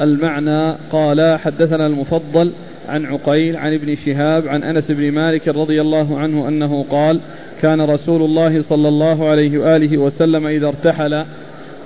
[0.00, 2.52] المعنى قال حدثنا المفضل
[2.88, 7.20] عن عقيل عن ابن شهاب عن أنس بن مالك رضي الله عنه أنه قال
[7.62, 11.24] كان رسول الله صلى الله عليه وآله وسلم إذا ارتحل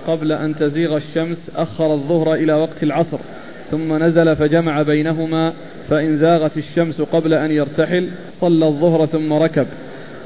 [0.07, 3.19] قبل أن تزيغ الشمس أخر الظهر إلى وقت العصر
[3.71, 5.53] ثم نزل فجمع بينهما
[5.91, 8.09] فإن زاغت الشمس قبل أن يرتحل
[8.41, 9.67] صلى الظهر ثم ركب.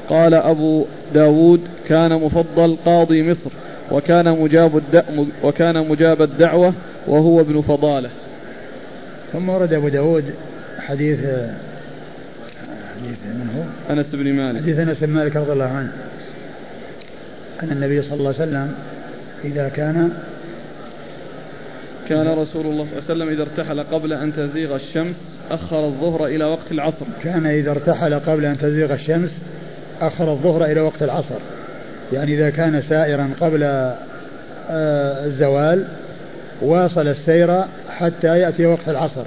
[0.09, 3.49] قال أبو داود كان مفضل قاضي مصر
[3.91, 4.81] وكان مجاب
[5.43, 6.73] وكان مجاب الدعوة
[7.07, 8.09] وهو ابن فضالة.
[9.33, 10.23] ثم ورد أبو داود
[10.79, 11.19] حديث
[12.97, 14.61] حديث من هو؟ أنس بن مالك.
[14.61, 15.91] حديث أنس بن مالك رضي الله عنه.
[17.63, 18.71] أن النبي صلى الله عليه وسلم
[19.45, 20.11] إذا كان
[22.09, 25.15] كان رسول الله صلى الله عليه وسلم إذا ارتحل قبل أن تزيغ الشمس
[25.51, 27.05] أخر الظهر إلى وقت العصر.
[27.23, 29.37] كان إذا ارتحل قبل أن تزيغ الشمس
[30.01, 31.39] أخر الظهر إلى وقت العصر.
[32.13, 35.85] يعني إذا كان سائرا قبل آه، الزوال
[36.61, 39.23] واصل السير حتى يأتي وقت العصر.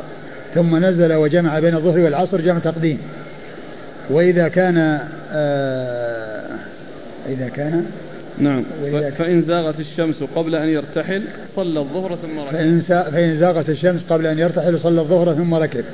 [0.55, 2.99] ثم نزل وجمع بين الظهر والعصر جمع تقديم.
[4.10, 5.01] وإذا كان
[5.32, 6.48] آه،
[7.28, 7.85] إذا كان
[8.39, 8.64] نعم.
[9.18, 11.22] فإن زاغت الشمس قبل أن يرتحل
[11.56, 12.52] صلى الظهر ثم ركب.
[12.52, 12.80] فإن,
[13.12, 15.85] فإن زاغت الشمس قبل أن يرتحل صلى الظهر ثم ركب.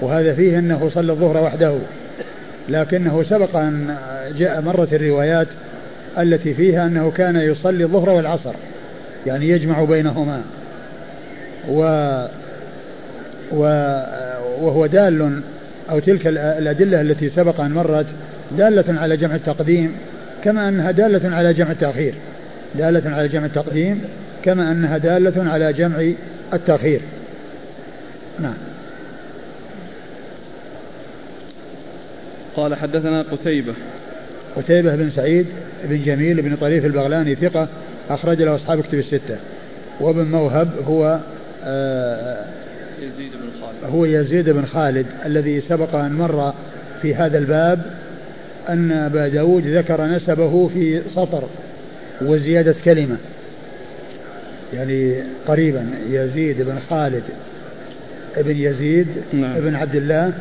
[0.00, 1.74] وهذا فيه أنه صلى الظهر وحده.
[2.68, 3.96] لكنه سبق أن
[4.38, 5.48] جاء مرت الروايات
[6.18, 8.54] التي فيها أنه كان يصلي الظهر والعصر
[9.26, 10.42] يعني يجمع بينهما.
[11.68, 11.82] و,
[13.52, 13.64] و
[14.60, 15.40] وهو دال
[15.92, 18.06] أو تلك الأدلة التي سبق أن مرت
[18.58, 19.94] دالة على جمع التقديم
[20.44, 22.14] كما أنها دالة على جمع التأخير.
[22.74, 24.00] دالة على جمع التقديم
[24.42, 26.12] كما أنها دالة على جمع
[26.52, 27.00] التأخير.
[28.40, 28.54] نعم.
[32.56, 33.74] قال حدثنا قتيبة.
[34.56, 35.46] قتيبة بن سعيد
[35.84, 37.68] بن جميل بن طريف البغلاني ثقة
[38.10, 39.36] أخرج له أصحاب كتب الستة.
[40.00, 41.18] وابن موهب هو
[41.64, 42.44] آه
[43.02, 43.32] يزيد
[43.84, 46.54] هو يزيد بن خالد الذي سبق أن مر
[47.02, 47.82] في هذا الباب
[48.68, 51.44] أن أبا داود ذكر نسبه في سطر
[52.22, 53.16] وزيادة كلمة
[54.74, 55.14] يعني
[55.46, 57.22] قريبا يزيد بن خالد
[58.36, 59.56] ابن يزيد نعم.
[59.56, 60.32] ابن عبد الله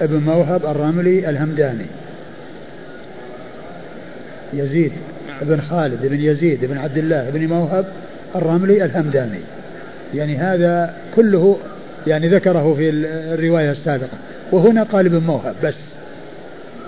[0.00, 1.86] ابن موهب الرملي الهمداني
[4.52, 4.92] يزيد
[5.28, 5.48] نعم.
[5.48, 7.84] بن خالد بن يزيد بن عبد الله بن موهب
[8.36, 9.40] الرملي الهمداني
[10.14, 11.58] يعني هذا كله
[12.06, 12.90] يعني ذكره في
[13.34, 14.18] الرواية السابقة.
[14.52, 15.74] وهنا قال ابن موهب بس.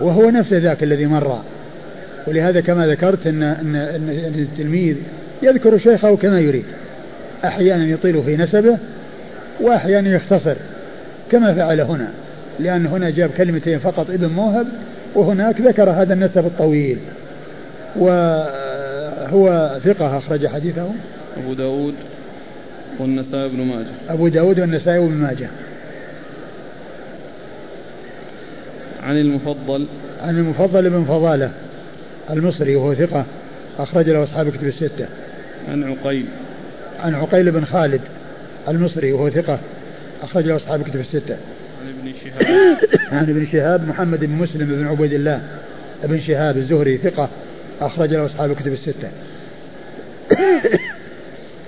[0.01, 1.43] وهو نفس ذاك الذي مر.
[2.27, 4.97] ولهذا كما ذكرت ان ان, إن التلميذ
[5.43, 6.65] يذكر شيخه كما يريد.
[7.45, 8.79] أحيانا يطيل في نسبه
[9.61, 10.55] وأحيانا يختصر
[11.31, 12.09] كما فعل هنا.
[12.61, 14.67] لأن هنا جاب كلمتين فقط ابن موهب
[15.15, 16.99] وهناك ذكر هذا النسب الطويل.
[17.97, 20.91] وهو ثقة أخرج حديثه.
[21.37, 21.95] أبو داود.
[22.99, 23.87] والنسائي بن ماجه.
[24.09, 25.49] أبو داود والنسائي بن ماجه.
[29.03, 29.87] عن المفضل.
[30.21, 31.51] عن المفضل بن فضالة
[32.31, 33.25] المصري وهو ثقة
[33.79, 35.09] أخرج له أصحاب كتب الستة.
[35.69, 36.27] عن عقيل.
[37.01, 38.01] عن عقيل بن خالد
[38.69, 39.59] المصري وهو ثقة
[40.23, 41.37] أخرج له أصحاب كتب الستة.
[41.83, 42.77] عن ابن شهاب.
[43.13, 45.43] عن ابن شهاب محمد بن مسلم بن عبيد الله
[46.05, 47.29] ابن شهاب الزهري ثقة
[47.81, 49.09] أخرج له أصحاب كتب الستة.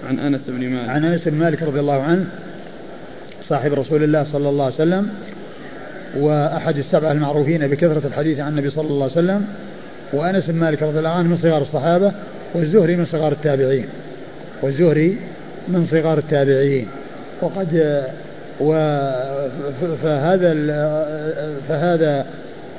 [0.09, 0.89] عن أنس بن مالك.
[0.89, 2.25] عن أنس بن مالك رضي الله عنه
[3.49, 5.09] صاحب رسول الله صلى الله عليه وسلم
[6.17, 9.45] وأحد السبعة المعروفين بكثرة الحديث عن النبي صلى الله عليه وسلم
[10.13, 12.13] وأنس بن مالك رضي الله عنه من صغار الصحابة
[12.55, 13.87] والزهري من صغار التابعين.
[14.63, 15.17] والزهري
[15.69, 16.87] من صغار التابعين.
[17.43, 18.03] وقد
[18.61, 18.73] و
[20.03, 20.53] فهذا
[21.69, 22.27] فهذا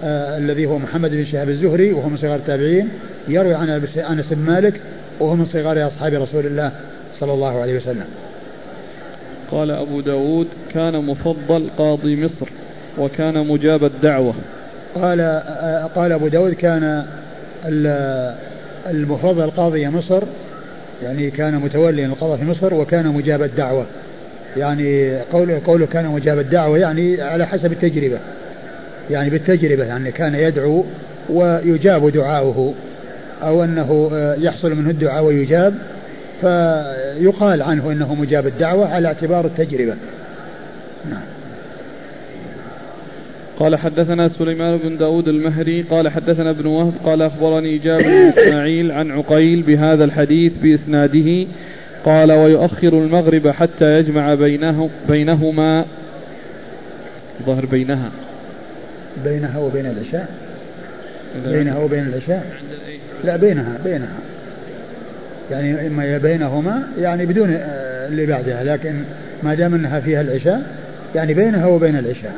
[0.03, 2.89] آه الذي هو محمد بن شهاب الزهري وهو من صغار التابعين
[3.27, 4.81] يروي عن أنس بن مالك
[5.19, 6.72] وهو من صغار أصحاب رسول الله
[7.22, 8.06] صلى الله عليه وسلم.
[9.52, 12.49] قال أبو داود كان مفضل قاضي مصر
[12.98, 14.34] وكان مجاب الدعوة.
[14.95, 17.06] قال آه قال أبو داود كان
[18.88, 20.23] المفضل قاضي مصر
[21.03, 23.85] يعني كان متوليا القضاء في مصر وكان مجاب الدعوة.
[24.57, 28.19] يعني قوله قوله كان مجاب الدعوة يعني على حسب التجربة
[29.10, 30.85] يعني بالتجربة يعني كان يدعو
[31.30, 32.73] ويجاب دعاؤه
[33.43, 35.73] أو أنه يحصل منه الدعاء ويجاب
[36.41, 39.95] فيقال عنه أنه مجاب الدعوة على اعتبار التجربة.
[41.09, 41.23] نعم.
[43.59, 48.91] قال حدثنا سليمان بن داود المهري قال حدثنا ابن وهب قال أخبرني جابر بن إسماعيل
[48.91, 51.47] عن عقيل بهذا الحديث بإسناده
[52.05, 55.85] قال ويؤخر المغرب حتى يجمع بينه بينهما
[57.45, 58.11] ظهر بينها.
[59.23, 60.30] بينها وبين العشاء؟
[61.45, 62.45] بينها وبين العشاء؟
[63.23, 64.18] لا بينها بينها.
[65.52, 67.57] يعني إما بينهما يعني بدون
[68.10, 68.94] اللي بعدها لكن
[69.44, 70.61] ما دام أنها فيها العشاء
[71.15, 72.34] يعني بينها وبين العشاء.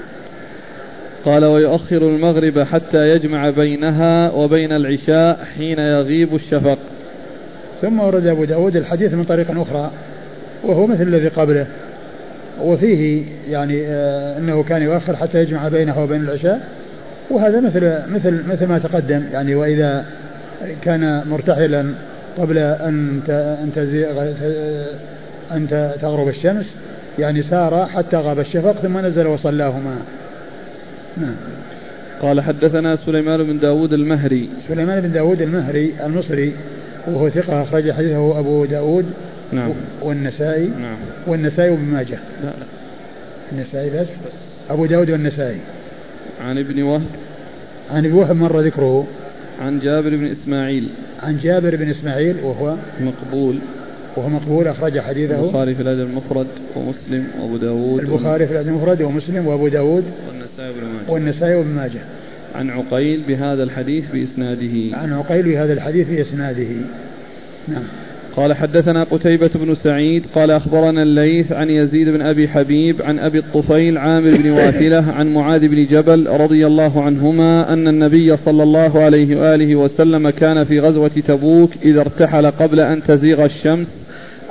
[1.26, 6.77] قال ويؤخر المغرب حتى يجمع بينها وبين العشاء حين يغيب الشفق.
[7.81, 9.91] ثم ورد أبو داود الحديث من طريق أخرى
[10.64, 11.68] وهو مثل الذي قبله.
[12.61, 16.68] وفيه يعني آه أنه كان يؤخر حتى يجمع بينه وبين العشاء.
[17.30, 20.06] وهذا مثل مثل مثل ما تقدم يعني وإذا
[20.81, 21.85] كان مرتحلا
[22.38, 24.23] قبل أن أن تزيغ
[25.51, 26.65] أن تغرب الشمس؟
[27.19, 29.97] يعني سار حتى غاب الشفق ثم نزل وصلاهما.
[31.18, 31.35] نعم.
[32.22, 34.49] قال حدثنا سليمان بن داود المهري.
[34.68, 36.53] سليمان بن داود المهري المصري
[37.07, 39.05] وهو ثقة أخرج حديثه أبو داود
[39.51, 39.73] نعم.
[40.01, 40.69] والنسائي.
[40.81, 40.97] نعم.
[41.27, 42.19] والنسائي وابن ماجه.
[42.43, 42.47] لا.
[42.47, 42.65] لا
[43.51, 44.07] النسائي بس.
[44.69, 45.57] أبو داود والنسائي.
[46.41, 47.01] عن ابن وهب.
[47.91, 49.07] عن ابن وهب مر ذكره.
[49.61, 50.89] عن جابر بن إسماعيل.
[51.19, 53.55] عن جابر بن إسماعيل وهو مقبول.
[54.17, 55.45] وهو مقبول أخرج حديثه.
[55.45, 60.69] البخاري في الأدب المفرد ومسلم وأبو داود البخاري في الأدب المفرد ومسلم وأبو داود والنسائي
[60.69, 61.11] وابن ماجه.
[61.11, 62.01] والنسائي وابن ماجه.
[62.55, 64.97] عن عقيل بهذا الحديث بإسناده.
[64.97, 66.67] عن عقيل بهذا الحديث بإسناده.
[67.67, 67.84] نعم.
[68.38, 73.39] قال حدثنا قتيبة بن سعيد قال أخبرنا الليث عن يزيد بن أبي حبيب عن أبي
[73.39, 79.01] الطفيل عامر بن واثلة عن معاذ بن جبل رضي الله عنهما أن النبي صلى الله
[79.03, 83.88] عليه وآله وسلم كان في غزوة تبوك إذا ارتحل قبل أن تزيغ الشمس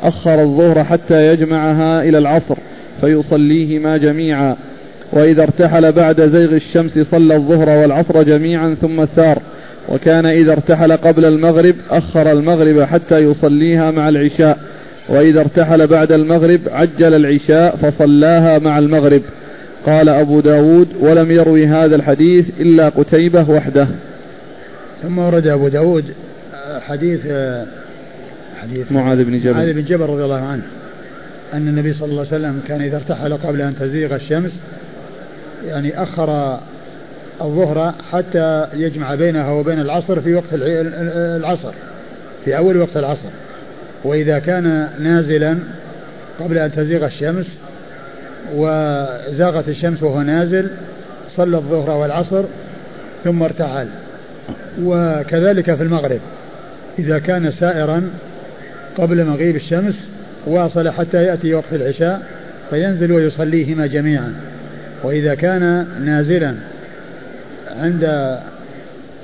[0.03, 2.57] أخر الظهر حتى يجمعها إلى العصر
[3.01, 4.57] فيصليهما جميعا
[5.13, 9.43] وإذا ارتحل بعد زيغ الشمس صلى الظهر والعصر جميعا ثم سار.
[9.89, 14.59] وكان إذا ارتحل قبل المغرب أخر المغرب حتى يصليها مع العشاء
[15.09, 19.23] وإذا ارتحل بعد المغرب عجل العشاء فصلاها مع المغرب.
[19.87, 23.89] قال أبو داود ولم يروي هذا الحديث إلا قتيبة وحده.
[25.03, 26.05] ثم ورد أبو داود
[26.81, 27.21] حديث
[28.63, 29.53] حديث معاذ بن جبل.
[29.53, 30.63] معاذ بن جبل رضي الله عنه
[31.53, 34.53] أن النبي صلى الله عليه وسلم كان إذا ارتحل قبل أن تزيغ الشمس
[35.67, 36.61] يعني أخر
[37.43, 41.73] الظهر حتى يجمع بينها وبين العصر في وقت العصر
[42.45, 43.29] في أول وقت العصر.
[44.05, 45.59] وإذا كان نازلا
[46.41, 47.47] قبل أن تزيغ الشمس
[48.55, 50.69] وزاغت الشمس وهو نازل
[51.37, 52.45] صلى الظهر والعصر
[53.25, 53.87] ثم ارتحل
[54.83, 56.21] وكذلك في المغرب
[56.99, 58.11] إذا كان سائرا
[58.99, 59.95] قبل مغيب الشمس
[60.47, 62.23] واصل حتى يأتي وقت العشاء
[62.71, 64.35] فينزل ويصليهما جميعا.
[65.03, 66.55] وإذا كان نازلا
[67.77, 68.39] عند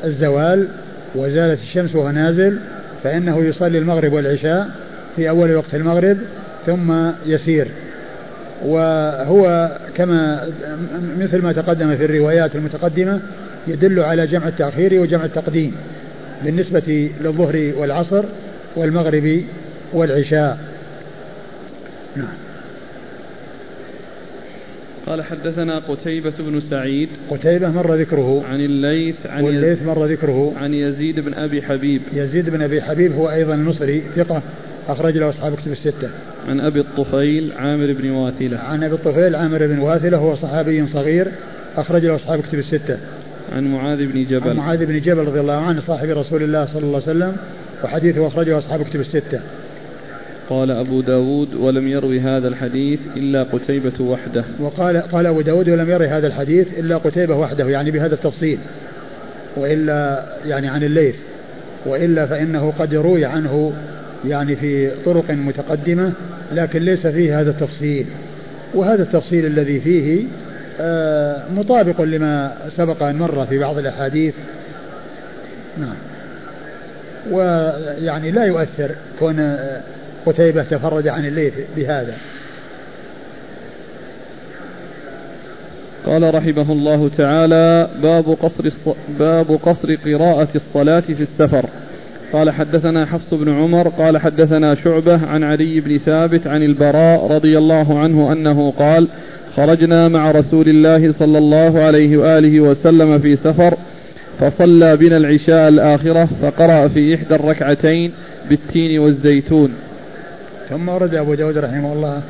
[0.04, 0.68] الزوال
[1.14, 2.58] وزالت الشمس وهو نازل
[3.04, 4.68] فإنه يصلي المغرب والعشاء
[5.16, 6.18] في أول وقت المغرب
[6.66, 7.68] ثم يسير.
[8.64, 10.48] وهو كما
[11.18, 13.20] مثل ما تقدم في الروايات المتقدمة
[13.66, 15.74] يدل على جمع التأخير وجمع التقديم
[16.44, 18.24] بالنسبة للظهر والعصر
[18.76, 19.42] والمغرب
[19.92, 20.58] والعشاء.
[22.16, 22.47] نعم.
[25.09, 28.44] قال حدثنا قتيبة بن سعيد قتيبة مر ذكره.
[28.47, 30.52] عن الليث عن والليث مر ذكره.
[30.56, 32.02] عن يزيد بن أبي حبيب.
[32.12, 34.43] يزيد بن أبي حبيب هو أيضا مصري ثقة
[34.89, 36.10] أخرج له أصحاب كتب الستة.
[36.48, 38.59] عن أبي الطفيل عامر بن واثلة.
[38.59, 41.28] عن أبي الطفيل عامر بن واثلة هو صحابي صغير
[41.76, 42.98] أخرج له أصحاب كتب الستة.
[43.52, 44.51] عن معاذ بن جبل.
[44.51, 47.36] عن معاذ بن جبل رضي الله عنه صاحب رسول الله صلى الله عليه وسلم
[47.85, 49.40] وحديثه أخرجه أصحاب كتب الستة.
[50.50, 54.44] قال أبو داود ولم يروي هذا الحديث إلا قتيبة وحده.
[54.60, 58.58] وقال قال أبو داود ولم يروي هذا الحديث إلا قتيبة وحده يعني بهذا التفصيل
[59.56, 61.14] وإلا يعني عن الليث
[61.86, 63.72] وإلا فإنه قد روي عنه
[64.28, 66.12] يعني في طرق متقدمة
[66.52, 68.06] لكن ليس فيه هذا التفصيل.
[68.74, 70.24] وهذا التفصيل الذي فيه
[70.80, 74.34] آه، مطابق لما سبق أن مر في بعض الأحاديث.
[75.80, 75.96] نعم.
[77.30, 79.80] ويعني لا يؤثر كون آه،
[80.28, 82.14] قتيبة تفرد عن الليث بهذا.
[86.06, 88.70] قال رحمه الله تعالى باب قصر
[89.18, 91.64] باب قصر قراءة الصلاة في السفر.
[92.32, 97.59] قال حدثنا حفص بن عمر قال حدثنا شعبة عن علي بن ثابت عن البراء رضي
[97.59, 99.09] الله عنه أنه قال
[99.56, 103.74] خرجنا مع رسول الله صلى الله عليه وآله وسلم في سفر
[104.40, 108.12] فصلى بنا العشاء الآخرة فقرأ في إحدى الركعتين
[108.48, 109.88] بالتين والزيتون.
[110.69, 112.23] ثم ورد أبو داود رحمه الله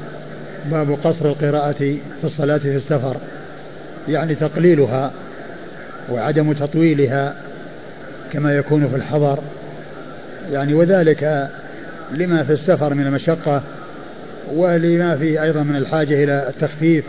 [0.71, 3.17] باب قصر القراءة في الصلاة في السفر
[4.09, 5.13] يعني تقليلها
[6.11, 7.35] وعدم تطويلها
[8.33, 9.39] كما يكون في الحضر
[10.51, 11.49] يعني وذلك
[12.13, 13.63] لما في السفر من المشقة
[14.55, 17.05] ولما فيه أيضا من الحاجة إلى التخفيف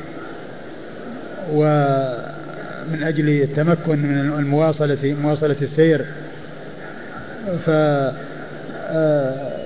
[1.53, 6.05] ومن أجل التمكن من المواصلة مواصلة السير
[7.65, 7.69] ف
[8.91, 9.58] آه،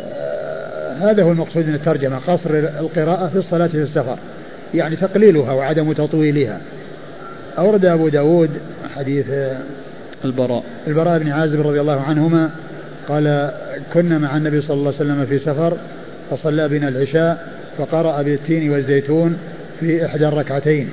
[1.01, 2.49] هذا هو المقصود من الترجمة قصر
[2.79, 4.17] القراءة في الصلاة في السفر
[4.73, 6.59] يعني تقليلها وعدم تطويلها.
[7.57, 8.49] أورد أبو داود
[8.95, 9.25] حديث
[10.25, 10.63] البراء.
[10.87, 12.49] البراء بن عازب رضي الله عنهما
[13.07, 13.51] قال
[13.93, 15.77] كنا مع النبي صلى الله عليه وسلم في سفر
[16.31, 17.47] فصلى بنا العشاء
[17.77, 19.37] فقرأ بالتين والزيتون
[19.79, 20.89] في إحدى الركعتين.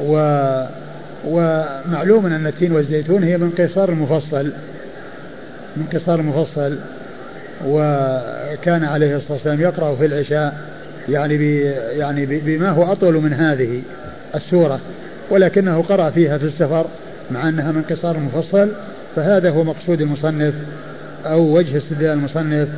[0.00, 0.14] و
[1.24, 4.52] ومعلوم أن التين والزيتون هي من قصار المفصل
[5.76, 6.76] من قصار المفصل.
[7.66, 10.54] وكان عليه الصلاة والسلام يقرأ في العشاء
[11.08, 11.60] يعني بي
[11.98, 13.82] يعني بما هو أطول من هذه
[14.34, 14.80] السورة
[15.30, 16.86] ولكنه قرأ فيها في السفر
[17.30, 18.68] مع أنها من قصار المفصل
[19.16, 20.54] فهذا هو مقصود المصنف
[21.24, 22.68] أو وجه استدلال المصنف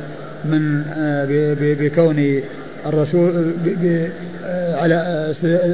[0.45, 1.27] من آه،
[1.59, 2.41] بكون
[2.85, 3.53] الرسول
[4.45, 4.95] آه، على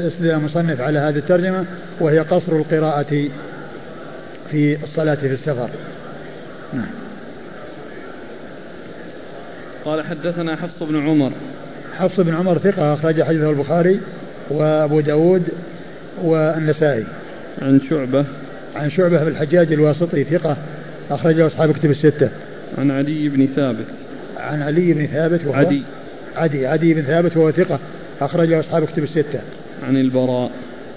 [0.08, 1.64] استدلال المصنف على هذه الترجمة
[2.00, 3.28] وهي قصر القراءة
[4.50, 5.68] في الصلاة في السفر.
[6.72, 7.01] نعم.
[9.84, 11.32] قال حدثنا حفص بن عمر.
[11.98, 14.00] حفص بن عمر ثقة أخرج حديثه البخاري
[14.50, 15.42] وأبو داود
[16.22, 17.04] والنسائي.
[17.62, 18.24] عن شعبة.
[18.76, 20.56] عن شعبة بن الحجاج الواسطي ثقة
[21.10, 22.30] أخرجه أصحاب كتب الستة.
[22.78, 23.86] عن علي بن ثابت.
[24.36, 25.82] عن علي بن ثابت وهو عدي.
[26.36, 26.66] عدي.
[26.66, 27.78] عدي بن ثابت وهو ثقة
[28.20, 29.40] أخرجه أصحاب كتب الستة.
[29.82, 30.50] عن البراء.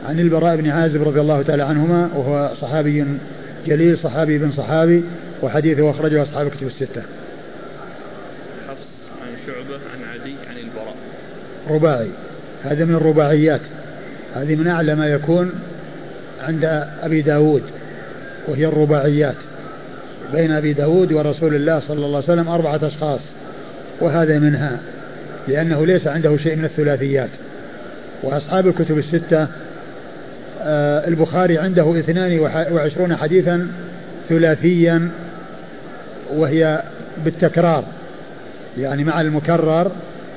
[0.05, 3.05] عن البراء بن عازب رضي الله تعالى عنهما وهو صحابي
[3.67, 5.03] جليل صحابي بن صحابي
[5.41, 7.01] وحديثه أخرجه أصحاب كتب الستة
[8.67, 8.89] حفص
[9.21, 10.95] عن شعبة عن عدي عن البراء
[11.69, 12.09] رباعي.
[12.63, 13.61] هذا من الرباعيات
[14.35, 15.51] هذه من أعلى ما يكون
[16.43, 16.65] عند
[17.01, 17.63] أبي داود
[18.47, 19.35] وهي الرباعيات.
[20.33, 23.19] بين أبي داود ورسول الله صلى الله عليه وسلم أربعة أشخاص
[24.01, 24.79] وهذا منها
[25.47, 27.29] لأنه ليس عنده شيء من الثلاثيات.
[28.23, 29.47] وأصحاب الكتب الستة
[30.61, 32.39] آه البخاري عنده اثنان
[32.71, 33.67] وعشرون حديثا
[34.29, 35.09] ثلاثيا
[36.33, 36.83] وهي
[37.25, 37.83] بالتكرار
[38.77, 39.91] يعني مع المكرر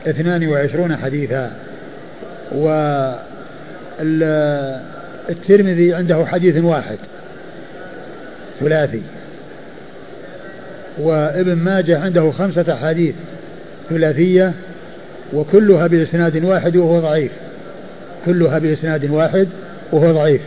[0.06, 1.52] اثنان وعشرون حديثا.
[5.30, 6.98] والترمذي عنده حديث واحد
[8.60, 9.02] ثلاثي.
[10.98, 13.14] وابن ماجه عنده خمسة أحاديث
[13.90, 14.52] ثلاثية
[15.32, 17.32] وكلها بإسناد واحد وهو ضعيف.
[18.26, 19.48] كلها بإسناد واحد
[19.92, 20.40] وهو ضعيف.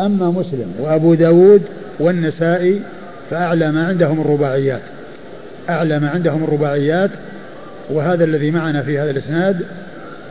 [0.00, 1.62] أما مسلم وأبو داود
[2.00, 2.80] والنسائي
[3.30, 4.80] فأعلى ما عندهم الرباعيات.
[5.68, 7.10] أعلى ما عندهم الرباعيات
[7.90, 9.66] وهذا الذي معنا في هذا الإسناد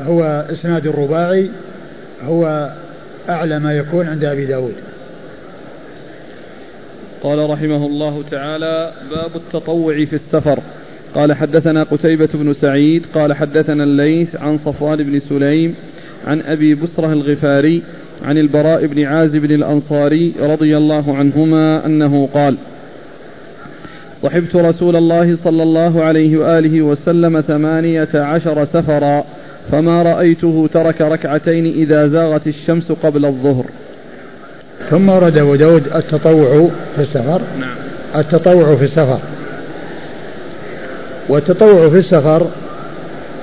[0.01, 1.49] هو إسناد الرباعي
[2.23, 2.71] هو
[3.29, 4.73] أعلى ما يكون عند أبي داود.
[7.23, 10.59] قال رحمه الله تعالى باب التطوع في السفر.
[11.15, 15.75] قال حدثنا قتيبة بن سعيد قال حدثنا الليث عن صفوان بن سليم
[16.27, 17.83] عن أبي بسرة الغفاري
[18.23, 22.57] عن البراء بن عازب الأنصاري رضي الله عنهما أنه قال
[24.23, 29.23] صحبت رسول الله صلى الله عليه وآله وسلم ثمانية عشر سفرا
[29.71, 33.65] فما رأيته ترك ركعتين إذا زاغت الشمس قبل الظهر.
[34.89, 37.41] ثم ورد أبو داود التطوع في السفر.
[37.59, 37.75] نعم.
[38.15, 39.19] التطوع في السفر.
[41.29, 42.47] والتطوع في السفر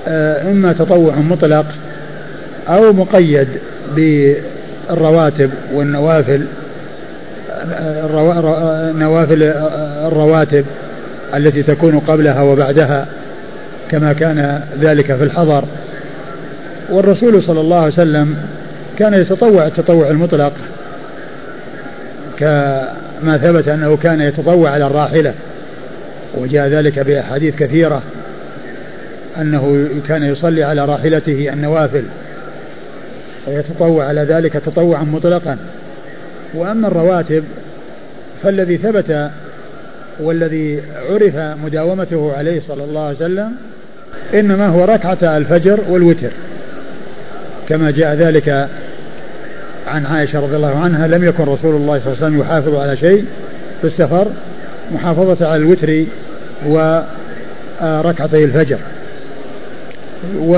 [0.08, 1.66] آه، إما تطوع مطلق
[2.68, 3.48] أو مقيد
[3.96, 6.46] بالرواتب والنوافل
[8.92, 9.42] نوافل
[10.06, 10.64] الرواتب
[11.34, 13.06] التي تكون قبلها وبعدها
[13.90, 15.64] كما كان ذلك في الحضر.
[16.90, 18.36] والرسول صلى الله عليه وسلم
[18.98, 20.52] كان يتطوع التطوع المطلق
[22.38, 25.34] كما ثبت أنه كان يتطوع على الراحلة
[26.38, 28.02] وجاء ذلك بأحاديث كثيرة
[29.40, 32.04] أنه كان يصلي على راحلته النوافل
[33.48, 35.56] ويتطوع على ذلك تطوعا مطلقا.
[36.54, 37.44] وأما الرواتب
[38.42, 39.30] فالذي ثبت
[40.20, 43.52] والذي عرف مداومته عليه صلى الله عليه وسلم
[44.34, 46.30] إنما هو ركعة الفجر والوتر.
[47.68, 48.68] كما جاء ذلك
[49.86, 52.96] عن عائشة رضي الله عنها لم يكن رسول الله صلى الله عليه وسلم يحافظ على
[52.96, 53.24] شيء
[53.80, 54.26] في السفر
[54.92, 56.04] محافظة على الوتر
[56.66, 58.78] وركعتي الفجر.
[60.38, 60.54] و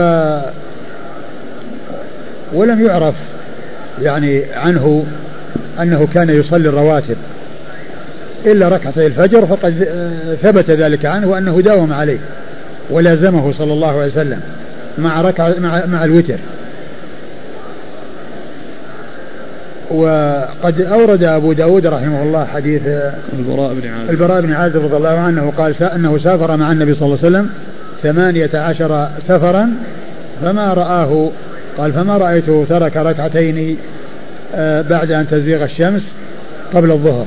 [2.53, 3.15] ولم يعرف
[4.03, 5.07] يعني عنه
[5.81, 7.17] أنه كان يصلي الرواتب.
[8.47, 9.89] إلا ركعتي الفجر فقد
[10.43, 12.19] ثبت ذلك عنه وأنه داوم عليه
[12.91, 14.41] ولازمه صلى الله عليه وسلم
[14.99, 16.39] مع ركعة مع, مع الوتر.
[19.91, 22.83] وقد أورد أبو داود رحمه الله حديث
[23.39, 24.11] البراء بن عازب.
[24.11, 27.51] البراء بن عازب رضي الله عنه قال أنه سافر مع النبي صلى الله عليه وسلم
[28.03, 29.71] ثمانية عشر سفرا
[30.43, 31.31] فما رآه
[31.79, 33.77] قال فما رأيته ترك ركعتين
[34.91, 36.03] بعد أن تزيغ الشمس
[36.75, 37.27] قبل الظهر.